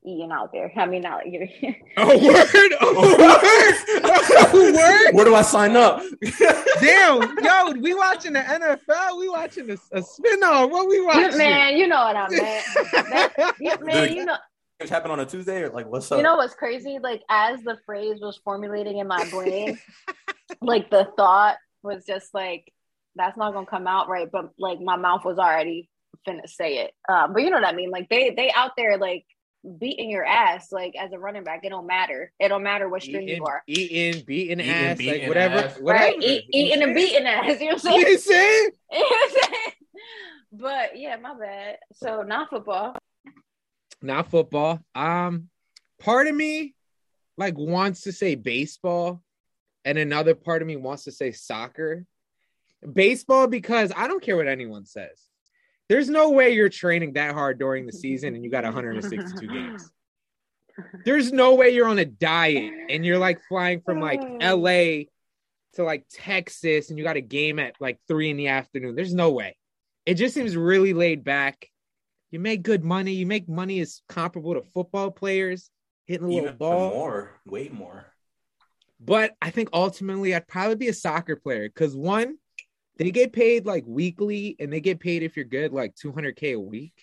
eaten 0.04 0.32
out 0.32 0.52
there. 0.52 0.72
I 0.76 0.86
mean, 0.88 1.02
not 1.04 1.18
like 1.26 1.34
you 1.34 1.42
A 1.98 2.06
word, 2.08 2.72
a 2.82 2.94
word, 2.96 4.54
a 4.54 4.74
word. 4.74 5.14
Where 5.14 5.26
do 5.26 5.36
I 5.36 5.42
sign 5.44 5.76
up? 5.76 6.02
Damn, 6.80 7.22
yo, 7.44 7.72
we 7.80 7.94
watching 7.94 8.34
the 8.34 8.40
NFL. 8.40 9.20
We 9.20 9.30
watching 9.30 9.70
a, 9.70 9.78
a 9.92 10.02
spin-off. 10.02 10.72
What 10.72 10.88
we 10.88 11.00
watching? 11.02 11.38
man, 11.38 11.78
you 11.78 11.88
know 11.88 12.04
what 12.06 12.16
I 12.16 12.28
meant. 12.30 12.66
That- 12.92 13.56
yeah, 13.60 13.76
man, 13.82 14.14
you 14.14 14.26
know 14.26 14.38
It 14.82 14.90
happened 14.90 15.12
on 15.12 15.20
a 15.20 15.26
Tuesday 15.26 15.62
or 15.64 15.70
like 15.70 15.88
what's 15.88 16.12
up? 16.12 16.18
You 16.18 16.24
know 16.24 16.38
what's 16.38 16.56
crazy? 16.56 17.00
Like 17.02 17.22
as 17.30 17.62
the 17.62 17.78
phrase 17.86 18.20
was 18.22 18.40
formulating 18.44 18.98
in 18.98 19.08
my 19.08 19.24
brain, 19.30 19.80
like 20.62 20.90
the 20.90 21.08
thought 21.18 21.58
was 21.84 22.06
just 22.06 22.34
like, 22.34 22.72
"That's 23.16 23.38
not 23.38 23.54
gonna 23.54 23.66
come 23.66 23.88
out 23.88 24.10
right," 24.10 24.30
but 24.32 24.50
like 24.58 24.80
my 24.80 24.96
mouth 24.96 25.24
was 25.24 25.38
already 25.38 25.90
finna 26.28 26.48
say 26.48 26.80
it. 26.80 26.92
Um, 27.08 27.34
but 27.34 27.44
you 27.44 27.50
know 27.50 27.58
what 27.58 27.66
I 27.66 27.74
mean? 27.74 27.92
Like 27.92 28.10
they 28.10 28.32
they 28.32 28.52
out 28.52 28.72
there 28.76 28.98
like 28.98 29.26
beating 29.80 30.10
your 30.10 30.26
ass 30.26 30.72
like 30.72 30.96
as 31.00 31.12
a 31.14 31.20
running 31.20 31.44
back. 31.44 31.62
It 31.64 31.70
don't 31.70 31.88
matter. 31.88 32.32
It 32.40 32.48
don't 32.48 32.64
matter 32.64 32.90
what 32.90 33.04
string 33.04 33.24
eating, 33.24 33.38
you 33.38 33.46
are. 33.46 33.64
eating, 33.68 34.24
beating 34.26 34.60
Eating, 34.60 34.72
ass, 34.72 35.00
like 35.02 35.28
whatever, 35.28 35.56
ass. 35.60 35.78
whatever. 35.80 36.04
Right? 36.06 36.16
Eat, 36.24 36.46
eating 36.52 36.82
and 36.84 36.96
beating 36.96 37.28
ass. 37.28 37.60
You 37.62 37.70
know 37.70 37.76
what 37.82 38.08
I'm 38.08 38.18
saying? 38.18 38.72
You 38.92 39.00
know 39.00 39.06
what 39.06 39.14
I'm 39.24 39.44
saying? 39.44 39.72
But 40.54 40.98
yeah, 41.00 41.16
my 41.16 41.34
bad. 41.34 41.78
So 41.94 42.24
not 42.24 42.50
football. 42.50 42.96
Not 44.02 44.30
football. 44.30 44.80
Um, 44.96 45.50
part 46.00 46.28
of 46.28 46.36
me 46.36 46.74
like 47.38 47.58
wants 47.58 48.02
to 48.02 48.12
say 48.12 48.36
baseball, 48.36 49.22
and 49.86 49.98
another 49.98 50.36
part 50.36 50.62
of 50.62 50.68
me 50.68 50.76
wants 50.76 51.06
to 51.06 51.12
say 51.12 51.32
soccer. 51.32 52.06
Baseball 52.92 53.48
because 53.48 53.92
I 53.96 54.08
don't 54.08 54.24
care 54.24 54.36
what 54.36 54.48
anyone 54.48 54.86
says. 54.86 55.28
There's 55.88 56.10
no 56.10 56.30
way 56.30 56.54
you're 56.54 56.70
training 56.70 57.14
that 57.14 57.34
hard 57.34 57.60
during 57.60 57.86
the 57.86 57.92
season 57.92 58.34
and 58.34 58.44
you 58.44 58.50
got 58.50 58.64
162 58.64 59.48
games. 59.54 59.92
There's 61.04 61.32
no 61.32 61.56
way 61.56 61.72
you're 61.72 61.88
on 61.88 62.00
a 62.00 62.06
diet 62.06 62.72
and 62.90 63.06
you're 63.06 63.18
like 63.18 63.42
flying 63.50 63.82
from 63.82 64.00
like 64.00 64.22
LA 64.42 65.10
to 65.74 65.84
like 65.84 66.06
Texas 66.10 66.90
and 66.90 66.98
you 66.98 67.04
got 67.04 67.18
a 67.18 67.22
game 67.22 67.60
at 67.60 67.76
like 67.80 68.00
three 68.08 68.30
in 68.30 68.38
the 68.38 68.48
afternoon. 68.48 68.96
There's 68.96 69.14
no 69.14 69.32
way. 69.32 69.58
It 70.06 70.16
just 70.16 70.34
seems 70.34 70.56
really 70.56 70.94
laid 70.94 71.24
back. 71.24 71.68
You 72.32 72.40
make 72.40 72.64
good 72.64 72.84
money. 72.84 73.12
You 73.14 73.26
make 73.26 73.48
money 73.50 73.80
is 73.80 74.02
comparable 74.08 74.54
to 74.56 74.62
football 74.74 75.12
players 75.12 75.70
hitting 76.06 76.26
a 76.26 76.30
little 76.30 76.44
Even 76.46 76.58
ball. 76.58 76.90
more, 76.92 77.40
way 77.46 77.70
more. 77.70 78.06
But 79.00 79.36
I 79.42 79.50
think 79.50 79.70
ultimately 79.74 80.34
I'd 80.34 80.48
probably 80.48 80.76
be 80.76 80.88
a 80.88 80.94
soccer 80.94 81.36
player 81.36 81.68
because 81.68 81.96
one, 81.96 82.38
they 82.98 83.12
get 83.12 83.34
paid 83.34 83.66
like 83.66 83.84
weekly 83.86 84.56
and 84.60 84.72
they 84.72 84.80
get 84.80 85.00
paid 85.00 85.24
if 85.24 85.36
you're 85.36 85.46
good 85.46 85.74
like 85.74 85.96
200k 85.96 86.54
a 86.54 86.60
week, 86.60 86.94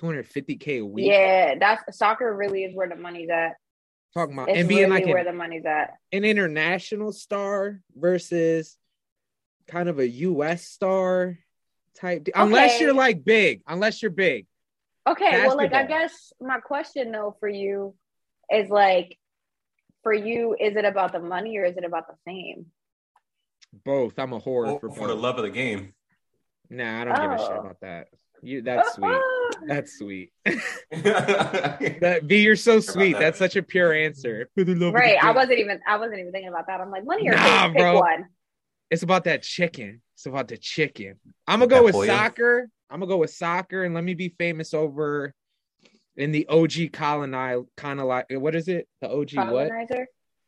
250k 0.00 0.80
a 0.80 0.82
week. 0.86 1.06
Yeah, 1.06 1.54
that's 1.58 1.96
soccer. 1.98 2.32
Really 2.34 2.64
is 2.64 2.74
where 2.74 2.88
the 2.88 2.96
money's 2.96 3.30
at. 3.30 3.54
Talking 4.14 4.34
about 4.34 4.48
It's 4.50 4.58
and 4.60 4.68
being 4.68 4.88
really 4.90 5.00
like 5.00 5.06
where 5.06 5.18
an, 5.18 5.26
the 5.26 5.32
money's 5.32 5.64
at. 5.66 5.94
an 6.12 6.24
international 6.24 7.12
star 7.12 7.80
versus 7.96 8.76
kind 9.66 9.88
of 9.88 9.98
a 9.98 10.08
US 10.08 10.64
star 10.66 11.38
type. 11.94 12.24
de- 12.24 12.32
Unless 12.40 12.80
you're 12.80 12.94
like 12.94 13.24
big, 13.24 13.62
unless 13.66 14.02
you're 14.02 14.10
big. 14.10 14.46
Okay, 15.08 15.46
well, 15.46 15.56
like 15.56 15.72
I 15.72 15.84
guess 15.84 16.32
my 16.40 16.58
question 16.58 17.12
though 17.12 17.36
for 17.40 17.48
you 17.48 17.94
is 18.50 18.68
like, 18.68 19.18
for 20.02 20.12
you, 20.12 20.54
is 20.58 20.76
it 20.76 20.84
about 20.84 21.12
the 21.12 21.18
money 21.20 21.56
or 21.58 21.64
is 21.64 21.76
it 21.76 21.84
about 21.84 22.06
the 22.08 22.14
fame? 22.24 22.66
Both. 23.84 24.18
I'm 24.18 24.32
a 24.32 24.40
whore 24.40 24.74
Oh, 24.74 24.78
for 24.78 24.90
for 24.90 25.06
the 25.08 25.14
love 25.14 25.36
of 25.38 25.44
the 25.44 25.50
game. 25.50 25.92
Nah, 26.70 27.00
I 27.00 27.04
don't 27.04 27.20
give 27.20 27.30
a 27.32 27.38
shit 27.38 27.50
Oh. 27.50 27.60
about 27.60 27.80
that. 27.80 28.08
You 28.42 28.62
that's 28.62 28.94
sweet. 28.94 29.10
That's 29.66 29.98
sweet. 29.98 30.30
That 30.92 32.20
V, 32.24 32.40
you're 32.42 32.54
so 32.54 32.80
sweet. 32.80 33.14
that. 33.14 33.18
That's 33.18 33.38
such 33.38 33.56
a 33.56 33.62
pure 33.62 33.92
answer. 33.92 34.48
For 34.54 34.62
the 34.62 34.74
love 34.74 34.88
of 34.88 34.94
the 34.94 34.98
right. 35.00 35.22
I 35.22 35.32
wasn't 35.32 35.58
even. 35.58 35.80
I 35.86 35.96
wasn't 35.96 36.20
even 36.20 36.32
thinking 36.32 36.48
about 36.50 36.66
that. 36.68 36.80
I'm 36.80 36.90
like, 36.90 37.04
money 37.04 37.28
or 37.28 37.32
Nah, 37.34 37.64
fame? 37.64 37.72
Pick 37.72 37.80
bro. 37.80 37.98
one. 38.00 38.26
It's 38.90 39.02
about 39.02 39.24
that 39.24 39.42
chicken. 39.42 40.00
It's 40.14 40.26
about 40.26 40.48
the 40.48 40.56
chicken. 40.56 41.18
I'm 41.46 41.58
gonna 41.60 41.68
That 41.68 41.78
go 41.80 41.84
with 41.84 41.92
boy. 41.94 42.06
soccer. 42.06 42.68
I'm 42.90 43.00
gonna 43.00 43.10
go 43.10 43.18
with 43.18 43.30
soccer, 43.30 43.84
and 43.84 43.94
let 43.94 44.04
me 44.04 44.14
be 44.14 44.30
famous 44.30 44.74
over 44.74 45.34
in 46.16 46.32
the 46.32 46.46
OG 46.48 46.92
colonize 46.92 47.62
kind 47.76 48.00
of 48.00 48.06
like 48.06 48.26
what 48.30 48.54
is 48.54 48.68
it? 48.68 48.88
The 49.00 49.10
OG 49.10 49.50
what? 49.50 49.70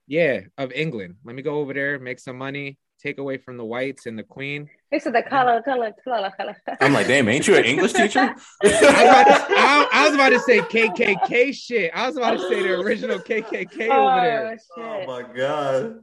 Yeah, 0.07 0.41
of 0.59 0.73
England. 0.73 1.17
Let 1.25 1.37
me 1.37 1.43
go 1.43 1.61
over 1.61 1.73
there, 1.73 1.99
make 2.01 2.19
some 2.19 2.37
money, 2.37 2.79
take 3.01 3.19
away 3.19 3.39
from 3.39 3.57
the 3.57 3.65
whites 3.65 4.07
and 4.07 4.19
the 4.19 4.25
queen. 4.25 4.69
This 4.91 5.07
is 5.07 5.13
the 5.13 5.23
color, 5.23 5.63
color, 5.63 5.93
color, 6.05 6.33
color. 6.37 6.57
I'm 6.81 6.93
like, 6.93 7.07
damn, 7.07 7.29
ain't 7.29 7.47
you 7.47 7.57
an 7.57 7.65
English 7.65 7.93
teacher? 7.93 8.19
I 8.63 8.65
was, 8.65 8.73
about 8.83 9.25
to, 9.25 9.55
I, 9.57 9.89
I 9.93 10.05
was 10.07 10.15
about 10.15 10.31
to 10.31 10.41
say 10.41 10.59
KKK 10.59 11.55
shit. 11.55 11.93
I 11.95 12.09
was 12.09 12.17
about 12.17 12.39
to 12.39 12.49
say 12.49 12.63
the 12.63 12.75
original 12.75 13.21
KKK 13.21 13.89
over 13.89 13.93
oh, 13.93 14.21
there. 14.21 14.59
Oh 14.77 14.83
oh 14.83 15.07
my 15.07 15.23
god. 15.23 16.01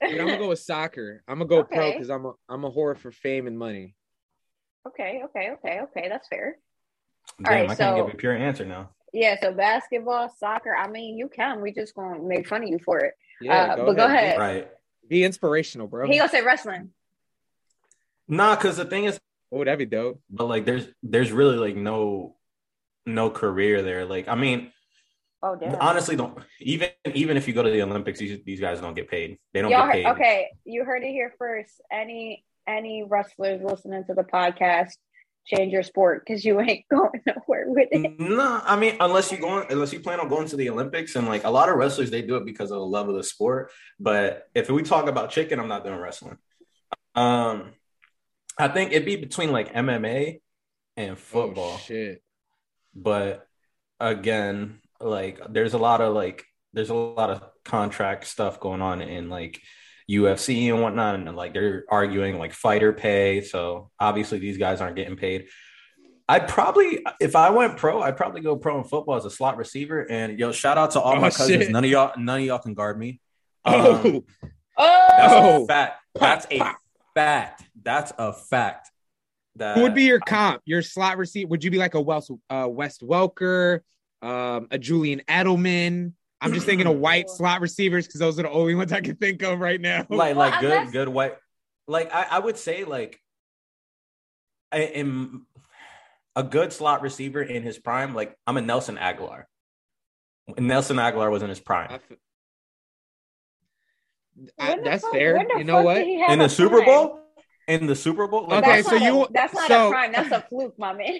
But 0.00 0.10
I'm 0.10 0.16
gonna 0.16 0.38
go 0.38 0.48
with 0.48 0.60
soccer. 0.60 1.22
I'm 1.28 1.38
gonna 1.38 1.48
go 1.48 1.64
pro 1.64 1.92
because 1.92 2.10
I'm 2.10 2.26
a 2.26 2.32
I'm 2.48 2.64
a 2.64 2.70
whore 2.70 2.96
for 2.96 3.10
fame 3.10 3.46
and 3.46 3.58
money. 3.58 3.94
Okay, 4.88 5.22
okay, 5.26 5.50
okay, 5.52 5.80
okay. 5.84 6.08
That's 6.08 6.28
fair. 6.28 6.56
Damn, 7.42 7.52
right, 7.52 7.64
I 7.64 7.66
can't 7.74 7.78
so- 7.78 8.04
give 8.06 8.14
a 8.14 8.16
pure 8.16 8.36
answer 8.36 8.64
now. 8.64 8.90
Yeah. 9.12 9.36
So 9.40 9.52
basketball, 9.52 10.28
soccer. 10.38 10.74
I 10.76 10.88
mean, 10.88 11.16
you 11.16 11.28
can. 11.28 11.60
We 11.62 11.72
just 11.72 11.94
gonna 11.94 12.20
make 12.22 12.46
fun 12.46 12.62
of 12.62 12.68
you 12.68 12.78
for 12.84 12.98
it. 13.00 13.14
Yeah, 13.40 13.74
Uh, 13.74 13.76
but 13.86 13.96
go 13.96 14.04
ahead. 14.04 14.38
Right. 14.38 14.68
Be 15.08 15.24
inspirational, 15.24 15.86
bro. 15.86 16.06
He 16.06 16.18
gonna 16.18 16.28
say 16.28 16.42
wrestling. 16.42 16.90
Nah, 18.26 18.54
because 18.56 18.76
the 18.76 18.84
thing 18.84 19.04
is, 19.04 19.18
Oh, 19.50 19.64
that'd 19.64 19.78
be 19.78 19.86
dope. 19.86 20.20
but 20.28 20.44
like, 20.46 20.66
there's 20.66 20.86
there's 21.02 21.32
really 21.32 21.56
like 21.56 21.74
no 21.76 22.36
no 23.06 23.30
career 23.30 23.80
there. 23.82 24.04
Like, 24.04 24.28
I 24.28 24.34
mean, 24.34 24.72
Oh 25.42 25.56
damn. 25.56 25.76
honestly, 25.80 26.16
don't 26.16 26.36
even 26.60 26.90
even 27.14 27.36
if 27.38 27.48
you 27.48 27.54
go 27.54 27.62
to 27.62 27.70
the 27.70 27.80
Olympics, 27.82 28.18
these, 28.18 28.42
these 28.44 28.60
guys 28.60 28.80
don't 28.80 28.94
get 28.94 29.08
paid. 29.08 29.38
They 29.54 29.62
don't 29.62 29.70
Y'all 29.70 29.86
get 29.86 29.92
paid. 29.92 30.04
heard, 30.04 30.16
okay, 30.16 30.48
you 30.64 30.84
heard 30.84 31.02
it 31.02 31.08
here 31.12 31.32
first. 31.38 31.80
Any 31.90 32.44
any 32.68 33.02
wrestlers 33.02 33.62
listening 33.62 34.04
to 34.04 34.14
the 34.14 34.22
podcast, 34.22 34.92
change 35.46 35.72
your 35.72 35.82
sport 35.82 36.22
because 36.24 36.44
you 36.44 36.60
ain't 36.60 36.86
going 36.90 37.20
nowhere 37.26 37.64
with 37.66 37.88
it. 37.90 38.20
No, 38.20 38.60
I 38.64 38.76
mean 38.76 38.96
unless 39.00 39.32
you 39.32 39.38
going 39.38 39.66
unless 39.70 39.92
you 39.92 40.00
plan 40.00 40.20
on 40.20 40.28
going 40.28 40.46
to 40.48 40.56
the 40.56 40.70
Olympics 40.70 41.16
and 41.16 41.26
like 41.26 41.44
a 41.44 41.50
lot 41.50 41.68
of 41.68 41.76
wrestlers 41.76 42.10
they 42.10 42.22
do 42.22 42.36
it 42.36 42.44
because 42.44 42.70
of 42.70 42.78
the 42.78 42.86
love 42.86 43.08
of 43.08 43.16
the 43.16 43.24
sport. 43.24 43.72
But 43.98 44.48
if 44.54 44.70
we 44.70 44.82
talk 44.82 45.08
about 45.08 45.30
chicken, 45.30 45.58
I'm 45.58 45.68
not 45.68 45.84
doing 45.84 45.98
wrestling. 45.98 46.36
Um, 47.14 47.70
I 48.58 48.68
think 48.68 48.92
it'd 48.92 49.06
be 49.06 49.16
between 49.16 49.50
like 49.50 49.72
MMA 49.72 50.40
and 50.96 51.18
football. 51.18 51.74
Oh, 51.76 51.80
shit. 51.84 52.22
but 52.94 53.46
again, 54.00 54.80
like 55.00 55.40
there's 55.48 55.74
a 55.74 55.78
lot 55.78 56.00
of 56.00 56.14
like 56.14 56.44
there's 56.72 56.90
a 56.90 56.94
lot 56.94 57.30
of 57.30 57.42
contract 57.64 58.26
stuff 58.26 58.60
going 58.60 58.82
on 58.82 59.00
in 59.00 59.30
like 59.30 59.60
UFC 60.10 60.72
and 60.72 60.80
whatnot, 60.82 61.14
and 61.16 61.36
like 61.36 61.52
they're 61.54 61.84
arguing 61.88 62.38
like 62.38 62.52
fighter 62.52 62.92
pay. 62.92 63.42
So 63.42 63.90
obviously 64.00 64.38
these 64.38 64.56
guys 64.58 64.80
aren't 64.80 64.96
getting 64.96 65.16
paid. 65.16 65.48
I'd 66.30 66.46
probably, 66.48 67.04
if 67.20 67.34
I 67.36 67.50
went 67.50 67.78
pro, 67.78 68.02
I'd 68.02 68.16
probably 68.18 68.42
go 68.42 68.54
pro 68.56 68.76
in 68.78 68.84
football 68.84 69.16
as 69.16 69.24
a 69.24 69.30
slot 69.30 69.56
receiver. 69.56 70.02
And 70.10 70.38
yo, 70.38 70.52
shout 70.52 70.76
out 70.76 70.90
to 70.92 71.00
all 71.00 71.14
Oh, 71.16 71.20
my 71.20 71.30
cousins. 71.30 71.64
shit. 71.64 71.70
None 71.72 71.84
of 71.84 71.90
y'all, 71.90 72.12
none 72.18 72.40
of 72.40 72.46
y'all 72.46 72.58
can 72.58 72.74
guard 72.74 72.98
me. 72.98 73.20
Oh, 73.64 73.94
Um, 74.04 74.24
Oh, 74.80 75.06
That's 75.16 75.32
Oh. 75.34 75.64
a 75.64 75.66
fact. 75.66 76.02
That's 76.14 76.46
a 76.50 76.72
fact. 77.14 77.62
That's 77.82 78.12
a 78.18 78.32
fact. 78.32 78.90
That 79.56 79.76
who 79.76 79.82
would 79.82 79.94
be 79.94 80.04
your 80.04 80.20
comp? 80.20 80.62
Your 80.66 80.82
slot 80.82 81.18
receiver? 81.18 81.48
Would 81.48 81.64
you 81.64 81.70
be 81.70 81.78
like 81.78 81.94
a 81.94 82.00
West 82.00 82.30
uh, 82.48 82.68
Wes 82.70 82.98
Welker, 82.98 83.80
um, 84.22 84.68
a 84.70 84.78
Julian 84.78 85.22
Edelman? 85.28 86.12
I'm 86.40 86.52
just 86.52 86.66
thinking 86.66 86.86
of 86.86 86.96
white 86.98 87.28
slot 87.30 87.60
receivers 87.60 88.06
because 88.06 88.20
those 88.20 88.38
are 88.38 88.42
the 88.42 88.50
only 88.50 88.74
ones 88.74 88.92
I 88.92 89.00
can 89.00 89.16
think 89.16 89.42
of 89.42 89.58
right 89.60 89.80
now. 89.80 90.06
like 90.08 90.36
Well, 90.36 90.50
like 90.50 90.60
good 90.60 90.70
unless- 90.72 90.92
good 90.92 91.08
white 91.08 91.36
like 91.86 92.12
I, 92.14 92.26
I 92.32 92.38
would 92.38 92.56
say 92.58 92.84
like 92.84 93.20
I 94.70 94.78
am 94.80 95.46
a 96.36 96.42
good 96.42 96.72
slot 96.72 97.02
receiver 97.02 97.42
in 97.42 97.62
his 97.64 97.78
prime 97.78 98.14
like 98.14 98.36
i'm 98.46 98.56
a 98.56 98.60
nelson 98.60 98.96
agholor 98.96 99.44
nelson 100.56 100.96
agholor 100.98 101.30
was 101.32 101.42
in 101.42 101.48
his 101.48 101.58
prime 101.58 101.88
f- 101.90 102.02
I- 104.58 104.68
When 104.68 104.78
the 104.78 104.84
that's 104.84 105.02
fuck- 105.02 105.12
fair. 105.12 105.44
You 105.58 105.64
know 105.64 105.82
what? 105.82 105.94
did 105.94 106.06
he 106.06 106.20
have 106.20 106.30
in 106.30 106.38
the 106.38 106.48
super 106.48 106.76
prime? 106.76 106.86
bowl 106.86 107.20
in 107.66 107.86
the 107.86 107.96
super 107.96 108.28
bowl 108.28 108.46
like, 108.46 108.62
Okay, 108.62 108.76
That's 108.76 108.88
so 108.88 108.98
not 108.98 109.02
you- 109.02 109.22
a, 109.24 109.32
that's 109.32 109.54
not 109.54 109.68
so- 109.68 109.88
a 109.88 109.90
prime. 109.90 110.12
That's 110.12 110.30
a 110.30 110.40
fluke, 110.48 110.78
my 110.78 110.92
man. 110.92 111.18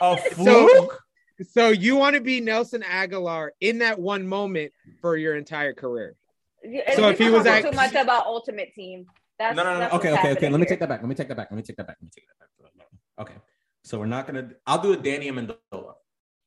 a 0.00 0.16
fluke 0.30 0.46
So 0.46 0.92
you 1.38 1.96
want 1.96 2.14
to 2.14 2.20
be 2.20 2.40
Nelson 2.40 2.82
Agholor 2.82 3.50
in 3.60 3.78
that 3.78 3.98
one 3.98 4.26
moment 4.26 4.72
for 5.00 5.16
your 5.16 5.36
entire 5.36 5.72
career? 5.74 6.16
You- 6.62 6.82
So 6.94 7.08
if 7.08 7.18
he 7.18 7.24
talking 7.30 7.32
was 7.52 7.62
too 7.62 7.72
much 7.72 7.94
about 7.94 8.26
Ultimate 8.26 8.72
Team, 8.74 9.06
That's, 9.38 9.56
No, 9.56 9.64
no, 9.64 9.72
no. 9.74 9.78
that's 9.80 9.94
Okay, 9.94 10.10
okay, 10.10 10.18
okay. 10.20 10.28
happening 10.28 10.52
Let 10.52 10.58
me 10.60 10.64
here. 10.64 10.68
take 10.70 10.80
that 10.80 10.88
back. 10.88 11.00
Let 11.00 11.08
me 11.08 11.14
take 11.16 11.26
that 11.28 11.36
back. 11.36 11.50
Let 11.50 11.56
me 11.56 11.62
take 11.64 11.76
that 11.76 11.86
back. 11.88 11.96
Let 12.00 12.04
me 12.04 12.10
take 12.14 12.24
that 12.28 12.38
back. 12.38 12.88
Okay. 13.18 13.34
So 13.82 13.98
we're 13.98 14.06
not 14.06 14.26
gonna. 14.28 14.50
I'll 14.66 14.80
do 14.80 14.92
a 14.92 14.96
Danny 14.96 15.28
Amendola. 15.30 15.94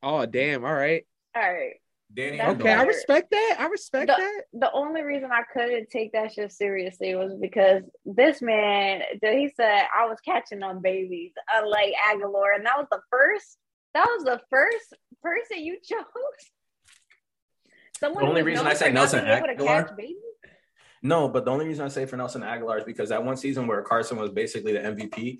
Oh 0.01 0.25
damn! 0.25 0.63
All 0.65 0.73
right. 0.73 1.05
All 1.35 1.41
right. 1.41 1.73
Danny 2.13 2.37
That's 2.37 2.59
Okay, 2.61 2.71
I 2.71 2.83
respect 2.83 3.31
that. 3.31 3.57
I 3.59 3.67
respect 3.67 4.07
The- 4.07 4.15
that. 4.17 4.43
The 4.53 4.71
only 4.71 5.01
reason 5.01 5.29
I 5.31 5.43
couldn't 5.53 5.89
take 5.89 6.13
that 6.13 6.31
shit 6.31 6.51
seriously 6.53 7.13
was 7.15 7.33
because 7.35 7.83
this 8.05 8.41
man, 8.41 9.01
he 9.21 9.51
said 9.55 9.83
I 9.93 10.05
was 10.07 10.19
catching 10.21 10.63
on 10.63 10.81
babies, 10.81 11.33
unlike 11.53 11.93
Agholor, 12.09 12.55
and 12.55 12.65
that 12.65 12.77
was 12.77 12.87
the 12.89 13.01
first. 13.11 13.57
That 13.97 14.05
was 14.15 14.25
the 14.25 14.39
first 14.51 14.93
person 15.23 15.57
you 15.65 15.77
chose. 15.83 16.03
Someone 17.99 18.23
The 18.23 18.29
only 18.29 18.43
reason 18.43 18.67
I 18.67 18.75
say 18.75 18.91
Nelson 18.91 19.25
being 19.25 19.37
able 19.37 19.47
to 19.47 19.55
Agholor- 19.55 19.97
No, 21.01 21.27
but 21.27 21.45
the 21.45 21.51
only 21.51 21.65
reason 21.65 21.83
I 21.83 21.87
say 21.87 22.05
for 22.05 22.15
Nelson 22.15 22.43
Agholor 22.43 22.77
is 22.77 22.83
because 22.83 23.09
that 23.09 23.23
one 23.25 23.37
season 23.37 23.65
where 23.65 23.81
Carson 23.81 24.19
was 24.19 24.29
basically 24.29 24.73
the 24.73 24.81
MVP, 24.81 25.39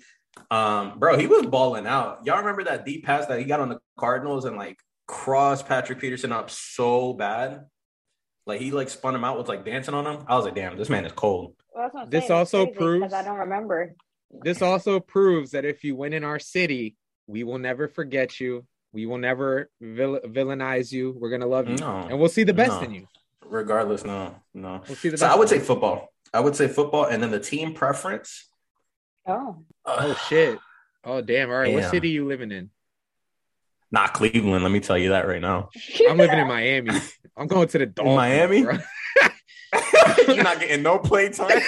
um, 0.50 0.98
bro, 0.98 1.16
he 1.16 1.28
was 1.28 1.46
balling 1.46 1.86
out. 1.86 2.26
Y'all 2.26 2.38
remember 2.38 2.64
that 2.64 2.84
deep 2.84 3.04
pass 3.04 3.26
that 3.26 3.38
he 3.38 3.44
got 3.44 3.60
on 3.60 3.68
the 3.68 3.78
Cardinals 3.96 4.44
and 4.44 4.56
like 4.56 4.80
crossed 5.06 5.68
Patrick 5.68 6.00
Peterson 6.00 6.32
up 6.32 6.50
so 6.50 7.12
bad? 7.12 7.66
Like 8.44 8.60
he 8.60 8.72
like 8.72 8.90
spun 8.90 9.14
him 9.14 9.22
out, 9.22 9.38
with 9.38 9.46
like 9.46 9.64
dancing 9.64 9.94
on 9.94 10.04
him. 10.04 10.24
I 10.26 10.34
was 10.34 10.44
like, 10.44 10.56
damn, 10.56 10.76
this 10.76 10.88
man 10.88 11.04
is 11.04 11.12
cold. 11.12 11.54
Well, 11.72 11.84
that's 11.84 11.94
what 11.94 12.02
I'm 12.02 12.10
This 12.10 12.26
saying. 12.26 12.32
Also 12.38 12.66
proves- 12.66 13.12
I 13.12 13.22
don't 13.22 13.38
remember. 13.38 13.94
This 14.42 14.62
also 14.62 14.98
proves 14.98 15.52
that 15.52 15.64
if 15.64 15.84
you 15.84 15.94
win 15.94 16.12
in 16.12 16.24
our 16.24 16.40
city, 16.40 16.96
we 17.28 17.44
will 17.44 17.58
never 17.58 17.86
forget 17.86 18.40
you. 18.40 18.66
We 18.92 19.06
will 19.06 19.18
never 19.18 19.70
vil- 19.80 20.20
villainize 20.26 20.90
you. 20.90 21.12
We're 21.20 21.30
gonna 21.30 21.46
love 21.46 21.68
you, 21.68 21.76
No. 21.76 22.06
and 22.10 22.18
we'll 22.18 22.30
see 22.30 22.42
the 22.42 22.54
best 22.54 22.80
No. 22.80 22.88
in 22.88 22.94
you. 22.94 23.06
Regardless, 23.44 24.04
no, 24.04 24.34
no. 24.54 24.82
We'll 24.88 24.96
see 24.96 25.10
the 25.10 25.18
So. 25.18 25.26
I 25.26 25.36
would 25.36 25.48
say 25.48 25.58
football. 25.60 26.08
I 26.34 26.40
would 26.40 26.56
say 26.56 26.66
football, 26.68 27.04
and 27.04 27.22
then 27.22 27.30
the 27.30 27.38
team 27.40 27.74
preference. 27.74 28.48
Oh, 29.26 29.62
Oh 29.84 30.14
shit! 30.28 30.58
Oh 31.04 31.20
damn! 31.20 31.50
All 31.50 31.56
right, 31.58 31.72
what 31.72 31.80
Damn. 31.82 31.90
city 31.90 32.08
you 32.10 32.26
living 32.26 32.50
in? 32.50 32.70
Not 33.90 34.14
Cleveland. 34.14 34.62
Let 34.62 34.72
me 34.72 34.80
tell 34.80 34.98
you 34.98 35.10
that 35.10 35.26
right 35.26 35.40
now. 35.40 35.70
I'm 36.08 36.18
living 36.18 36.38
in 36.38 36.46
Miami. 36.46 36.90
I'm 37.36 37.46
going 37.46 37.68
to 37.68 37.78
the 37.78 37.86
Dolphins. 37.86 38.16
Miami? 38.16 38.58
You're 40.28 40.42
not 40.42 40.60
getting 40.60 40.82
no 40.82 40.98
play 40.98 41.28
time. 41.30 41.48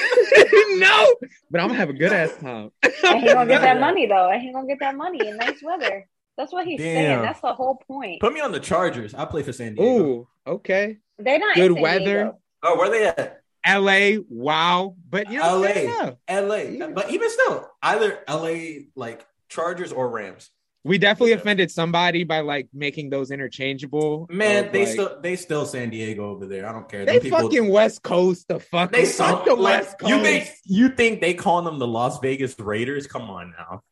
no, 0.78 1.14
but 1.50 1.60
I'm 1.60 1.68
gonna 1.68 1.74
have 1.74 1.90
a 1.90 1.94
good 1.94 2.12
ass 2.12 2.32
time. 2.40 2.70
and 2.82 2.92
he 3.20 3.26
gonna 3.26 3.46
get 3.46 3.60
that 3.62 3.78
money 3.80 4.06
though. 4.06 4.30
And 4.30 4.40
he 4.40 4.52
gonna 4.52 4.66
get 4.66 4.80
that 4.80 4.96
money 4.96 5.26
in 5.26 5.36
nice 5.36 5.62
weather. 5.62 6.06
That's 6.36 6.52
what 6.52 6.66
he's 6.66 6.78
Damn. 6.78 6.94
saying. 6.94 7.22
That's 7.22 7.40
the 7.40 7.52
whole 7.52 7.76
point. 7.86 8.20
Put 8.20 8.32
me 8.32 8.40
on 8.40 8.52
the 8.52 8.60
Chargers. 8.60 9.14
I'll 9.14 9.26
play 9.26 9.42
for 9.42 9.52
San 9.52 9.74
Diego. 9.74 10.02
Ooh, 10.02 10.28
okay. 10.46 10.98
They're 11.18 11.38
not 11.38 11.54
Good 11.54 11.72
in 11.72 11.74
San 11.74 11.82
weather. 11.82 12.04
Diego. 12.04 12.38
Oh, 12.62 12.78
where 12.78 12.90
they 12.90 13.06
at? 13.06 13.42
LA, 13.66 14.22
wow. 14.30 14.96
But 15.08 15.30
you 15.30 15.38
know, 15.38 15.60
LA. 15.60 16.40
LA. 16.40 16.88
But 16.88 17.10
even 17.10 17.28
still, 17.30 17.68
either 17.82 18.20
LA 18.28 18.84
like 18.96 19.26
Chargers 19.48 19.92
or 19.92 20.08
Rams. 20.08 20.50
We 20.82 20.96
definitely 20.98 21.30
Yeah. 21.32 21.36
offended 21.36 21.70
somebody 21.70 22.24
by 22.24 22.40
like 22.40 22.68
making 22.72 23.10
those 23.10 23.30
interchangeable. 23.30 24.26
Man, 24.30 24.66
of, 24.66 24.72
they 24.72 24.84
like- 24.84 24.88
still 24.92 25.20
they 25.20 25.36
still 25.36 25.66
San 25.66 25.90
Diego 25.90 26.30
over 26.30 26.46
there. 26.46 26.66
I 26.68 26.72
don't 26.72 26.88
care. 26.88 27.04
they 27.04 27.14
Them 27.18 27.22
people- 27.22 27.38
fucking 27.40 27.68
West 27.68 28.02
Coast 28.02 28.48
the 28.48 28.60
fuck. 28.60 28.92
they 28.92 29.04
suck. 29.04 29.44
the 29.44 29.54
Like, 29.54 29.82
West 29.82 29.98
Coast. 29.98 30.10
you 30.10 30.22
think 30.22 30.48
you 30.64 30.88
think 30.88 31.20
they 31.20 31.34
calling 31.34 31.64
them 31.66 31.78
the 31.78 31.86
Las 31.86 32.18
Vegas 32.20 32.58
Raiders? 32.58 33.06
Come 33.06 33.28
on 33.30 33.52
now. 33.58 33.82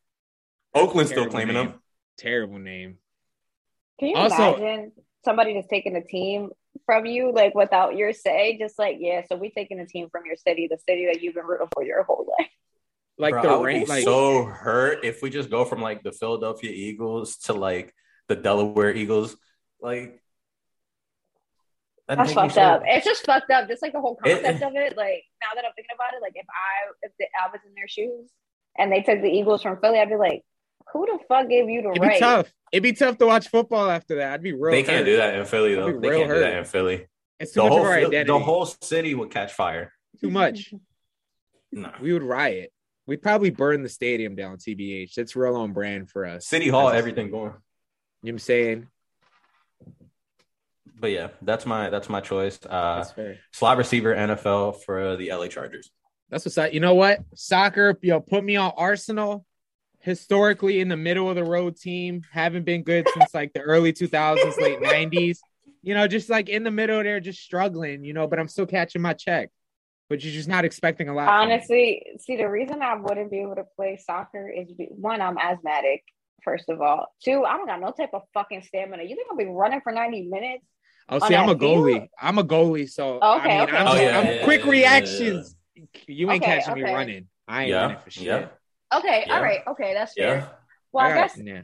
Oakland's 0.75 1.11
still 1.11 1.29
claiming 1.29 1.55
name. 1.57 1.67
them. 1.69 1.83
Terrible 2.17 2.59
name. 2.59 2.99
Can 4.01 4.09
you 4.11 4.17
Also- 4.17 4.55
imagine 4.57 4.93
somebody 5.25 5.55
just 5.55 5.69
taking 5.69 5.97
a 5.97 6.03
team 6.05 6.51
from 6.87 7.05
you, 7.05 7.33
like 7.33 7.55
without 7.55 7.97
your 7.97 8.13
say? 8.13 8.57
Just 8.59 8.79
like, 8.79 8.97
yeah, 9.01 9.23
so 9.29 9.37
we 9.37 9.51
taking 9.51 9.79
a 9.81 9.87
team 9.87 10.09
from 10.11 10.25
your 10.25 10.37
city, 10.37 10.69
the 10.71 10.79
city 10.79 11.07
that 11.07 11.21
you've 11.23 11.35
been 11.35 11.45
rooting 11.47 11.69
for 11.75 11.85
your 11.85 12.03
whole 12.05 12.27
life. 12.39 12.49
Like 13.19 13.33
Bro, 13.33 13.43
the 13.43 13.49
I 13.49 13.57
would 13.57 13.65
rain, 13.67 13.81
be 13.85 13.87
like 13.87 14.05
so 14.05 14.45
hurt 14.45 15.05
if 15.05 15.23
we 15.23 15.31
just 15.31 15.51
go 15.51 15.65
from 15.65 15.83
like 15.83 16.03
the 16.03 16.13
Philadelphia 16.13 16.71
Eagles 16.71 17.37
to 17.39 17.53
like 17.53 17.93
the 18.29 18.37
Delaware 18.37 18.95
Eagles. 18.95 19.37
Like 19.81 20.23
that'd 22.07 22.25
That's 22.25 22.33
fucked 22.33 22.55
so- 22.55 22.63
up. 22.63 22.83
It's 22.87 23.05
just 23.05 23.25
fucked 23.27 23.51
up. 23.51 23.69
Just 23.69 23.83
like 23.83 23.93
the 23.93 24.01
whole 24.01 24.19
It- 24.25 24.43
concept 24.43 24.63
of 24.63 24.73
it. 24.77 24.97
Like 24.97 25.25
now 25.43 25.49
that 25.55 25.65
I'm 25.65 25.73
thinking 25.75 25.95
about 25.95 26.15
it, 26.15 26.23
like 26.23 26.35
if 26.37 26.47
I 26.49 26.93
if 27.03 27.13
the, 27.19 27.27
I 27.43 27.51
was 27.51 27.61
in 27.67 27.75
their 27.75 27.89
shoes 27.89 28.31
and 28.79 28.93
they 28.93 29.03
took 29.03 29.21
the 29.21 29.29
Eagles 29.29 29.63
from 29.63 29.81
Philly, 29.81 29.99
I'd 29.99 30.09
be 30.09 30.17
like, 30.17 30.43
who 30.93 31.05
the 31.07 31.19
fuck 31.29 31.49
gave 31.49 31.69
you 31.69 31.83
the 31.83 31.91
it'd 31.91 32.03
right? 32.03 32.13
be 32.15 32.19
tough. 32.21 32.53
It'd 32.73 32.83
be 32.83 32.93
tough 32.93 33.19
to 33.19 33.27
watch 33.27 33.49
football 33.49 33.91
after 33.91 34.17
that. 34.17 34.33
I'd 34.35 34.43
be 34.43 34.53
real. 34.53 34.73
They 34.73 34.83
can't 34.85 35.05
do 35.05 35.17
that 35.17 35.35
in 35.35 35.45
Philly 35.45 35.75
though. 35.75 35.99
They 35.99 36.11
can't 36.11 36.31
do 36.31 36.39
that 36.41 36.57
in 36.57 36.65
Philly. 36.65 37.07
It's 37.41 37.53
too 37.53 37.61
The 37.61 37.65
much 37.65 37.73
whole 37.73 37.81
of 37.81 37.87
our 37.87 37.95
identity. 37.95 38.25
the 38.29 38.39
whole 38.39 38.67
city 38.67 39.15
would 39.15 39.31
catch 39.31 39.53
fire. 39.53 39.93
too 40.21 40.31
much. 40.31 40.73
No. 41.71 41.93
We 42.01 42.15
would 42.15 42.23
riot. 42.23 42.73
We'd 43.09 43.23
probably 43.23 43.49
burn 43.49 43.83
the 43.83 43.89
stadium 43.89 44.37
down. 44.37 44.59
Tbh. 44.59 45.15
That's 45.15 45.35
real 45.35 45.57
on 45.57 45.73
brand 45.73 46.11
for 46.11 46.27
us. 46.27 46.47
City 46.47 46.69
Hall, 46.69 46.91
a- 46.91 46.95
everything 46.95 47.31
going. 47.31 47.45
You 47.45 47.49
know 47.49 47.55
what 48.21 48.31
I'm 48.33 48.39
saying? 48.39 48.87
But 51.01 51.13
yeah, 51.13 51.29
that's 51.41 51.65
my 51.65 51.89
that's 51.89 52.11
my 52.11 52.21
choice. 52.21 52.59
Uh 52.69 53.05
That's 53.17 53.39
slot 53.53 53.79
receiver 53.79 54.15
NFL 54.15 54.83
for 54.83 55.17
the 55.17 55.33
LA 55.33 55.47
Chargers. 55.47 55.91
That's 56.29 56.45
what's 56.45 56.59
up. 56.59 56.75
You 56.75 56.81
know 56.81 56.95
what? 56.95 57.21
Soccer, 57.35 57.99
yo, 58.03 58.21
put 58.21 58.45
me 58.45 58.57
on 58.57 58.73
Arsenal. 58.77 59.47
Historically, 60.01 60.81
in 60.81 60.89
the 60.89 60.97
middle 60.97 61.31
of 61.31 61.35
the 61.37 61.45
road 61.45 61.77
team, 61.77 62.23
haven't 62.31 62.65
been 62.65 62.83
good 62.83 63.09
since 63.15 63.33
like 63.33 63.53
the 63.55 63.61
early 63.61 63.93
2000s, 63.93 64.61
late 64.61 64.81
90s. 64.81 65.39
You 65.83 65.95
know, 65.95 66.07
just 66.07 66.29
like 66.29 66.51
in 66.51 66.63
the 66.63 66.71
middle 66.71 67.03
there, 67.03 67.21
just 67.21 67.41
struggling. 67.41 68.05
You 68.05 68.13
know, 68.13 68.27
but 68.27 68.39
I'm 68.39 68.49
still 68.49 68.67
catching 68.67 69.01
my 69.01 69.15
check. 69.15 69.51
But 70.09 70.25
you're 70.25 70.33
just 70.33 70.49
not 70.49 70.65
expecting 70.65 71.09
a 71.09 71.15
lot. 71.15 71.29
Honestly, 71.29 72.03
see, 72.19 72.37
the 72.37 72.49
reason 72.49 72.81
I 72.81 72.95
wouldn't 72.95 73.31
be 73.31 73.41
able 73.41 73.57
to 73.57 73.65
play 73.77 73.99
soccer 74.03 74.49
is 74.49 74.73
be, 74.73 74.87
one, 74.91 75.21
I'm 75.21 75.37
asthmatic. 75.37 76.03
First 76.43 76.71
of 76.71 76.81
all, 76.81 77.15
two, 77.23 77.45
I 77.45 77.57
don't 77.59 77.67
got 77.67 77.81
no 77.81 77.91
type 77.91 78.11
of 78.15 78.23
fucking 78.33 78.63
stamina. 78.63 79.03
You 79.03 79.17
think 79.17 79.29
I'll 79.31 79.37
be 79.37 79.45
running 79.45 79.81
for 79.83 79.93
90 79.93 80.29
minutes? 80.29 80.65
Oh, 81.11 81.19
see, 81.19 81.35
I'm 81.35 81.49
a 81.49 81.55
that 81.55 81.61
field? 81.61 81.85
goalie. 81.87 82.09
I'm 82.21 82.39
a 82.39 82.45
goalie, 82.45 82.89
so 82.89 83.19
Oh, 83.21 83.39
okay, 83.39 83.51
I 83.51 83.67
mean, 83.67 83.69
okay, 83.69 83.77
I'm. 83.77 83.89
Oh, 83.89 83.95
yeah, 83.95 84.19
I'm 84.19 84.25
yeah, 84.27 84.45
quick 84.45 84.61
yeah, 84.61 84.67
yeah, 84.67 84.71
reactions. 84.71 85.57
You 86.07 86.31
ain't 86.31 86.43
Okay, 86.43 86.59
catching 86.61 86.75
me 86.75 86.83
running. 86.83 87.29
I 87.47 87.63
ain't 87.63 87.71
Yeah, 87.71 87.83
running 87.83 87.99
for 87.99 88.11
shit. 88.11 88.25
yeah. 88.25 88.49
Okay, 88.97 89.25
Yeah. 89.27 89.37
all 89.37 89.43
right, 89.43 89.61
okay, 89.69 89.95
that's 89.95 90.15
fair. 90.15 90.37
Yeah. 90.39 90.49
Well, 90.93 91.07
I, 91.07 91.11
I 91.11 91.15
got- 91.15 91.35
guess 91.35 91.39
yeah. 91.45 91.63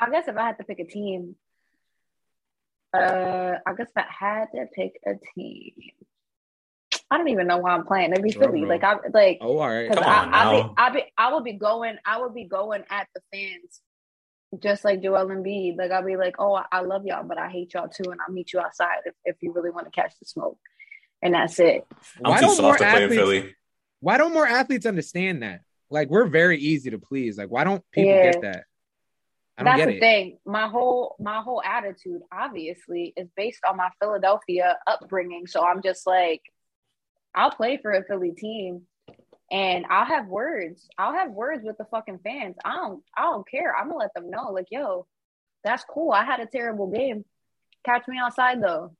I 0.00 0.10
guess 0.10 0.28
if 0.28 0.36
I 0.36 0.42
had 0.46 0.58
to 0.58 0.64
pick 0.64 0.78
a 0.80 0.84
team, 0.84 1.36
uh, 2.94 3.54
I 3.66 3.72
guess 3.76 3.88
if 3.94 3.96
I 3.96 4.06
had 4.10 4.46
to 4.54 4.66
pick 4.74 4.92
a 5.06 5.12
team, 5.34 5.72
I 7.10 7.18
don't 7.18 7.28
even 7.28 7.46
know 7.46 7.58
why 7.58 7.72
I'm 7.72 7.84
playing. 7.84 8.12
It'd 8.12 8.24
be 8.24 8.30
Drum 8.30 8.52
Philly. 8.52 8.64
Like 8.64 8.82
I 8.82 8.96
like 9.12 9.38
Oh, 9.40 9.58
all 9.58 9.68
right. 9.68 9.88
because 9.88 10.02
Come 10.04 10.12
on 10.12 10.34
I, 10.34 10.42
I 10.42 10.50
be 10.52 10.62
now. 10.62 10.74
I 10.76 10.90
be 10.90 11.02
I 11.18 11.32
would 11.34 11.44
be 11.44 11.52
going 11.52 11.96
I 12.04 12.20
would 12.20 12.34
be 12.34 12.44
going 12.44 12.82
at 12.90 13.06
the 13.14 13.20
fans, 13.32 13.80
just 14.58 14.84
like 14.84 15.02
Joel 15.02 15.26
Embiid. 15.26 15.76
Like 15.76 15.90
I'll 15.90 16.04
be 16.04 16.16
like, 16.16 16.36
oh, 16.38 16.54
I, 16.54 16.64
I 16.72 16.80
love 16.80 17.04
y'all, 17.06 17.24
but 17.24 17.38
I 17.38 17.48
hate 17.48 17.74
y'all 17.74 17.88
too, 17.88 18.10
and 18.10 18.20
I'll 18.26 18.32
meet 18.34 18.52
you 18.52 18.60
outside 18.60 18.98
if, 19.04 19.14
if 19.24 19.36
you 19.40 19.52
really 19.52 19.70
want 19.70 19.86
to 19.86 19.90
catch 19.92 20.12
the 20.18 20.24
smoke, 20.26 20.58
and 21.22 21.34
that's 21.34 21.58
it. 21.60 21.86
I'm 22.24 22.30
Why 22.32 22.40
too 22.40 22.46
don't 22.46 22.62
more 22.62 22.72
to 22.76 22.78
play 22.78 22.88
in 22.88 22.94
athletes- 23.04 23.14
Philly. 23.14 23.54
Why 24.00 24.18
don't 24.18 24.32
more 24.34 24.46
athletes 24.46 24.84
understand 24.86 25.42
that? 25.42 25.60
Like 25.90 26.08
we're 26.10 26.26
very 26.26 26.58
easy 26.58 26.90
to 26.90 26.98
please. 26.98 27.38
Like 27.38 27.50
why 27.50 27.64
don't 27.64 27.82
people 27.92 28.12
Yeah. 28.14 28.32
get 28.32 28.40
that? 28.42 28.64
I 29.56 29.62
don't 29.62 29.76
That's 29.76 29.78
get 29.78 29.86
the 29.86 29.96
it. 29.96 30.00
thing. 30.00 30.38
My 30.44 30.66
whole 30.66 31.14
my 31.20 31.40
whole 31.40 31.62
attitude, 31.62 32.22
obviously, 32.32 33.12
is 33.16 33.28
based 33.36 33.60
on 33.68 33.76
my 33.76 33.88
Philadelphia 34.00 34.76
upbringing. 34.86 35.46
So 35.46 35.64
I'm 35.64 35.80
just 35.80 36.06
like, 36.08 36.42
I'll 37.34 37.50
play 37.50 37.78
for 37.80 37.92
a 37.92 38.04
Philly 38.04 38.32
team, 38.32 38.82
and 39.50 39.84
I'll 39.90 40.04
have 40.06 40.26
words. 40.28 40.88
I'll 40.98 41.12
have 41.12 41.30
words 41.30 41.64
with 41.64 41.76
the 41.78 41.84
fucking 41.86 42.20
fans. 42.24 42.56
I 42.64 42.74
don't 42.76 43.02
I 43.16 43.22
don't 43.22 43.48
care. 43.48 43.74
I'm 43.76 43.88
gonna 43.88 43.98
let 43.98 44.14
them 44.14 44.30
know, 44.30 44.50
like, 44.52 44.66
yo, 44.70 45.06
that's 45.64 45.84
cool. 45.84 46.12
I 46.12 46.24
had 46.24 46.40
a 46.40 46.46
terrible 46.46 46.90
game. 46.90 47.24
Catch 47.84 48.08
me 48.08 48.18
outside 48.18 48.62
though, 48.62 48.94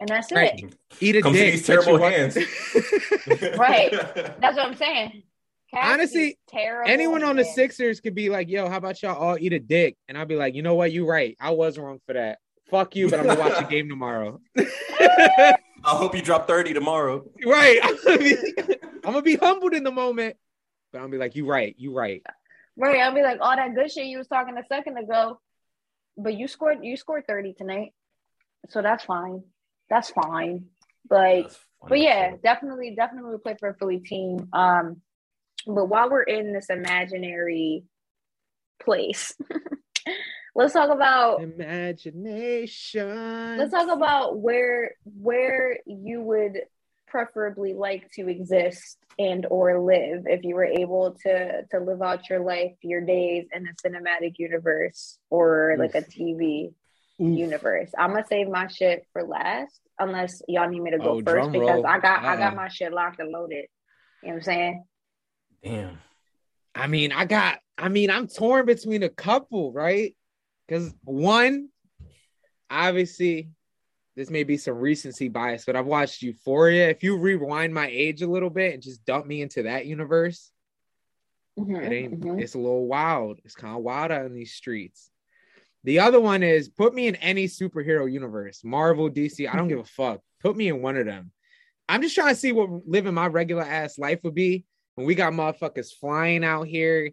and 0.00 0.08
that's 0.08 0.30
Right. 0.30 0.62
it. 0.62 0.74
Eat 1.00 1.16
a 1.16 1.22
Come 1.22 1.32
dick. 1.32 1.52
these 1.54 1.66
terrible 1.66 1.98
hands. 1.98 2.36
Right. 3.58 3.90
That's 3.90 4.56
what 4.56 4.66
I'm 4.66 4.76
saying. 4.76 5.22
Catch 5.72 5.92
Honestly, 5.92 6.38
terrible 6.48 6.90
Anyone 6.90 7.24
on 7.24 7.36
the. 7.36 7.44
Sixers 7.44 8.00
could 8.00 8.14
be 8.14 8.28
like, 8.30 8.48
"Yo, 8.48 8.68
how 8.68 8.76
about 8.76 9.02
y'all 9.02 9.16
all 9.16 9.36
eat 9.40 9.52
a 9.52 9.58
dick?" 9.58 9.96
And 10.08 10.16
I'll 10.16 10.26
be 10.26 10.36
like, 10.36 10.54
"You 10.54 10.62
know 10.62 10.74
what? 10.76 10.92
You're 10.92 11.06
right. 11.06 11.36
I 11.40 11.50
was 11.50 11.78
wrong 11.78 12.00
for 12.06 12.12
that. 12.12 12.38
Fuck 12.70 12.94
you, 12.94 13.08
but 13.10 13.18
I'm 13.18 13.26
gonna 13.26 13.40
watch 13.40 13.58
the 13.58 13.64
game 13.70 13.88
tomorrow." 13.88 14.40
I 15.84 15.96
hope 15.96 16.14
you 16.14 16.22
drop 16.22 16.46
30 16.46 16.74
tomorrow. 16.74 17.24
right. 17.44 17.78
I'm 17.82 17.96
gonna, 18.04 18.18
be, 18.18 18.36
I'm 19.04 19.12
gonna 19.12 19.22
be 19.22 19.36
humbled 19.36 19.74
in 19.74 19.84
the 19.84 19.92
moment, 19.92 20.36
but 20.92 20.98
I'm 20.98 21.04
gonna 21.04 21.12
be 21.12 21.18
like, 21.18 21.36
"You 21.36 21.46
right. 21.46 21.74
You 21.78 21.92
right." 21.92 22.22
Right, 22.76 23.00
I'll 23.00 23.14
be 23.14 23.22
like, 23.22 23.38
all 23.40 23.54
that 23.54 23.74
good 23.74 23.90
shit 23.90 24.06
you 24.06 24.18
was 24.18 24.26
talking 24.26 24.56
a 24.58 24.64
second 24.66 24.98
ago, 24.98 25.40
but 26.16 26.34
you 26.34 26.48
scored 26.48 26.78
you 26.82 26.96
scored 26.96 27.26
30 27.28 27.54
tonight. 27.54 27.92
So 28.70 28.82
that's 28.82 29.04
fine. 29.04 29.42
That's 29.88 30.10
fine. 30.10 30.66
Like 31.10 31.44
That's 31.44 31.58
but 31.88 32.00
yeah, 32.00 32.36
definitely, 32.42 32.94
definitely 32.96 33.30
would 33.32 33.42
play 33.42 33.56
for 33.60 33.68
a 33.68 33.74
Philly 33.74 33.98
team. 33.98 34.48
Um, 34.52 35.02
but 35.66 35.86
while 35.86 36.10
we're 36.10 36.22
in 36.22 36.52
this 36.52 36.70
imaginary 36.70 37.84
place, 38.82 39.34
let's 40.54 40.72
talk 40.72 40.90
about 40.90 41.42
Imagination. 41.42 43.58
let's 43.58 43.72
talk 43.72 43.88
about 43.90 44.38
where 44.38 44.92
where 45.04 45.78
you 45.86 46.20
would 46.22 46.60
preferably 47.06 47.74
like 47.74 48.10
to 48.12 48.28
exist 48.28 48.98
and 49.18 49.46
or 49.48 49.80
live 49.80 50.24
if 50.26 50.42
you 50.42 50.54
were 50.56 50.64
able 50.64 51.16
to 51.24 51.62
to 51.70 51.78
live 51.80 52.02
out 52.02 52.28
your 52.28 52.40
life, 52.40 52.72
your 52.82 53.00
days 53.00 53.46
in 53.54 53.66
a 53.66 53.88
cinematic 53.88 54.34
universe 54.38 55.18
or 55.30 55.76
like 55.78 55.94
a 55.94 56.02
TV 56.02 56.72
Oof. 57.20 57.38
universe? 57.38 57.90
I'm 57.96 58.10
gonna 58.10 58.24
save 58.28 58.48
my 58.48 58.66
shit 58.66 59.06
for 59.12 59.22
last, 59.22 59.78
unless 59.98 60.42
y'all 60.48 60.68
need 60.68 60.82
me 60.82 60.90
to 60.90 60.98
go 60.98 61.18
Oh, 61.18 61.22
first 61.22 61.52
because 61.52 61.68
roll. 61.68 61.86
I 61.86 61.98
got 62.00 62.24
I 62.24 62.36
got 62.36 62.52
Uh-uh. 62.52 62.56
my 62.56 62.68
shit 62.68 62.92
locked 62.92 63.20
and 63.20 63.30
loaded. 63.30 63.66
You 64.22 64.28
know 64.30 64.34
what 64.34 64.36
I'm 64.36 64.42
saying? 64.42 64.84
Damn. 65.62 65.98
I 66.74 66.88
mean, 66.88 67.12
I 67.12 67.24
got, 67.24 67.60
I 67.78 67.88
mean, 67.88 68.10
I'm 68.10 68.26
torn 68.26 68.66
between 68.66 69.04
a 69.04 69.08
couple, 69.08 69.72
right? 69.72 70.16
Because 70.66 70.94
one, 71.04 71.68
obviously, 72.70 73.50
this 74.16 74.30
may 74.30 74.44
be 74.44 74.56
some 74.56 74.76
recency 74.76 75.28
bias, 75.28 75.64
but 75.64 75.76
I've 75.76 75.86
watched 75.86 76.22
Euphoria. 76.22 76.88
If 76.88 77.02
you 77.02 77.18
rewind 77.18 77.74
my 77.74 77.88
age 77.88 78.22
a 78.22 78.26
little 78.26 78.50
bit 78.50 78.74
and 78.74 78.82
just 78.82 79.04
dump 79.04 79.26
me 79.26 79.42
into 79.42 79.64
that 79.64 79.86
universe, 79.86 80.50
Mhm, 81.58 81.84
it 81.84 81.92
ain't, 81.92 82.20
mhm. 82.20 82.42
it's 82.42 82.54
a 82.54 82.58
little 82.58 82.86
wild. 82.86 83.38
It's 83.44 83.54
kind 83.54 83.76
of 83.76 83.82
wild 83.82 84.10
out 84.10 84.26
in 84.26 84.34
these 84.34 84.54
streets. 84.54 85.10
The 85.84 86.00
other 86.00 86.20
one 86.20 86.42
is 86.42 86.68
put 86.68 86.94
me 86.94 87.06
in 87.06 87.14
any 87.16 87.46
superhero 87.46 88.10
universe, 88.10 88.64
Marvel, 88.64 89.08
DC. 89.08 89.46
I 89.46 89.56
don't 89.56 89.68
give 89.68 89.78
a 89.78 89.84
fuck. 89.84 90.20
Put 90.40 90.56
me 90.56 90.68
in 90.68 90.82
one 90.82 90.96
of 90.96 91.06
them. 91.06 91.30
I'm 91.88 92.02
just 92.02 92.14
trying 92.14 92.34
to 92.34 92.40
see 92.40 92.52
what 92.52 92.88
living 92.88 93.14
my 93.14 93.26
regular 93.26 93.62
ass 93.62 93.98
life 93.98 94.20
would 94.24 94.34
be 94.34 94.64
when 94.94 95.06
we 95.06 95.14
got 95.14 95.32
motherfuckers 95.32 95.92
flying 95.92 96.42
out 96.42 96.66
here. 96.66 97.10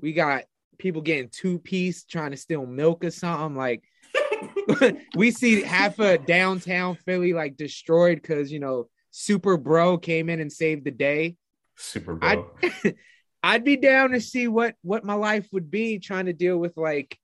We 0.00 0.12
got 0.12 0.44
people 0.78 1.02
getting 1.02 1.28
two 1.28 1.58
piece 1.58 2.04
trying 2.04 2.30
to 2.32 2.36
steal 2.36 2.66
milk 2.66 3.04
or 3.04 3.10
something. 3.10 3.56
Like 3.56 3.82
we 5.16 5.30
see 5.30 5.62
half 5.62 5.98
of 5.98 6.26
downtown 6.26 6.96
Philly 6.96 7.32
like 7.32 7.56
destroyed 7.56 8.20
because 8.20 8.50
you 8.52 8.60
know 8.60 8.88
Super 9.10 9.56
Bro 9.56 9.98
came 9.98 10.28
in 10.28 10.40
and 10.40 10.52
saved 10.52 10.84
the 10.84 10.90
day. 10.90 11.36
Super 11.76 12.14
bro. 12.14 12.50
I'd 13.42 13.64
be 13.64 13.76
down 13.76 14.12
to 14.12 14.20
see 14.20 14.48
what 14.48 14.74
what 14.82 15.04
my 15.04 15.14
life 15.14 15.46
would 15.52 15.70
be 15.70 15.98
trying 15.98 16.26
to 16.26 16.32
deal 16.32 16.56
with 16.56 16.76
like 16.76 17.18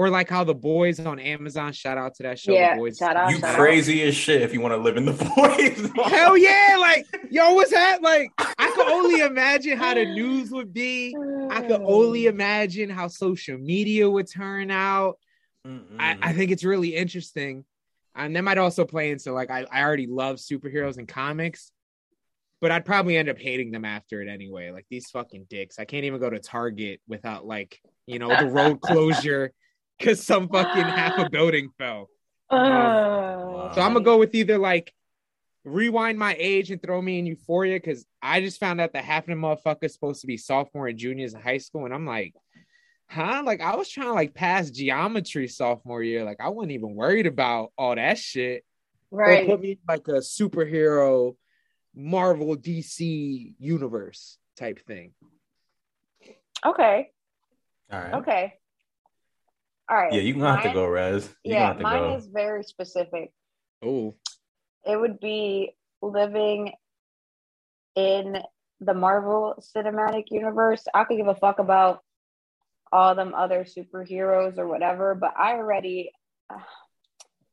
or 0.00 0.08
like 0.08 0.30
how 0.30 0.42
the 0.44 0.54
boys 0.54 0.98
on 0.98 1.18
Amazon 1.18 1.74
shout 1.74 1.98
out 1.98 2.14
to 2.14 2.22
that 2.22 2.38
show 2.38 2.52
Yeah, 2.54 2.74
the 2.74 2.80
boys 2.80 2.96
shout 2.96 3.16
out, 3.16 3.30
you 3.30 3.38
shout 3.38 3.50
out. 3.50 3.56
crazy 3.56 4.02
as 4.04 4.14
shit 4.14 4.40
if 4.40 4.54
you 4.54 4.62
want 4.62 4.72
to 4.72 4.78
live 4.78 4.96
in 4.96 5.04
the 5.04 5.12
voice. 5.12 6.08
hell 6.10 6.38
yeah 6.38 6.76
like 6.80 7.06
yo 7.30 7.52
what's 7.52 7.70
that 7.72 8.00
like 8.00 8.30
I 8.38 8.70
could 8.70 8.88
only 8.88 9.20
imagine 9.26 9.76
how 9.76 9.92
the 9.92 10.06
news 10.06 10.50
would 10.52 10.72
be 10.72 11.14
I 11.50 11.60
could 11.60 11.82
mm. 11.82 11.86
only 11.86 12.26
imagine 12.26 12.88
how 12.88 13.08
social 13.08 13.58
media 13.58 14.08
would 14.08 14.26
turn 14.26 14.70
out 14.70 15.18
I, 15.98 16.16
I 16.22 16.32
think 16.32 16.50
it's 16.50 16.64
really 16.64 16.96
interesting 16.96 17.66
and 18.14 18.34
that 18.34 18.42
might 18.42 18.56
also 18.56 18.86
play 18.86 19.10
into 19.10 19.32
like 19.32 19.50
I, 19.50 19.66
I 19.70 19.82
already 19.82 20.06
love 20.06 20.36
superheroes 20.36 20.96
and 20.96 21.06
comics 21.06 21.72
but 22.62 22.70
I'd 22.70 22.86
probably 22.86 23.18
end 23.18 23.28
up 23.28 23.38
hating 23.38 23.70
them 23.70 23.86
after 23.86 24.20
it 24.20 24.28
anyway. 24.28 24.70
Like 24.70 24.84
these 24.90 25.08
fucking 25.08 25.46
dicks. 25.48 25.78
I 25.78 25.86
can't 25.86 26.04
even 26.04 26.20
go 26.20 26.28
to 26.28 26.38
Target 26.38 27.00
without 27.08 27.46
like, 27.46 27.80
you 28.06 28.18
know, 28.18 28.28
the 28.28 28.48
road 28.50 28.80
closure 28.82 29.52
because 30.00 30.24
some 30.24 30.48
fucking 30.48 30.82
half 30.82 31.18
a 31.18 31.28
building 31.30 31.70
fell. 31.78 32.08
Uh, 32.48 33.72
So 33.74 33.80
I'm 33.82 33.92
gonna 33.92 34.04
go 34.04 34.18
with 34.18 34.34
either 34.34 34.58
like 34.58 34.92
rewind 35.64 36.18
my 36.18 36.34
age 36.38 36.70
and 36.70 36.82
throw 36.82 37.00
me 37.00 37.18
in 37.18 37.26
euphoria 37.26 37.76
because 37.76 38.06
I 38.22 38.40
just 38.40 38.58
found 38.58 38.80
out 38.80 38.94
that 38.94 39.04
half 39.04 39.24
of 39.24 39.28
the 39.28 39.34
motherfuckers 39.34 39.90
supposed 39.90 40.22
to 40.22 40.26
be 40.26 40.38
sophomore 40.38 40.88
and 40.88 40.98
juniors 40.98 41.34
in 41.34 41.40
high 41.40 41.58
school, 41.58 41.84
and 41.84 41.94
I'm 41.94 42.06
like, 42.06 42.34
huh? 43.08 43.42
Like 43.44 43.60
I 43.60 43.76
was 43.76 43.88
trying 43.88 44.08
to 44.08 44.14
like 44.14 44.34
pass 44.34 44.70
geometry 44.70 45.46
sophomore 45.48 46.02
year. 46.02 46.24
Like 46.24 46.40
I 46.40 46.48
wasn't 46.48 46.72
even 46.72 46.94
worried 46.94 47.26
about 47.26 47.72
all 47.76 47.94
that 47.94 48.18
shit. 48.18 48.64
right. 49.10 49.44
Or 49.44 49.52
put 49.52 49.60
me 49.60 49.72
in 49.72 49.78
like 49.86 50.08
a 50.08 50.20
superhero 50.22 51.36
Marvel 51.94 52.56
DC 52.56 53.54
universe 53.58 54.38
type 54.56 54.80
thing. 54.86 55.12
Okay. 56.64 57.10
All 57.92 57.98
right. 57.98 58.14
Okay. 58.14 58.54
All 59.90 59.96
right. 59.96 60.12
Yeah, 60.12 60.20
you 60.20 60.34
gonna 60.34 60.52
have 60.52 60.62
to 60.62 60.72
go, 60.72 60.86
Rez. 60.86 61.28
You 61.42 61.54
Yeah, 61.54 61.58
gonna 61.58 61.74
have 61.74 61.80
mine 61.80 62.02
go. 62.02 62.14
is 62.16 62.26
very 62.28 62.62
specific. 62.62 63.32
Oh, 63.82 64.14
It 64.86 64.96
would 64.98 65.18
be 65.18 65.74
living 66.00 66.72
in 67.96 68.38
the 68.80 68.94
Marvel 68.94 69.62
Cinematic 69.76 70.30
Universe. 70.30 70.86
I 70.94 71.04
could 71.04 71.16
give 71.16 71.26
a 71.26 71.34
fuck 71.34 71.58
about 71.58 72.02
all 72.92 73.14
them 73.16 73.34
other 73.34 73.64
superheroes 73.64 74.58
or 74.58 74.68
whatever, 74.68 75.14
but 75.16 75.36
I 75.36 75.54
already, 75.54 76.12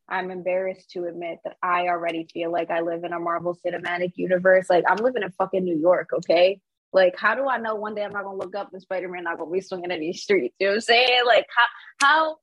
I'm 0.09 0.31
embarrassed 0.31 0.91
to 0.91 1.05
admit 1.05 1.39
that 1.43 1.57
I 1.61 1.87
already 1.87 2.27
feel 2.31 2.51
like 2.51 2.69
I 2.69 2.81
live 2.81 3.03
in 3.03 3.13
a 3.13 3.19
Marvel 3.19 3.57
Cinematic 3.65 4.13
Universe. 4.15 4.69
Like 4.69 4.85
I'm 4.87 4.97
living 4.97 5.23
in 5.23 5.31
fucking 5.31 5.63
New 5.63 5.77
York, 5.77 6.11
okay? 6.13 6.61
Like, 6.93 7.15
how 7.17 7.35
do 7.35 7.47
I 7.47 7.57
know 7.57 7.75
one 7.75 7.95
day 7.95 8.03
I'm 8.03 8.13
not 8.13 8.23
gonna 8.23 8.37
look 8.37 8.55
up 8.55 8.69
and 8.73 8.81
Spider 8.81 9.09
Man 9.09 9.23
not 9.23 9.37
gonna 9.37 9.51
be 9.51 9.61
swinging 9.61 9.91
in 9.91 9.99
these 9.99 10.21
streets? 10.21 10.55
You 10.59 10.67
know 10.67 10.71
what 10.71 10.75
I'm 10.75 10.81
saying? 10.81 11.21
Like, 11.25 11.45
how 11.55 11.65
how 12.01 12.37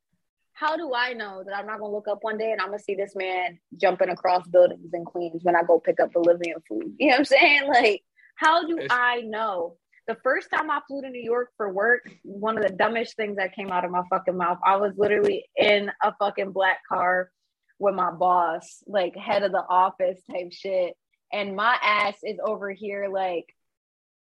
how 0.52 0.76
do 0.76 0.92
I 0.94 1.12
know 1.14 1.42
that 1.44 1.56
I'm 1.56 1.66
not 1.66 1.80
gonna 1.80 1.92
look 1.92 2.08
up 2.08 2.18
one 2.22 2.38
day 2.38 2.52
and 2.52 2.60
I'm 2.60 2.68
gonna 2.68 2.78
see 2.78 2.94
this 2.94 3.14
man 3.16 3.58
jumping 3.76 4.08
across 4.08 4.46
buildings 4.46 4.90
in 4.92 5.04
Queens 5.04 5.42
when 5.42 5.56
I 5.56 5.62
go 5.62 5.80
pick 5.80 5.98
up 6.00 6.12
Bolivian 6.12 6.58
food? 6.68 6.94
You 6.98 7.08
know 7.08 7.14
what 7.14 7.18
I'm 7.20 7.24
saying? 7.24 7.68
Like, 7.68 8.02
how 8.36 8.66
do 8.66 8.78
I 8.90 9.22
know? 9.22 9.76
The 10.06 10.16
first 10.22 10.50
time 10.50 10.70
I 10.70 10.80
flew 10.86 11.00
to 11.00 11.08
New 11.08 11.22
York 11.22 11.50
for 11.56 11.72
work, 11.72 12.02
one 12.22 12.58
of 12.58 12.62
the 12.62 12.74
dumbest 12.74 13.16
things 13.16 13.36
that 13.36 13.54
came 13.54 13.70
out 13.70 13.86
of 13.86 13.90
my 13.90 14.02
fucking 14.10 14.36
mouth, 14.36 14.58
I 14.64 14.76
was 14.76 14.92
literally 14.98 15.46
in 15.56 15.90
a 16.02 16.12
fucking 16.18 16.52
black 16.52 16.80
car 16.86 17.30
with 17.78 17.94
my 17.94 18.10
boss, 18.10 18.82
like 18.86 19.16
head 19.16 19.42
of 19.42 19.52
the 19.52 19.64
office 19.66 20.20
type 20.30 20.52
shit. 20.52 20.94
And 21.32 21.56
my 21.56 21.76
ass 21.82 22.16
is 22.22 22.38
over 22.44 22.70
here 22.70 23.08
like, 23.08 23.46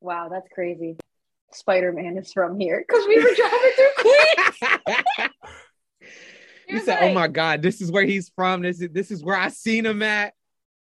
wow, 0.03 0.29
that's 0.29 0.47
crazy. 0.53 0.97
Spider 1.51 1.91
Man 1.91 2.17
is 2.17 2.31
from 2.33 2.59
here 2.59 2.83
because 2.87 3.05
we 3.07 3.17
were 3.17 3.33
driving 3.35 3.71
through 3.75 3.89
Queens. 3.97 5.31
you 6.67 6.79
said, 6.81 6.99
"Oh 7.01 7.13
my 7.13 7.27
god, 7.27 7.61
this 7.61 7.81
is 7.81 7.91
where 7.91 8.05
he's 8.05 8.29
from. 8.35 8.61
This 8.61 8.81
is 8.81 8.89
this 8.91 9.11
is 9.11 9.23
where 9.23 9.37
I 9.37 9.49
seen 9.49 9.85
him 9.85 10.01
at." 10.01 10.33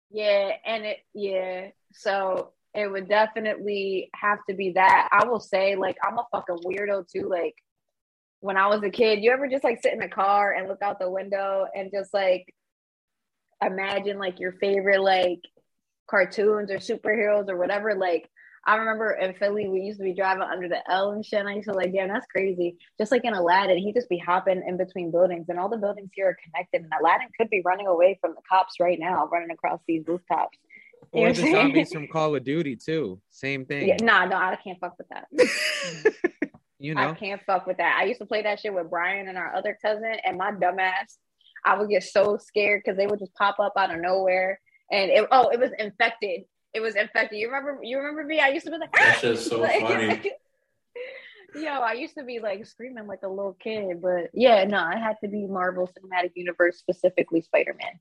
Yeah, 0.09 0.51
and 0.65 0.85
it 0.85 0.97
yeah. 1.13 1.67
So 1.93 2.53
it 2.73 2.89
would 2.89 3.09
definitely 3.09 4.09
have 4.15 4.39
to 4.49 4.55
be 4.55 4.71
that. 4.73 5.09
I 5.11 5.25
will 5.25 5.41
say, 5.41 5.75
like, 5.75 5.97
I'm 6.03 6.17
a 6.17 6.25
fucking 6.31 6.59
weirdo 6.65 7.07
too. 7.11 7.27
Like 7.29 7.55
when 8.39 8.57
I 8.57 8.67
was 8.67 8.81
a 8.83 8.89
kid, 8.89 9.23
you 9.23 9.31
ever 9.31 9.47
just 9.47 9.63
like 9.63 9.81
sit 9.81 9.93
in 9.93 10.01
a 10.01 10.09
car 10.09 10.53
and 10.53 10.67
look 10.67 10.81
out 10.81 10.99
the 10.99 11.09
window 11.09 11.65
and 11.75 11.91
just 11.91 12.13
like 12.13 12.53
imagine 13.63 14.17
like 14.17 14.39
your 14.39 14.53
favorite 14.53 15.01
like 15.01 15.41
cartoons 16.09 16.71
or 16.71 16.77
superheroes 16.77 17.49
or 17.49 17.57
whatever. 17.57 17.93
Like 17.95 18.29
I 18.65 18.75
remember 18.75 19.11
in 19.13 19.33
Philly, 19.33 19.67
we 19.67 19.81
used 19.81 19.97
to 19.97 20.03
be 20.03 20.13
driving 20.13 20.43
under 20.43 20.69
the 20.69 20.79
L 20.89 21.11
and 21.11 21.25
shit. 21.25 21.39
And 21.39 21.49
I 21.49 21.55
used 21.55 21.67
to 21.67 21.73
like, 21.73 21.91
damn, 21.91 22.09
that's 22.09 22.27
crazy. 22.27 22.77
Just 22.99 23.11
like 23.11 23.25
in 23.25 23.33
Aladdin, 23.33 23.77
he 23.77 23.91
just 23.91 24.07
be 24.07 24.19
hopping 24.19 24.61
in 24.67 24.77
between 24.77 25.11
buildings, 25.11 25.47
and 25.49 25.59
all 25.59 25.69
the 25.69 25.77
buildings 25.77 26.11
here 26.13 26.29
are 26.29 26.37
connected. 26.43 26.83
And 26.83 26.91
Aladdin 26.99 27.29
could 27.37 27.49
be 27.49 27.61
running 27.65 27.87
away 27.87 28.19
from 28.21 28.31
the 28.35 28.41
cops 28.47 28.75
right 28.79 28.99
now, 28.99 29.27
running 29.31 29.51
across 29.51 29.79
these 29.87 30.03
rooftops. 30.07 30.57
You 31.13 31.27
Or 31.27 31.33
the 31.33 31.51
zombies 31.51 31.91
from 31.91 32.07
Call 32.07 32.35
of 32.35 32.43
Duty 32.43 32.75
too. 32.75 33.19
Same 33.31 33.65
thing. 33.65 33.87
Yeah, 33.87 33.97
nah, 34.01 34.25
no, 34.25 34.37
I 34.37 34.55
can't 34.63 34.79
fuck 34.79 34.95
with 34.97 35.07
that. 35.09 35.27
you 36.79 36.93
know, 36.93 37.09
I 37.09 37.13
can't 37.15 37.41
fuck 37.45 37.65
with 37.65 37.77
that. 37.77 37.97
I 37.99 38.05
used 38.05 38.19
to 38.19 38.25
play 38.25 38.43
that 38.43 38.59
shit 38.59 38.73
with 38.73 38.89
Brian 38.89 39.27
and 39.27 39.37
our 39.37 39.55
other 39.55 39.77
cousin, 39.81 40.13
and 40.23 40.37
my 40.37 40.51
dumbass, 40.51 41.17
I 41.65 41.77
would 41.77 41.89
get 41.89 42.03
so 42.03 42.37
scared 42.37 42.83
because 42.85 42.97
they 42.97 43.07
would 43.07 43.19
just 43.19 43.33
pop 43.33 43.59
up 43.59 43.73
out 43.75 43.93
of 43.93 43.99
nowhere. 43.99 44.59
And 44.91 45.09
it, 45.09 45.27
oh, 45.31 45.49
it 45.49 45.59
was 45.59 45.71
infected. 45.79 46.41
It 46.73 46.79
was 46.79 46.95
infected. 46.95 47.39
You 47.39 47.47
remember? 47.51 47.79
You 47.83 47.97
remember 47.97 48.23
me? 48.23 48.39
I 48.39 48.49
used 48.49 48.65
to 48.65 48.71
be 48.71 48.77
like, 48.77 48.93
That 48.93 49.19
shit's 49.19 49.45
so 49.45 49.59
like- 49.61 49.81
funny. 49.81 50.31
Yo, 51.55 51.69
I 51.69 51.93
used 51.93 52.15
to 52.15 52.23
be 52.23 52.39
like 52.39 52.65
screaming 52.65 53.07
like 53.07 53.23
a 53.23 53.27
little 53.27 53.57
kid, 53.59 54.01
but 54.01 54.29
yeah, 54.33 54.63
no, 54.63 54.87
it 54.89 54.97
had 54.99 55.17
to 55.21 55.27
be 55.27 55.45
Marvel 55.47 55.85
Cinematic 55.85 56.31
Universe, 56.35 56.77
specifically 56.77 57.41
Spider 57.41 57.75
Man. 57.77 57.99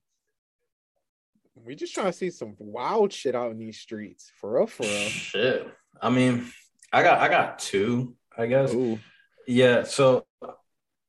We 1.57 1.75
just 1.75 1.93
trying 1.93 2.07
to 2.07 2.13
see 2.13 2.31
some 2.31 2.55
wild 2.59 3.13
shit 3.13 3.35
out 3.35 3.51
in 3.51 3.59
these 3.59 3.79
streets. 3.81 4.31
For 4.37 4.55
real, 4.55 4.67
for 4.69 4.85
real. 4.85 5.09
Shit. 5.09 5.69
I 6.01 6.11
mean, 6.11 6.47
I 6.93 7.03
got 7.03 7.19
I 7.19 7.29
got 7.29 7.59
two, 7.59 8.15
I 8.39 8.47
guess. 8.47 8.73
Ooh. 8.73 9.01
Yeah, 9.49 9.83
so 9.83 10.25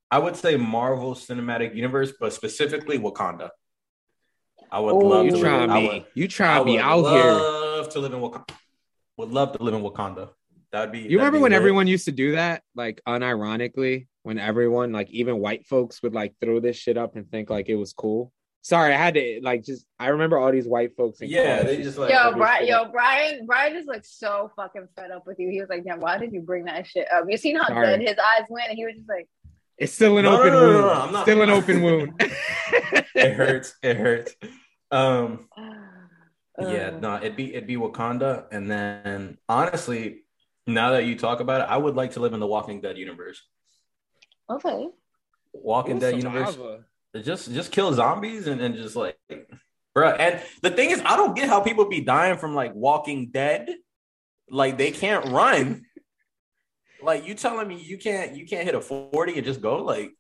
I 0.10 0.17
would 0.17 0.36
say 0.36 0.58
Marvel 0.58 1.13
Cinematic 1.13 1.76
Universe, 1.76 2.12
but 2.19 2.34
specifically 2.34 2.97
Wakanda. 2.97 3.52
I 4.71 4.79
would 4.79 4.93
Ooh. 4.93 5.07
love 5.10 5.25
You 5.25 5.31
to 5.31 5.38
live. 5.38 5.43
trying 5.45 5.69
I 5.69 5.81
to 5.81 5.88
would, 5.88 6.05
be 6.13 6.21
you 6.21 6.23
I 6.25 6.27
trying 6.27 6.60
to 6.62 6.65
be 6.65 6.71
would 6.77 6.81
here. 7.12 7.31
love 7.34 7.89
to 7.89 7.99
live 7.99 8.13
in 8.13 8.19
Wakanda. 8.21 8.49
Would 9.17 9.29
love 9.29 9.51
to 9.57 9.63
live 9.63 9.73
in 9.73 9.81
Wakanda. 9.81 10.29
That'd 10.71 10.91
be. 10.93 10.99
You 10.99 11.03
that'd 11.03 11.17
remember 11.17 11.38
be 11.39 11.41
when 11.43 11.51
lit. 11.51 11.57
everyone 11.57 11.88
used 11.88 12.05
to 12.05 12.12
do 12.13 12.31
that? 12.34 12.63
Like 12.75 13.01
unironically, 13.07 14.07
when 14.23 14.39
everyone, 14.39 14.91
like 14.93 15.10
even 15.12 15.39
white 15.39 15.65
folks 15.67 16.01
would 16.03 16.13
like 16.13 16.34
throw 16.41 16.60
this 16.62 16.77
shit 16.77 16.97
up 16.97 17.15
and 17.17 17.29
think 17.29 17.49
like 17.49 17.67
it 17.67 17.75
was 17.75 17.91
cool. 17.93 18.31
Sorry, 18.63 18.93
I 18.93 18.97
had 18.97 19.15
to 19.15 19.39
like 19.43 19.63
just 19.65 19.86
I 19.99 20.07
remember 20.10 20.38
all 20.38 20.51
these 20.51 20.67
white 20.67 20.95
folks 20.95 21.19
in 21.19 21.29
Yeah, 21.29 21.62
college 21.63 21.77
they 21.77 21.84
just 21.84 21.97
like. 21.97 22.12
yo, 22.13 22.31
Brian, 22.38 22.67
yo. 22.67 22.86
Brian, 22.91 23.45
Brian 23.45 23.75
is 23.75 23.88
like 23.88 24.05
so 24.05 24.51
fucking 24.55 24.88
fed 24.95 25.12
up 25.12 25.25
with 25.27 25.39
you. 25.39 25.49
He 25.49 25.60
was 25.60 25.67
like, 25.69 25.84
"Damn, 25.84 25.99
why 25.99 26.17
did 26.17 26.31
you 26.31 26.41
bring 26.41 26.65
that 26.65 26.86
shit 26.88 27.12
up?" 27.12 27.25
You 27.27 27.36
seen 27.38 27.57
how 27.57 27.67
Sorry. 27.67 27.88
dead 27.88 28.01
his 28.01 28.17
eyes 28.17 28.45
went, 28.49 28.69
and 28.69 28.77
he 28.77 28.86
was 28.86 28.95
just 28.95 29.10
like, 29.10 29.27
It's 29.79 29.91
still 29.91 30.17
an 30.19 30.25
No, 30.25 30.31
no, 30.31 30.39
open 30.39 30.53
no, 30.53 30.60
no, 30.60 30.67
wound. 30.67 30.81
no, 30.86 30.93
I'm 30.93 31.12
not- 31.12 31.21
still 31.23 31.41
an 31.41 31.49
open 31.57 31.81
wound. 31.81 32.13
It 33.15 33.34
hurts. 33.34 33.75
It 33.81 33.97
hurts. 33.97 34.36
Um, 34.91 35.47
Yeah, 36.60 36.91
no, 36.99 37.15
it'd 37.15 37.36
be 37.36 37.54
it'd 37.54 37.67
be 37.67 37.77
Wakanda, 37.77 38.45
and 38.51 38.69
then 38.69 39.38
honestly, 39.47 40.23
now 40.67 40.91
that 40.91 41.06
you 41.06 41.17
talk 41.17 41.39
about 41.39 41.62
it, 41.62 41.67
I 41.69 41.77
would 41.77 41.95
like 41.95 42.12
to 42.12 42.19
live 42.19 42.34
in 42.34 42.39
the 42.39 42.47
Walking 42.47 42.82
Dead 42.82 42.97
universe. 42.97 43.41
Okay. 44.49 44.88
Walking 45.54 45.97
Ooh, 45.97 45.99
Dead 45.99 46.17
universe, 46.17 46.54
Survivor. 46.54 46.86
just 47.23 47.51
just 47.54 47.71
kill 47.71 47.93
zombies 47.93 48.47
and 48.47 48.60
then 48.60 48.75
just 48.75 48.95
like, 48.95 49.17
bro. 49.95 50.10
And 50.10 50.41
the 50.62 50.71
thing 50.71 50.91
is, 50.91 51.01
I 51.06 51.15
don't 51.15 51.36
get 51.36 51.49
how 51.49 51.62
people 51.62 51.86
be 51.86 52.01
dying 52.01 52.38
from 52.38 52.54
like 52.54 52.75
Walking 52.75 53.32
Dead, 53.32 53.69
like 54.49 54.77
they 54.77 54.91
can't 54.91 55.25
run. 55.30 55.86
Like 57.01 57.25
you 57.25 57.34
telling 57.34 57.67
me 57.67 57.82
you 57.82 57.97
can't 57.97 58.36
you 58.36 58.45
can't 58.45 58.65
hit 58.65 58.75
a 58.75 58.82
forty 58.82 59.36
and 59.36 59.45
just 59.45 59.62
go 59.62 59.84
like 59.84 60.12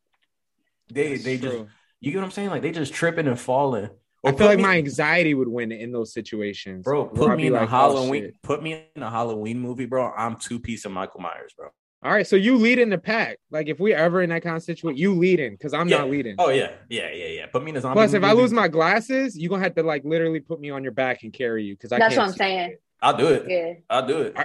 they 0.91 1.11
That's 1.11 1.23
they 1.23 1.37
just 1.37 1.65
you 1.99 2.11
get 2.11 2.17
what 2.17 2.25
I'm 2.25 2.31
saying 2.31 2.49
like 2.49 2.63
they 2.63 2.71
just 2.71 2.93
tripping 2.93 3.27
and 3.27 3.39
falling. 3.39 3.89
I 4.23 4.31
feel 4.33 4.47
like 4.47 4.57
me- 4.57 4.63
my 4.63 4.77
anxiety 4.77 5.33
would 5.33 5.47
win 5.47 5.71
in 5.71 5.91
those 5.91 6.13
situations, 6.13 6.83
Bro, 6.83 7.07
put 7.07 7.35
me 7.37 7.47
in 7.47 7.53
a 7.53 7.61
like, 7.61 7.63
oh, 7.63 7.67
Halloween. 7.67 8.23
shit. 8.25 8.41
put 8.43 8.61
me 8.61 8.85
in 8.95 9.01
a 9.03 9.09
Halloween 9.09 9.59
movie, 9.59 9.85
bro. 9.85 10.11
I'm 10.15 10.35
two 10.35 10.59
piece 10.59 10.85
of 10.85 10.91
Michael 10.91 11.21
Myers, 11.21 11.53
bro. 11.57 11.69
All 12.03 12.11
right, 12.11 12.25
so 12.25 12.35
you 12.35 12.57
lead 12.57 12.79
in 12.79 12.89
the 12.89 12.97
pack. 12.97 13.37
Like 13.51 13.67
if 13.67 13.79
we 13.79 13.93
ever 13.93 14.21
in 14.23 14.29
that 14.31 14.41
kind 14.41 14.55
of 14.57 14.63
situation, 14.63 14.97
you 14.97 15.13
lead 15.13 15.39
in 15.39 15.53
because 15.53 15.73
I'm 15.73 15.87
Yeah. 15.87 15.99
not 15.99 16.09
leading. 16.09 16.35
Oh 16.39 16.49
yeah, 16.49 16.71
yeah, 16.89 17.11
yeah, 17.11 17.27
yeah. 17.27 17.45
Put 17.47 17.63
me 17.63 17.69
in 17.71 17.77
a 17.77 17.81
zombie. 17.81 17.93
Plus, 17.95 18.13
if 18.13 18.23
I 18.23 18.29
movie. 18.29 18.41
lose 18.41 18.53
my 18.53 18.67
glasses, 18.67 19.37
you're 19.37 19.49
gonna 19.49 19.61
have 19.63 19.75
to 19.75 19.83
like 19.83 20.03
literally 20.03 20.39
put 20.39 20.59
me 20.59 20.71
on 20.71 20.81
your 20.83 20.93
back 20.93 21.21
and 21.23 21.31
carry 21.31 21.63
you 21.63 21.75
because 21.75 21.91
I 21.91 21.99
That's 21.99 22.15
can't 22.15 22.25
what 22.27 22.31
I'm 22.31 22.37
saying. 22.37 22.69
shit. 22.71 22.81
I'll 23.03 23.17
do 23.17 23.27
it. 23.27 23.45
Yeah. 23.47 23.73
I'll 23.89 24.05
do 24.07 24.21
it. 24.21 24.35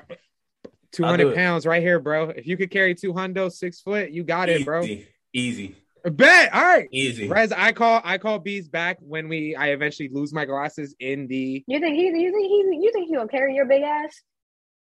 Two 0.93 1.05
I'll 1.05 1.17
do 1.17 1.23
hundred 1.25 1.33
it. 1.33 1.37
pounds 1.37 1.67
right 1.67 1.83
here, 1.83 1.99
bro. 1.99 2.29
If 2.31 2.47
you 2.47 2.57
could 2.59 2.71
carry 2.71 2.95
two 2.95 3.13
hundo, 3.15 3.51
six 3.53 3.81
foot, 3.81 4.11
you 4.11 4.23
got 4.23 4.49
it, 4.51 4.65
bro. 4.65 4.83
Easy, 4.83 5.09
easy, 5.33 5.77
Bet. 6.11 6.55
All 6.55 6.63
right. 6.63 6.89
easy. 6.93 7.29
Rez, 7.29 7.53
I 7.53 7.73
call 7.73 8.01
I 8.05 8.19
call 8.19 8.39
bees 8.39 8.69
back 8.69 8.99
when 9.01 9.29
we 9.29 9.55
I 9.57 9.69
eventually 9.69 10.09
lose 10.13 10.33
my 10.33 10.45
glasses 10.45 10.95
in 11.01 11.27
the 11.27 11.65
You 11.67 11.81
think 11.81 11.97
he? 11.97 12.07
You 12.07 12.33
think 12.33 12.47
he? 12.47 12.79
You 12.85 12.91
think 12.93 13.09
he 13.09 13.15
gonna 13.15 13.29
carry 13.29 13.55
your 13.55 13.65
big 13.67 13.83
ass? 13.83 14.23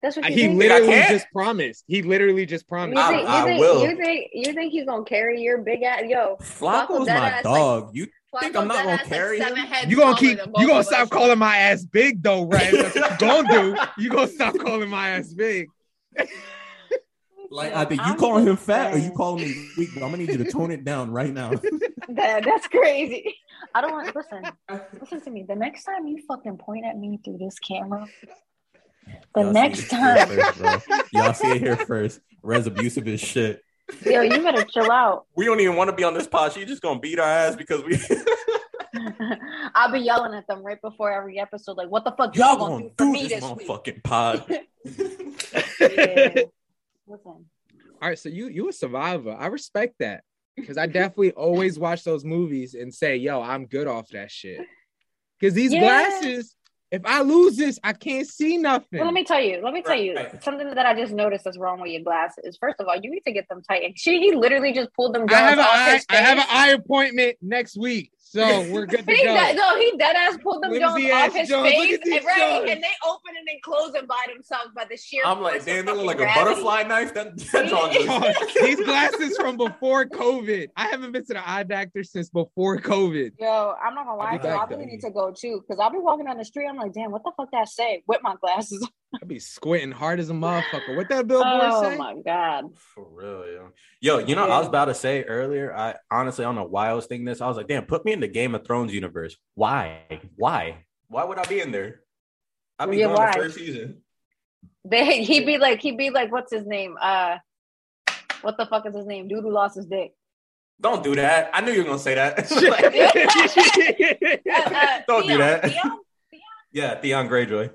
That's 0.03 0.16
what 0.16 0.29
you 0.29 0.35
he 0.35 0.40
think. 0.48 0.59
literally 0.59 0.88
can't? 0.88 1.11
just 1.11 1.27
promised. 1.33 1.85
He 1.87 2.03
literally 2.03 2.44
just 2.46 2.64
You 2.64 2.68
promised. 2.68 2.98
I- 3.01 3.11
think, 3.12 3.29
you, 3.29 3.44
think, 3.44 3.61
will. 3.61 3.83
you 3.88 3.96
think 3.96 4.27
you 4.33 4.53
think 4.53 4.72
he's 4.72 4.85
gonna 4.85 5.05
carry 5.05 5.40
your 5.42 5.59
big 5.59 5.83
ass? 5.83 6.03
Yo, 6.07 6.37
Flacco's 6.40 7.07
dead 7.07 7.18
my 7.20 7.29
ass, 7.29 7.42
dog. 7.44 7.90
you 7.92 8.07
think 8.40 8.57
I'm 8.57 8.66
not 8.66 8.79
gonna 8.79 8.90
ass, 8.92 9.01
like, 9.01 9.09
carry 9.09 9.38
seven 9.38 9.57
him? 9.59 9.90
You 9.90 9.96
gonna 9.96 10.16
keep 10.16 10.38
you 10.38 10.46
both 10.46 10.66
gonna 10.66 10.83
stop 10.85 11.03
us. 11.03 11.09
calling 11.11 11.38
my 11.38 11.57
ass 11.57 11.85
big 11.85 12.22
though, 12.22 12.44
Rez. 12.46 12.72
That's 12.72 12.94
what 12.96 13.20
you 13.20 13.27
gonna 13.29 13.48
do. 13.48 13.77
You 14.03 14.11
gonna 14.11 14.27
stop 14.29 14.57
calling 14.59 14.88
my 14.88 15.11
ass 15.11 15.33
big. 15.35 15.68
Like 17.53 17.75
I 17.75 17.85
think 17.85 18.01
you 18.01 18.12
I'm 18.12 18.19
calling 18.19 18.47
him 18.47 18.55
just 18.57 18.67
fat 18.67 18.93
or 18.93 18.97
you 18.97 19.03
saying. 19.03 19.15
calling 19.15 19.43
me 19.45 19.69
weak, 19.77 19.91
but 19.95 20.03
I'm 20.03 20.11
gonna 20.11 20.25
need 20.25 20.31
you 20.31 20.38
to 20.38 20.51
tone 20.51 20.71
it 20.71 20.85
down 20.85 21.11
right 21.11 21.33
now. 21.33 21.53
That, 22.09 22.45
that's 22.45 22.67
crazy. 22.67 23.37
I 23.75 23.81
don't 23.81 23.93
want 23.93 24.15
listen. 24.15 24.43
Listen 25.01 25.21
to 25.21 25.31
me. 25.31 25.45
The 25.49 25.55
next 25.55 25.85
time 25.85 26.07
you 26.09 26.21
fucking 26.27 26.59
point 26.59 26.85
at 26.85 26.99
me 26.99 27.21
through 27.25 27.38
this 27.38 27.59
camera, 27.61 28.07
the 29.35 29.41
Y'all 29.43 29.53
next 29.53 29.88
time, 29.88 30.27
first. 30.29 31.12
Y'all 31.12 31.33
see 31.33 31.53
it 31.53 31.59
here 31.59 31.77
first. 31.87 32.21
Rez 32.43 32.67
abusive 32.67 33.07
as 33.07 33.21
shit. 33.21 33.62
yo, 34.05 34.23
you 34.23 34.43
better 34.43 34.65
chill 34.65 34.91
out. 34.91 35.27
We 35.37 35.45
don't 35.45 35.61
even 35.61 35.77
want 35.77 35.91
to 35.91 35.97
be 35.97 36.03
on 36.03 36.12
this 36.12 36.27
pod. 36.27 36.53
She 36.53 36.65
just 36.65 36.83
gonna 36.83 36.99
beat 37.01 37.19
our 37.21 37.27
ass 37.27 37.55
because 37.55 37.85
we. 37.85 37.97
I'll 39.75 39.93
be 39.93 40.01
yelling 40.01 40.35
at 40.35 40.47
them 40.49 40.62
right 40.62 40.83
before 40.83 41.12
every 41.12 41.38
episode, 41.38 41.77
like, 41.77 41.88
"What 41.88 42.05
the 42.05 42.11
fuck 42.12 42.37
Y'all 42.37 42.49
y'all 42.49 42.57
gonna 42.59 42.75
gonna 42.75 42.85
do 42.85 42.91
for 42.91 43.05
do 43.05 43.12
me 43.12 43.23
this 43.29 43.45
this 43.45 43.69
week?" 43.69 44.03
pod. 44.03 44.45
Yeah. 45.81 46.43
Listen, 47.07 47.47
All 48.01 48.09
right, 48.09 48.19
so 48.19 48.29
you 48.29 48.49
you 48.49 48.69
a 48.69 48.73
survivor. 48.73 49.37
I 49.38 49.47
respect 49.47 49.97
that 50.01 50.23
because 50.57 50.79
I 50.79 50.87
definitely 50.87 51.33
always 51.37 51.79
watch 51.79 52.05
those 52.05 52.25
movies 52.25 52.75
and 52.75 52.93
say, 52.93 53.17
"Yo, 53.17 53.41
I'm 53.43 53.67
good 53.67 53.87
off 53.87 54.09
that 54.11 54.31
shit." 54.31 54.61
Because 55.38 55.55
these 55.55 55.73
Yeah. 55.73 55.81
glasses, 55.81 56.57
if 56.93 57.03
I 57.05 57.23
lose 57.23 57.57
this, 57.57 57.81
I 57.83 57.93
can't 57.93 58.27
see 58.27 58.57
nothing. 58.57 58.99
well, 59.01 59.07
let 59.07 59.15
me 59.15 59.25
tell 59.25 59.41
you. 59.41 59.61
Let 59.62 59.75
me 59.75 59.83
tell 59.83 59.97
you 59.97 60.15
Right. 60.15 60.43
something 60.45 60.69
that 60.71 60.87
I 60.87 60.95
just 60.95 61.12
noticed 61.12 61.45
that's 61.45 61.59
wrong 61.59 61.81
with 61.81 61.91
your 61.91 62.03
glasses. 62.03 62.57
First 62.61 62.77
of 62.81 62.87
all, 62.87 62.97
you 62.97 63.11
need 63.11 63.23
to 63.27 63.33
get 63.33 63.49
them 63.49 63.62
tightened. 63.69 63.99
She, 63.99 64.21
he 64.21 64.33
literally 64.33 64.73
just 64.73 64.93
pulled 64.95 65.15
them 65.15 65.27
I 65.29 65.35
have 65.35 65.57
Johns 65.57 65.59
a 65.59 65.62
off 65.69 65.75
eye, 65.87 65.93
his 65.95 66.07
I 66.09 66.17
have 66.17 66.38
an 66.38 66.45
eye 66.49 66.69
appointment 66.71 67.38
next 67.43 67.77
week, 67.77 68.12
so 68.33 68.73
we're 68.73 68.87
good 68.87 69.07
to 69.07 69.12
He 69.14 69.25
go. 69.25 69.35
dead, 69.35 69.57
no, 69.57 69.79
he 69.79 69.92
dead 69.99 70.16
ass 70.16 70.38
pulled 70.42 70.62
them 70.62 70.71
Flimsy 70.71 71.09
Jones 71.09 71.12
off 71.12 71.35
his 71.35 71.49
Jones. 71.49 71.71
Face, 71.71 71.99
and, 72.05 72.25
right, 72.25 72.38
Jones. 72.38 72.71
and 72.71 72.83
they 72.83 72.95
open 73.07 73.37
and 73.38 73.47
they 73.47 73.61
close 73.62 73.92
them 73.92 74.07
by 74.07 74.21
themselves 74.33 74.71
by 74.75 74.85
the 74.88 74.97
sheer. 74.97 75.23
I'm 75.25 75.40
like, 75.40 75.64
damn, 75.64 75.85
they 75.85 75.92
look 75.92 76.07
like 76.07 76.21
a 76.21 76.33
butterfly 76.35 76.85
knife. 76.85 77.14
That, 77.14 77.37
that's 77.38 77.73
all. 77.73 77.90
Oh, 78.14 78.33
these 78.61 78.81
glasses 78.81 79.37
from 79.37 79.57
before 79.57 80.07
COVID. 80.07 80.68
I 80.77 80.88
haven't 80.88 81.12
been 81.12 81.25
to 81.27 81.35
the 81.35 81.49
eye 81.49 81.62
doctor 81.62 82.03
since 82.03 82.31
before 82.31 82.79
COVID. 82.79 83.33
Yo, 83.38 83.75
I'm 83.83 83.95
not 83.95 84.07
gonna 84.07 84.16
lie, 84.16 84.33
I'll 84.33 84.38
be 84.38 84.42
to 84.42 84.49
you, 84.49 84.55
I 84.55 84.64
really 84.66 84.87
need 84.87 85.01
to 85.03 85.11
go 85.11 85.31
too, 85.31 85.62
because 85.62 85.81
I'll 85.81 85.90
be 85.92 85.99
walking 85.99 86.27
down 86.27 86.38
the 86.38 86.45
street. 86.45 86.66
I'm 86.68 86.77
like, 86.77 86.92
damn, 86.92 87.11
what 87.11 87.23
the 87.25 87.33
fuck 87.37 87.51
that 87.53 87.68
say? 87.68 88.03
With 88.07 88.21
my 88.23 88.35
glasses. 88.40 88.87
I'd 89.20 89.29
be 89.29 89.38
squinting 89.38 89.92
hard 89.92 90.20
as 90.20 90.31
a 90.31 90.33
motherfucker. 90.33 90.94
What 90.96 91.09
that 91.11 91.27
billboard 91.29 91.53
Oh 91.55 91.83
say? 91.83 91.94
Oh 91.94 91.98
my 91.98 92.14
god. 92.25 92.64
For 92.77 93.05
real, 93.11 93.44
yo. 93.46 93.68
Yo, 94.01 94.18
you 94.18 94.35
know, 94.35 94.44
I 94.48 94.59
was 94.59 94.66
about 94.68 94.87
to 94.87 94.94
say 94.94 95.22
earlier. 95.25 95.75
I 95.77 95.94
honestly, 96.11 96.44
I 96.44 96.48
don't 96.48 96.57
know 96.57 96.64
why 96.64 96.88
I 96.88 96.94
was 96.94 97.07
thinking 97.07 97.25
this. 97.25 97.40
I 97.40 97.46
was 97.48 97.57
like, 97.57 97.68
damn, 97.68 97.85
put 97.85 98.05
me 98.05 98.12
in 98.12 98.20
the 98.20 98.29
Game 98.29 98.55
of 98.55 98.64
Thrones 98.66 98.92
universe. 98.92 99.37
Why? 99.55 100.01
Why? 100.37 100.85
Why 101.09 101.25
would 101.25 101.38
I 101.38 101.44
be 101.44 101.61
in 101.61 101.72
there? 101.72 102.01
I'd 102.79 102.90
be 102.90 102.96
Yeah, 102.96 103.07
gone 103.07 103.16
why? 103.16 103.33
the 103.37 103.42
first 103.44 103.57
season. 103.57 103.98
They, 104.85 105.22
he'd 105.22 105.46
be 105.46 105.59
like, 105.59 105.81
he'd 105.81 105.98
be 105.98 106.11
like, 106.11 106.33
what's 106.33 106.53
his 106.53 106.66
name? 106.66 106.96
Uh, 107.01 107.37
what 108.40 108.57
the 108.57 108.66
fuck 108.66 108.87
is 108.87 108.96
his 108.96 109.07
name? 109.07 109.29
Dude 109.29 109.42
who 109.44 109.53
lost 109.53 109.77
his 109.77 109.87
dick. 109.87 110.12
Don't 110.81 111.05
do 111.05 111.14
that. 111.14 111.51
I 111.53 111.61
knew 111.61 111.70
you 111.70 111.79
were 111.83 111.85
gonna 111.85 111.98
say 111.98 112.14
that. 112.16 112.51
Uh, 114.53 114.75
uh, 114.75 115.01
Don't 115.07 115.22
do 115.22 115.29
Theon, 115.29 115.38
that. 115.38 115.62
Theon? 115.70 115.98
yeah, 116.72 116.94
Theon 117.01 117.29
Greyjoy. 117.29 117.70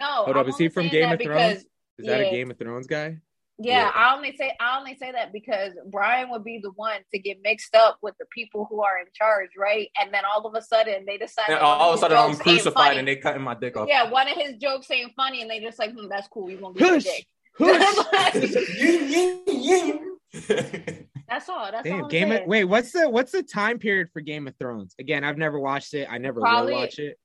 No. 0.00 0.24
Hold 0.24 0.36
I'm 0.36 0.42
up, 0.42 0.48
is 0.48 0.56
he 0.56 0.68
from 0.68 0.88
Game 0.88 1.12
of 1.12 1.20
Thrones? 1.20 1.64
because- 1.64 1.66
Is 1.98 2.06
that 2.06 2.20
a 2.20 2.30
Game 2.30 2.50
of 2.50 2.58
Thrones 2.58 2.86
guy? 2.86 3.18
Yeah, 3.62 3.82
Yeah. 3.84 3.90
I 3.94 4.14
only 4.16 4.34
say 4.36 4.56
I 4.58 4.78
only 4.78 4.94
say 4.96 5.12
that 5.12 5.34
because 5.34 5.74
Brian 5.90 6.30
would 6.30 6.44
be 6.44 6.60
the 6.62 6.70
one 6.70 7.00
to 7.12 7.18
get 7.18 7.38
mixed 7.42 7.74
up 7.74 7.98
with 8.00 8.14
the 8.18 8.24
people 8.34 8.66
who 8.70 8.82
are 8.82 8.98
in 8.98 9.04
charge, 9.12 9.50
right? 9.58 9.88
And 10.00 10.14
then 10.14 10.22
all 10.24 10.46
of 10.46 10.54
a 10.54 10.62
sudden 10.62 11.04
they 11.04 11.18
decide 11.18 11.50
And 11.50 11.58
all, 11.58 11.78
all 11.78 11.90
of 11.90 11.96
a 11.96 11.98
sudden, 11.98 12.16
I'm 12.16 12.36
crucified 12.36 12.96
and 12.96 13.06
they 13.06 13.16
cutting 13.16 13.42
my 13.42 13.52
dick 13.54 13.76
off. 13.76 13.86
yeah, 13.86 14.10
one 14.10 14.28
of 14.28 14.36
his 14.38 14.56
jokes 14.56 14.90
ain't 14.90 15.12
funny, 15.14 15.42
and 15.42 15.50
they 15.50 15.60
just 15.60 15.78
like, 15.78 15.92
hmm, 15.92 16.08
that's 16.08 16.26
cool. 16.28 16.48
You 16.50 16.56
gonna 16.56 16.72
be 16.72 16.82
a 16.84 16.88
Hush. 16.88 17.04
dick. 17.04 17.26
That's 21.28 21.48
all. 21.48 21.70
That's 21.70 21.88
all. 21.88 22.04
I'm 22.04 22.08
Game 22.08 22.32
of. 22.32 22.46
Wait, 22.46 22.64
what's 22.64 22.92
the 22.92 23.08
what's 23.08 23.32
the 23.32 23.42
time 23.42 23.78
period 23.78 24.08
for 24.12 24.20
Game 24.20 24.48
of 24.48 24.56
Thrones? 24.56 24.94
Again, 24.98 25.24
I've 25.24 25.38
never 25.38 25.58
watched 25.60 25.94
it. 25.94 26.08
I 26.10 26.18
never 26.18 26.40
Probably- 26.40 26.72
will 26.72 26.80
watch 26.80 26.98
it. 26.98 27.18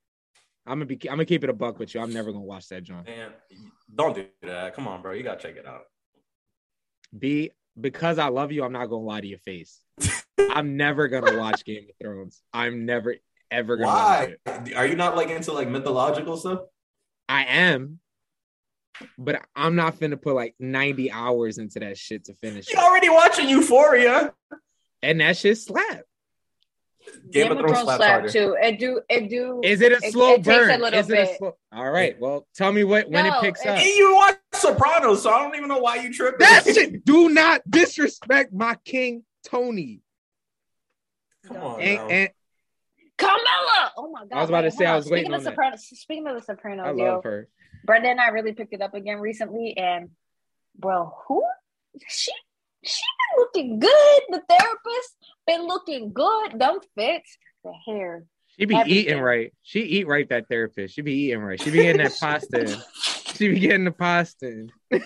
I'm 0.67 0.79
gonna 0.79 0.85
be 0.85 0.95
I'm 1.09 1.15
gonna 1.17 1.25
keep 1.25 1.43
it 1.43 1.49
a 1.49 1.53
buck 1.53 1.79
with 1.79 1.93
you. 1.93 2.01
I'm 2.01 2.11
never 2.13 2.31
gonna 2.31 2.43
watch 2.43 2.69
that, 2.69 2.83
John. 2.83 3.03
Man, 3.05 3.31
don't 3.93 4.15
do 4.15 4.25
that. 4.43 4.73
Come 4.75 4.87
on, 4.87 5.01
bro. 5.01 5.11
You 5.13 5.23
gotta 5.23 5.39
check 5.41 5.57
it 5.57 5.65
out. 5.67 5.83
B 7.17 7.51
because 7.79 8.17
I 8.19 8.27
love 8.29 8.51
you, 8.51 8.63
I'm 8.63 8.71
not 8.71 8.87
gonna 8.87 9.03
lie 9.05 9.21
to 9.21 9.27
your 9.27 9.39
face. 9.39 9.79
I'm 10.39 10.77
never 10.77 11.07
gonna 11.07 11.37
watch 11.37 11.65
Game 11.65 11.85
of 11.89 11.95
Thrones. 12.01 12.41
I'm 12.53 12.85
never 12.85 13.15
ever 13.51 13.77
gonna 13.77 13.87
watch 13.87 14.29
Why? 14.45 14.73
Are 14.75 14.85
you 14.87 14.95
not 14.95 15.15
like 15.15 15.29
into 15.29 15.51
like 15.51 15.69
mythological 15.69 16.37
stuff? 16.37 16.61
I 17.29 17.43
am, 17.45 17.99
but 19.17 19.41
I'm 19.55 19.75
not 19.75 19.97
finna 19.99 20.21
put 20.21 20.35
like 20.35 20.55
90 20.59 21.11
hours 21.11 21.57
into 21.57 21.79
that 21.79 21.97
shit 21.97 22.25
to 22.25 22.33
finish 22.35 22.67
You 22.69 22.79
it. 22.79 22.83
already 22.83 23.09
watching 23.09 23.49
Euphoria. 23.49 24.33
And 25.01 25.19
that 25.21 25.37
shit 25.37 25.57
slap. 25.57 26.01
Game, 27.31 27.51
of 27.51 27.57
Thrones 27.59 27.79
slaps 27.79 27.97
slap 27.97 28.09
harder. 28.11 28.29
too. 28.29 28.57
It 28.61 28.79
do. 28.79 29.01
It 29.09 29.29
do. 29.29 29.61
Is 29.63 29.81
it 29.81 29.91
a 29.91 29.95
It- 29.97 30.11
slow 30.13 30.33
it 30.33 30.43
takes 30.43 30.47
a 30.47 30.51
burn? 30.51 30.81
little 30.81 30.99
Is 30.99 31.09
it 31.09 31.19
a 31.19 31.35
slow? 31.37 31.57
All 31.71 31.89
right. 31.91 32.19
Well, 32.19 32.47
tell 32.55 32.71
me 32.71 32.83
what 32.83 33.09
when 33.09 33.25
No, 33.25 33.37
it 33.39 33.41
picks 33.41 33.61
it- 33.61 33.67
up. 33.67 33.83
You 33.83 34.13
watch 34.15 34.37
Sopranos, 34.53 35.23
so 35.23 35.31
I 35.31 35.41
don't 35.43 35.55
even 35.55 35.67
know 35.67 35.79
why 35.79 35.95
you 35.97 36.13
tripping. 36.13 36.39
That 36.39 36.63
shit. 36.73 37.03
Do 37.05 37.29
not 37.29 37.61
disrespect 37.69 38.53
my 38.53 38.75
king 38.85 39.23
Tony. 39.43 40.01
Come 41.47 41.57
on, 41.57 41.81
And, 41.81 42.11
and 42.11 42.29
Carmela. 43.17 43.91
Oh 43.97 44.09
my 44.11 44.21
god. 44.21 44.33
I 44.37 44.41
was 44.41 44.49
about 44.49 44.61
to 44.61 44.71
say, 44.71 44.85
I 44.85 44.91
on. 44.91 44.95
was 44.97 45.05
waiting 45.09 45.25
speaking 45.25 45.33
on 45.33 45.39
of 45.39 45.43
that. 45.43 45.51
Sopranos, 45.51 45.85
Speaking 45.87 46.27
of 46.27 46.35
the 46.35 46.41
Sopranos, 46.41 46.85
I 46.87 46.91
yo, 46.91 47.13
love 47.15 47.23
her. 47.23 47.47
Brenda 47.85 48.09
and 48.09 48.19
I 48.19 48.29
really 48.29 48.53
picked 48.53 48.73
it 48.73 48.81
up 48.81 48.93
again 48.95 49.19
recently, 49.19 49.77
and 49.77 50.09
bro, 50.77 51.13
who 51.27 51.43
she 52.07 52.31
she 52.85 53.01
been 53.19 53.39
looking 53.39 53.79
good. 53.79 54.21
The 54.29 54.41
therapist 54.49 55.17
been 55.47 55.63
looking 55.67 56.13
good. 56.13 56.59
Them 56.59 56.79
fits, 56.97 57.37
the 57.63 57.73
hair. 57.85 58.25
She 58.57 58.65
be 58.65 58.75
Everything. 58.75 58.97
eating 58.99 59.19
right. 59.19 59.53
She 59.63 59.81
eat 59.81 60.07
right. 60.07 60.27
That 60.29 60.47
therapist. 60.47 60.95
She 60.95 61.01
be 61.01 61.13
eating 61.13 61.41
right. 61.41 61.61
She 61.61 61.71
be 61.71 61.83
getting 61.83 62.01
that 62.01 62.15
pasta. 62.19 62.61
in. 62.61 62.77
She 63.35 63.49
be 63.49 63.59
getting 63.59 63.83
the 63.83 63.91
pasta. 63.91 64.47
in. 64.47 64.71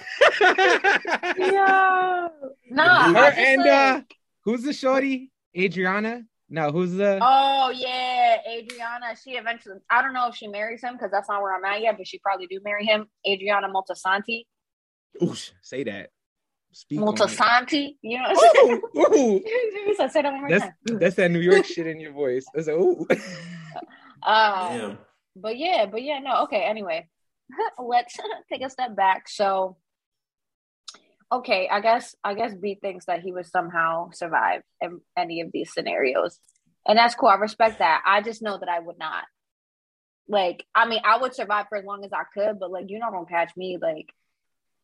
Yeah, 1.38 2.28
nah. 2.70 3.14
Her 3.14 3.18
I 3.18 3.30
and 3.32 3.62
like- 3.62 3.70
uh, 3.72 4.02
who's 4.46 4.64
the 4.64 4.74
shorty? 4.74 5.32
Adriana? 5.58 6.24
No, 6.50 6.72
who's 6.72 6.94
the? 6.94 7.20
Oh 7.22 7.72
yeah, 7.76 8.38
Adriana. 8.50 9.16
She 9.24 9.32
eventually. 9.32 9.80
I 9.90 10.02
don't 10.02 10.14
know 10.14 10.28
if 10.30 10.36
she 10.36 10.48
marries 10.48 10.82
him 10.84 10.94
because 10.94 11.12
that's 11.12 11.30
not 11.30 11.42
where 11.42 11.56
I'm 11.56 11.64
at 11.66 11.82
yet, 11.82 11.98
but 11.98 12.08
she 12.08 12.20
probably 12.20 12.48
do 12.48 12.60
marry 12.64 12.86
him. 12.86 13.08
Adriana 13.28 13.68
Moltisanti. 13.70 14.46
Oosh, 15.22 15.52
say 15.62 15.84
that. 15.86 16.10
Speak 16.72 17.02
on 17.02 17.16
it. 17.16 17.96
You 18.02 18.20
know. 18.20 18.30
What 18.32 18.58
I'm? 18.58 19.16
Ooh, 19.18 19.18
ooh. 19.18 19.44
He 19.86 19.96
said, 19.96 20.12
Say 20.12 20.22
that 20.22 20.32
one 20.32 20.42
more 20.42 20.50
That's 20.50 20.66
time. 20.66 21.00
that's 21.00 21.16
that 21.16 21.32
New 21.32 21.40
York 21.40 21.66
shit 21.66 21.88
in 21.88 22.00
your 22.00 22.14
voice. 22.14 22.46
That's 22.54 22.68
a, 22.68 22.74
ooh. 22.74 23.08
Uh, 24.22 24.70
Damn. 24.78 24.98
but 25.36 25.58
yeah, 25.58 25.88
but 25.88 26.04
yeah, 26.04 26.20
no, 26.20 26.44
okay. 26.44 26.64
Anyway, 26.64 27.08
let's 27.80 28.18
take 28.52 28.62
a 28.62 28.70
step 28.70 28.96
back. 28.96 29.28
So, 29.28 29.78
okay, 31.32 31.68
I 31.72 31.80
guess 31.80 32.16
I 32.24 32.36
guess 32.36 32.54
B 32.54 32.78
thinks 32.80 33.06
that 33.06 33.22
he 33.22 33.32
would 33.32 33.48
somehow 33.48 34.12
survive 34.12 34.62
in 34.80 35.02
any 35.18 35.42
of 35.42 35.52
these 35.52 35.74
scenarios, 35.74 36.40
and 36.88 36.98
that's 36.98 37.16
cool. 37.16 37.30
I 37.30 37.36
respect 37.36 37.80
that. 37.80 38.04
I 38.06 38.22
just 38.22 38.44
know 38.44 38.58
that 38.60 38.70
I 38.70 38.80
would 38.80 39.00
not. 39.00 39.24
Like, 40.28 40.64
I 40.76 40.88
mean, 40.88 41.02
I 41.04 41.18
would 41.18 41.34
survive 41.34 41.66
for 41.70 41.80
as 41.80 41.86
long 41.86 42.06
as 42.06 42.14
I 42.14 42.24
could, 42.32 42.60
but 42.60 42.70
like, 42.70 42.86
you're 42.90 43.00
not 43.00 43.12
gonna 43.12 43.26
catch 43.26 43.58
me 43.58 43.80
like 43.82 44.14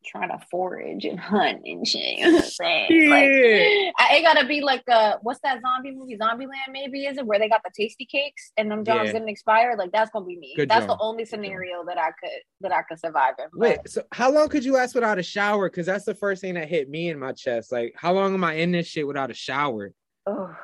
trying 0.06 0.30
to 0.30 0.39
forage 0.51 1.06
and 1.06 1.20
hunt 1.20 1.62
and 1.66 1.88
shit. 1.88 2.01
You 2.20 2.26
know 2.26 2.32
what 2.34 2.43
I'm 2.45 2.49
saying? 2.49 3.10
Like, 3.10 3.93
I, 3.99 4.16
it 4.18 4.22
gotta 4.24 4.45
be 4.47 4.62
like 4.62 4.84
uh 4.89 5.18
what's 5.22 5.39
that 5.41 5.62
zombie 5.62 5.91
movie? 5.91 6.18
Zombieland 6.18 6.72
maybe 6.72 7.06
is 7.06 7.18
it 7.18 7.26
where 7.26 7.39
they 7.39 7.49
got 7.49 7.62
the 7.64 7.72
tasty 7.76 8.06
cakes 8.06 8.51
and 8.58 8.70
them 8.72 8.84
jobs 8.86 9.08
Yeah. 9.08 9.14
didn't 9.14 9.30
expire? 9.30 9.76
Like 9.78 9.91
that's 9.91 10.12
gonna 10.12 10.26
be 10.26 10.38
me. 10.38 10.53
Good 10.56 10.70
that's 10.70 10.86
job. 10.86 10.97
the 10.97 11.03
only 11.03 11.26
scenario 11.26 11.84
that 11.86 11.97
I 11.97 12.12
could 12.20 12.30
that 12.62 12.72
I 12.72 12.82
could 12.84 12.99
survive 12.99 13.34
in. 13.39 13.45
Wait, 13.60 13.80
so 13.88 14.03
how 14.12 14.32
long 14.32 14.49
could 14.49 14.64
you 14.66 14.74
last 14.74 14.95
without 14.95 15.20
a 15.20 15.24
shower? 15.24 15.70
Because 15.70 15.86
that's 15.86 16.06
the 16.06 16.16
first 16.16 16.41
thing 16.41 16.53
that 16.56 16.68
hit 16.70 16.89
me 16.89 17.10
in 17.10 17.20
my 17.20 17.32
chest. 17.34 17.72
Like, 17.72 17.93
how 17.97 18.14
long 18.14 18.34
am 18.34 18.43
I 18.43 18.53
in 18.56 18.72
this 18.72 18.88
shit 18.88 19.06
without 19.08 19.32
a 19.32 19.34
shower? 19.36 19.91
Oh, 20.26 20.56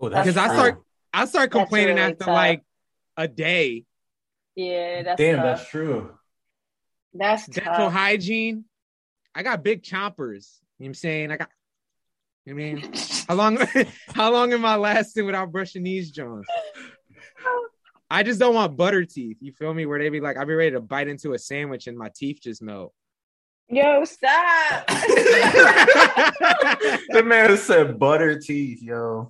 Because 0.00 0.36
I 0.36 0.48
start, 0.48 0.82
I 1.12 1.24
start 1.26 1.50
complaining 1.50 1.96
really 1.96 2.12
after 2.12 2.24
tough. 2.24 2.34
like 2.34 2.62
a 3.16 3.26
day. 3.28 3.84
yeah, 4.56 5.02
that's 5.02 5.18
Damn, 5.20 5.36
tough. 5.36 5.58
that's 5.58 5.70
true. 5.70 6.12
That's 7.18 7.46
Dental 7.46 7.74
tough. 7.74 7.92
hygiene. 7.92 8.64
I 9.34 9.42
got 9.42 9.62
big 9.62 9.82
chompers. 9.82 10.60
You 10.78 10.84
know 10.84 10.84
what 10.84 10.86
I'm 10.88 10.94
saying? 10.94 11.30
I 11.32 11.36
got. 11.36 11.50
I 12.48 12.52
mean, 12.52 12.84
how 13.28 13.34
long? 13.34 13.58
how 14.14 14.32
long 14.32 14.52
am 14.52 14.64
I 14.64 14.76
lasting 14.76 15.26
without 15.26 15.50
brushing 15.52 15.82
these 15.82 16.10
Johns? 16.10 16.46
I 18.08 18.22
just 18.22 18.38
don't 18.38 18.54
want 18.54 18.76
butter 18.76 19.04
teeth. 19.04 19.38
You 19.40 19.52
feel 19.52 19.74
me? 19.74 19.84
Where 19.84 19.98
they 19.98 20.08
be 20.10 20.20
like, 20.20 20.36
I'll 20.36 20.46
be 20.46 20.54
ready 20.54 20.70
to 20.72 20.80
bite 20.80 21.08
into 21.08 21.32
a 21.32 21.38
sandwich 21.38 21.88
and 21.88 21.98
my 21.98 22.10
teeth 22.14 22.38
just 22.40 22.62
melt. 22.62 22.92
Yo, 23.68 24.04
stop. 24.04 24.86
the 27.08 27.22
man 27.24 27.56
said 27.56 27.98
butter 27.98 28.38
teeth, 28.38 28.80
yo. 28.80 29.28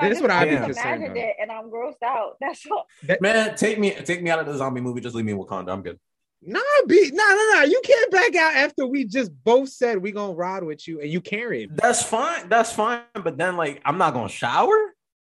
This 0.00 0.16
is 0.16 0.22
what 0.22 0.32
I'd 0.32 0.48
be 0.48 0.56
Damn. 0.56 0.64
concerned 0.64 1.04
imagined 1.04 1.16
about. 1.16 1.28
it 1.28 1.36
and 1.40 1.52
I'm 1.52 1.70
grossed 1.70 2.02
out. 2.04 2.36
That's 2.40 2.66
all. 2.70 2.86
Man, 3.20 3.54
take 3.56 3.78
me 3.78 3.94
take 3.94 4.22
me 4.22 4.30
out 4.30 4.40
of 4.40 4.46
the 4.46 4.56
zombie 4.56 4.80
movie. 4.80 5.00
Just 5.00 5.14
leave 5.14 5.24
me 5.24 5.32
in 5.32 5.38
Wakanda. 5.38 5.70
I'm 5.72 5.82
good. 5.82 5.98
Nah, 6.40 6.60
be 6.86 7.10
no, 7.12 7.24
no, 7.28 7.50
no. 7.54 7.62
You 7.62 7.80
can't 7.84 8.12
back 8.12 8.36
out 8.36 8.54
after 8.54 8.86
we 8.86 9.04
just 9.04 9.32
both 9.44 9.70
said 9.70 9.98
we 9.98 10.12
gonna 10.12 10.34
ride 10.34 10.62
with 10.62 10.86
you 10.86 11.00
and 11.00 11.10
you 11.10 11.20
carried. 11.20 11.76
That's 11.76 12.02
fine. 12.02 12.48
That's 12.48 12.72
fine. 12.72 13.02
But 13.14 13.36
then, 13.36 13.56
like, 13.56 13.80
I'm 13.84 13.98
not 13.98 14.14
gonna 14.14 14.28
shower. 14.28 14.76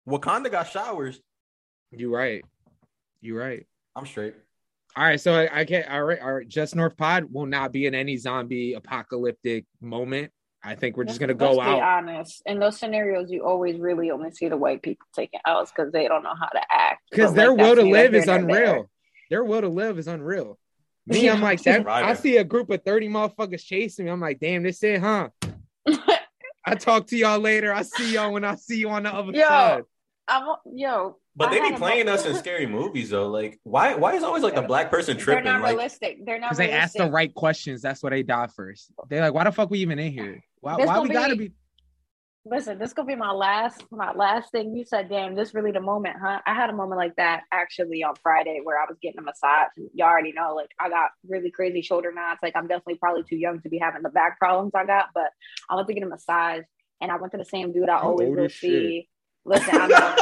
Wakanda 0.07 0.51
got 0.51 0.70
showers. 0.70 1.20
You 1.91 2.13
right. 2.13 2.45
You 3.22 3.38
right. 3.38 3.65
I'm 3.95 4.05
straight. 4.05 4.36
All 4.95 5.03
right, 5.03 5.20
so 5.20 5.34
I, 5.34 5.61
I 5.61 5.65
can't. 5.65 5.89
All 5.89 6.03
right, 6.03 6.20
all 6.20 6.34
right. 6.34 6.47
Just 6.47 6.76
North 6.76 6.97
Pod 6.97 7.26
will 7.32 7.45
not 7.45 7.72
be 7.72 7.86
in 7.86 7.95
any 7.95 8.18
zombie 8.18 8.74
apocalyptic 8.74 9.65
moment. 9.82 10.32
I 10.63 10.76
think 10.76 10.97
we're 10.97 11.05
just 11.05 11.20
gonna 11.20 11.34
go 11.34 11.53
Let's 11.53 11.68
be 11.68 11.74
out. 11.76 11.82
honest. 11.82 12.41
In 12.45 12.59
those 12.59 12.80
scenarios, 12.80 13.32
you 13.32 13.45
always 13.45 13.80
really 13.80 14.11
only 14.11 14.32
see 14.32 14.49
the 14.49 14.57
white 14.57 14.82
people 14.82 15.05
taking 15.15 15.39
outs 15.45 15.72
because 15.76 15.91
they 15.91 16.07
don't 16.07 16.24
know 16.24 16.34
how 16.39 16.47
to 16.47 16.61
act. 16.72 17.03
because 17.11 17.34
their 17.34 17.51
like, 17.51 17.59
will 17.59 17.76
to 17.76 17.84
live 17.84 18.13
is 18.13 18.26
nor 18.26 18.36
unreal. 18.38 18.89
Their 19.30 19.43
will 19.43 19.61
to 19.61 19.70
live 19.70 19.99
is 19.99 20.07
unreal. 20.07 20.57
Me, 21.08 21.24
Yeah. 21.26 21.34
I'm 21.34 21.41
like 21.41 21.64
that. 21.64 21.88
I 21.88 22.14
see 22.14 22.38
a 22.38 22.43
group 22.43 22.70
of 22.70 22.84
30 22.84 23.08
motherfuckers 23.10 23.64
chasing 23.64 24.05
me. 24.05 24.12
I'm 24.12 24.20
like, 24.20 24.39
damn, 24.39 24.64
this 24.64 24.84
it, 24.84 24.99
huh? 25.01 25.30
I 26.66 26.76
talk 26.76 27.08
to 27.08 27.18
y'all 27.18 27.39
later. 27.39 27.74
I 27.74 27.84
see 27.84 28.14
y'all 28.16 28.34
when 28.34 28.43
I 28.43 28.55
see 28.55 28.78
you 28.80 28.89
on 28.89 29.03
the 29.03 29.14
other 29.14 29.32
Yo, 29.32 29.47
side. 29.47 29.84
I'm 30.28 30.45
yo. 30.76 31.18
But 31.36 31.49
I 31.49 31.51
they 31.53 31.60
be 31.72 31.76
playing 31.78 32.08
moment- 32.08 32.10
us 32.20 32.26
in 32.26 32.36
scary 32.36 32.66
movies 32.66 33.12
though. 33.12 33.30
Like, 33.30 33.60
why? 33.64 33.95
Why 33.95 34.16
is 34.16 34.24
always 34.24 34.43
like 34.43 34.58
a 34.58 34.62
black 34.62 34.89
person 34.91 35.16
tripping? 35.18 35.45
They're 35.45 35.53
not 35.53 35.62
Like, 35.62 35.76
realistic. 35.78 36.26
They're 36.26 36.39
not 36.39 36.47
Because 36.49 36.58
they 36.58 36.72
ask 36.72 36.93
the 36.93 36.99
realistic. 37.03 37.16
right 37.16 37.34
questions. 37.34 37.82
That's 37.82 38.03
why 38.03 38.10
they 38.10 38.24
die 38.24 38.47
first. 38.47 38.91
They're 39.08 39.22
like, 39.22 39.34
why 39.34 39.45
the 39.45 39.51
fuck 39.53 39.70
we 39.70 39.80
even 39.80 39.97
in 39.99 40.12
here? 40.12 40.43
Why, 40.60 40.76
This 40.76 40.88
why 40.88 40.95
gonna 40.95 41.08
we 41.08 41.14
gotta 41.14 41.36
be- 41.38 41.47
be? 41.49 41.53
Listen, 42.50 42.78
this 42.78 42.93
gonna 42.93 43.08
be 43.08 43.16
my 43.16 43.32
last 43.32 43.84
my 43.91 44.12
last 44.14 44.52
thing. 44.52 44.76
You 44.76 44.86
said, 44.86 45.10
"Damn, 45.10 45.36
this 45.36 45.54
really 45.54 45.72
the 45.72 45.82
moment, 45.82 46.16
huh?" 46.22 46.39
I 46.45 46.54
had 46.54 46.70
a 46.70 46.74
moment 46.74 46.98
like 46.98 47.16
that 47.18 47.43
actually 47.52 48.04
on 48.04 48.16
Friday 48.16 48.62
where 48.64 48.80
I 48.80 48.86
was 48.88 48.98
getting 49.02 49.20
a 49.20 49.24
massage. 49.24 49.70
And 49.76 49.89
y'all 49.93 50.08
already 50.08 50.32
know, 50.32 50.56
like 50.56 50.72
I 50.80 50.89
got 50.89 51.12
really 51.28 51.52
crazy 51.52 51.82
shoulder 51.82 52.12
knots. 52.14 52.41
Like 52.41 52.56
I'm 52.56 52.68
definitely 52.68 52.95
probably 52.95 53.24
too 53.24 53.38
young 53.38 53.62
to 53.62 53.70
be 53.70 53.78
having 53.78 54.04
the 54.04 54.10
back 54.10 54.39
problems 54.39 54.74
I 54.76 54.86
got, 54.86 55.10
but 55.14 55.32
I 55.70 55.76
went 55.76 55.88
to 55.88 55.93
get 55.93 56.04
a 56.04 56.08
massage, 56.08 56.64
and 57.02 57.12
I 57.12 57.18
went 57.18 57.32
to 57.32 57.38
the 57.38 57.45
same 57.45 57.74
dude 57.74 57.89
I 57.89 58.00
always 58.00 58.34
go 58.36 58.48
see. 58.48 59.10
Listen, 59.45 59.76
I 59.76 59.88
know. 59.88 60.16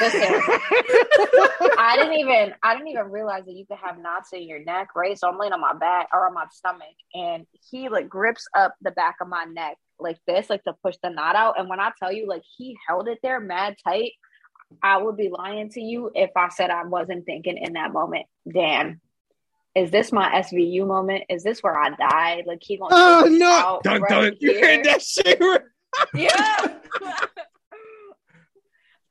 Listen, 0.00 0.34
I 1.78 1.96
didn't 1.96 2.18
even 2.18 2.54
I 2.62 2.74
didn't 2.74 2.88
even 2.88 3.10
realize 3.10 3.44
that 3.46 3.52
you 3.52 3.66
could 3.66 3.78
have 3.78 3.98
knots 3.98 4.32
in 4.32 4.42
your 4.42 4.62
neck, 4.64 4.94
right? 4.96 5.18
So 5.18 5.28
I'm 5.28 5.38
laying 5.38 5.52
on 5.52 5.60
my 5.60 5.74
back 5.74 6.08
or 6.12 6.26
on 6.26 6.34
my 6.34 6.46
stomach, 6.50 6.96
and 7.14 7.46
he 7.70 7.88
like 7.88 8.08
grips 8.08 8.46
up 8.56 8.74
the 8.82 8.90
back 8.90 9.16
of 9.20 9.28
my 9.28 9.44
neck 9.44 9.76
like 9.98 10.18
this, 10.26 10.50
like 10.50 10.64
to 10.64 10.74
push 10.82 10.96
the 11.02 11.10
knot 11.10 11.36
out. 11.36 11.58
And 11.58 11.68
when 11.68 11.80
I 11.80 11.90
tell 11.98 12.12
you, 12.12 12.26
like 12.26 12.42
he 12.56 12.76
held 12.88 13.08
it 13.08 13.18
there 13.22 13.40
mad 13.40 13.76
tight, 13.84 14.12
I 14.82 14.98
would 14.98 15.16
be 15.16 15.28
lying 15.28 15.70
to 15.70 15.80
you 15.80 16.10
if 16.14 16.30
I 16.36 16.48
said 16.48 16.70
I 16.70 16.84
wasn't 16.84 17.26
thinking 17.26 17.58
in 17.58 17.74
that 17.74 17.92
moment, 17.92 18.26
damn. 18.50 19.00
Is 19.74 19.90
this 19.90 20.12
my 20.12 20.30
SVU 20.42 20.86
moment? 20.86 21.24
Is 21.30 21.42
this 21.42 21.62
where 21.62 21.78
I 21.78 21.90
die? 21.90 22.42
Like 22.46 22.58
he 22.62 22.76
gonna 22.76 22.94
Oh 22.94 23.22
take 23.24 23.38
no! 23.38 23.50
out 23.50 23.82
Dun, 23.82 24.00
right 24.02 24.10
dun. 24.10 24.36
You 24.40 24.52
here? 24.52 24.76
heard 24.76 24.84
that 24.84 25.02
shit? 25.02 25.40
Yeah. 26.14 26.78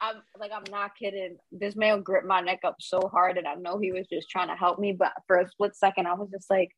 I'm 0.04 0.16
like, 0.40 0.52
I'm 0.52 0.64
not 0.72 0.96
kidding. 0.98 1.38
This 1.52 1.76
man 1.76 2.02
gripped 2.02 2.26
my 2.26 2.42
neck 2.42 2.62
up 2.64 2.76
so 2.80 3.08
hard, 3.12 3.38
and 3.38 3.48
I 3.48 3.54
know 3.54 3.78
he 3.78 3.92
was 3.92 4.08
just 4.12 4.30
trying 4.30 4.48
to 4.48 4.56
help 4.56 4.80
me. 4.80 4.94
But 4.94 5.14
for 5.28 5.38
a 5.38 5.48
split 5.48 5.76
second, 5.76 6.08
I 6.08 6.14
was 6.14 6.30
just 6.32 6.50
like, 6.50 6.72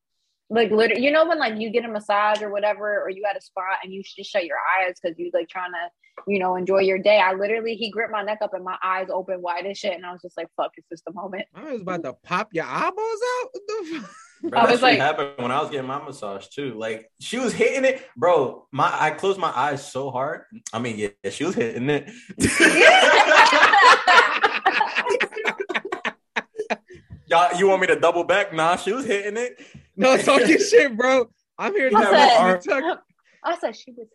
like 0.49 0.71
literally, 0.71 1.03
you 1.03 1.11
know, 1.11 1.27
when 1.27 1.39
like 1.39 1.59
you 1.59 1.69
get 1.69 1.85
a 1.85 1.87
massage 1.87 2.41
or 2.41 2.49
whatever, 2.49 3.01
or 3.01 3.09
you 3.09 3.23
at 3.29 3.37
a 3.37 3.41
spot 3.41 3.77
and 3.83 3.93
you 3.93 4.03
just 4.03 4.29
shut 4.29 4.45
your 4.45 4.57
eyes 4.79 4.95
because 5.01 5.17
you 5.17 5.31
like 5.33 5.49
trying 5.49 5.71
to, 5.71 6.23
you 6.27 6.39
know, 6.39 6.55
enjoy 6.55 6.79
your 6.79 6.99
day. 6.99 7.19
I 7.19 7.33
literally, 7.33 7.75
he 7.75 7.89
gripped 7.89 8.11
my 8.11 8.23
neck 8.23 8.39
up 8.41 8.53
and 8.53 8.63
my 8.63 8.77
eyes 8.83 9.07
open 9.11 9.41
wide 9.41 9.65
as 9.65 9.77
shit, 9.77 9.93
and 9.93 10.05
I 10.05 10.11
was 10.11 10.21
just 10.21 10.37
like, 10.37 10.47
fuck, 10.55 10.71
is 10.77 10.85
this 10.91 11.01
the 11.05 11.13
moment? 11.13 11.45
I 11.55 11.71
was 11.71 11.81
about 11.81 12.03
to 12.03 12.13
pop 12.23 12.49
your 12.53 12.65
eyeballs 12.65 13.19
out. 13.41 13.49
The? 13.53 14.09
Bro, 14.49 14.59
I 14.59 14.65
that 14.65 14.71
was 14.71 14.81
like- 14.81 14.99
happened 14.99 15.31
when 15.37 15.51
I 15.51 15.61
was 15.61 15.69
getting 15.69 15.87
my 15.87 16.03
massage 16.03 16.47
too. 16.47 16.73
Like 16.73 17.09
she 17.19 17.39
was 17.39 17.53
hitting 17.53 17.85
it, 17.85 18.05
bro. 18.17 18.67
My 18.71 18.89
I 18.93 19.11
closed 19.11 19.39
my 19.39 19.51
eyes 19.55 19.89
so 19.89 20.11
hard. 20.11 20.41
I 20.73 20.79
mean, 20.79 20.97
yeah, 20.97 21.29
she 21.29 21.45
was 21.45 21.55
hitting 21.55 21.89
it. 21.89 22.09
Y'all, 27.27 27.57
you 27.57 27.67
want 27.67 27.81
me 27.81 27.87
to 27.87 27.99
double 27.99 28.23
back? 28.25 28.53
Nah, 28.53 28.75
she 28.75 28.91
was 28.91 29.05
hitting 29.05 29.37
it. 29.37 29.59
No 29.95 30.17
talking 30.17 30.57
shit, 30.57 30.97
bro. 30.97 31.29
I'm 31.57 31.73
here 31.73 31.89
to 31.89 31.95
I 31.95 32.03
have 32.03 32.63
said- 32.63 32.79
you 32.83 32.95
I 33.43 33.57
said 33.57 33.75
she 33.75 33.91
was. 33.91 34.07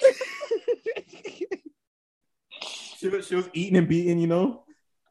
She 2.98 3.08
was, 3.08 3.26
she 3.26 3.34
was 3.34 3.48
eating 3.52 3.76
and 3.76 3.86
beating, 3.86 4.18
you 4.18 4.26
know. 4.26 4.64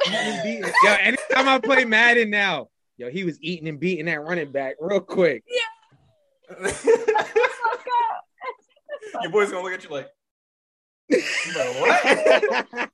Eating, 0.07 0.39
beating. 0.43 0.71
Yo, 0.83 0.91
anytime 0.93 1.47
I 1.47 1.59
play 1.59 1.85
Madden 1.85 2.31
now, 2.31 2.69
yo, 2.97 3.11
he 3.11 3.23
was 3.23 3.39
eating 3.41 3.67
and 3.67 3.79
beating 3.79 4.05
that 4.07 4.21
running 4.21 4.51
back 4.51 4.75
real 4.79 5.01
quick. 5.01 5.43
Yeah. 5.47 5.61
Your 9.21 9.31
boy's 9.31 9.51
gonna 9.51 9.63
look 9.63 9.73
at 9.73 9.83
you 9.83 9.89
like, 9.91 10.07
bro, 11.09 11.73
what? 11.79 12.89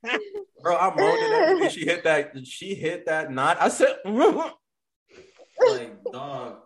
bro, 0.62 0.78
I'm 0.78 0.96
moaning 0.98 1.34
everything. 1.34 1.70
She 1.70 1.86
hit 1.86 2.04
that. 2.04 2.34
She 2.46 2.76
hit 2.76 3.06
that 3.06 3.32
knot. 3.32 3.58
I 3.62 3.70
said, 3.70 3.96
like, 4.06 6.04
dog. 6.12 6.58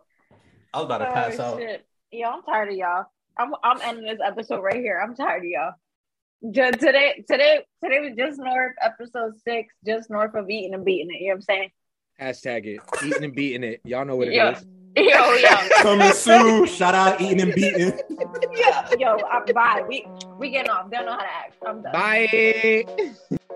I 0.75 0.79
was 0.79 0.85
about 0.85 0.97
to 0.97 1.05
pass 1.05 1.39
Oh, 1.39 1.43
out. 1.53 1.59
shit. 1.59 1.85
Yo, 2.11 2.27
I'm 2.29 2.43
tired 2.43 2.69
of 2.69 2.75
y'all. 2.75 3.05
I'm 3.37 3.53
I'm 3.63 3.79
ending 3.81 4.03
this 4.05 4.19
episode 4.25 4.61
right 4.61 4.75
here. 4.75 5.01
I'm 5.01 5.15
tired 5.15 5.43
of 5.43 5.49
y'all. 5.49 5.71
Just 6.51 6.79
today, 6.81 7.23
today, 7.29 7.59
today 7.81 7.99
was 8.01 8.11
just 8.17 8.39
north 8.39 8.73
episode 8.81 9.33
six, 9.47 9.73
just 9.85 10.09
north 10.09 10.35
of 10.35 10.49
eating 10.49 10.73
and 10.73 10.83
beating 10.83 11.09
it. 11.15 11.21
You 11.21 11.27
know 11.29 11.35
what 11.35 11.35
I'm 11.37 11.41
saying? 11.43 11.69
Hashtag 12.19 12.65
it. 12.65 12.81
Eating 13.05 13.23
and 13.23 13.33
beating 13.35 13.63
it. 13.63 13.79
Y'all 13.85 14.03
know 14.03 14.17
what 14.17 14.27
it 14.27 14.31
is. 14.31 14.35
Yeah. 14.35 14.61
Yo, 14.97 15.33
yo, 15.33 15.69
Coming 15.81 16.11
soon. 16.13 16.65
Shout 16.67 16.93
out 16.93 17.19
eating 17.21 17.41
and 17.41 17.53
beating. 17.53 17.93
yo, 18.53 18.97
yo. 18.99 19.17
I'm, 19.31 19.45
bye. 19.53 19.83
We 19.87 20.05
we 20.37 20.49
getting 20.49 20.71
off. 20.71 20.89
They 20.89 20.97
don't 20.97 21.05
know 21.05 21.13
how 21.13 21.19
to 21.19 21.23
act. 21.25 21.55
I'm 21.65 21.81
done. 21.81 21.93
Bye. 21.93 23.54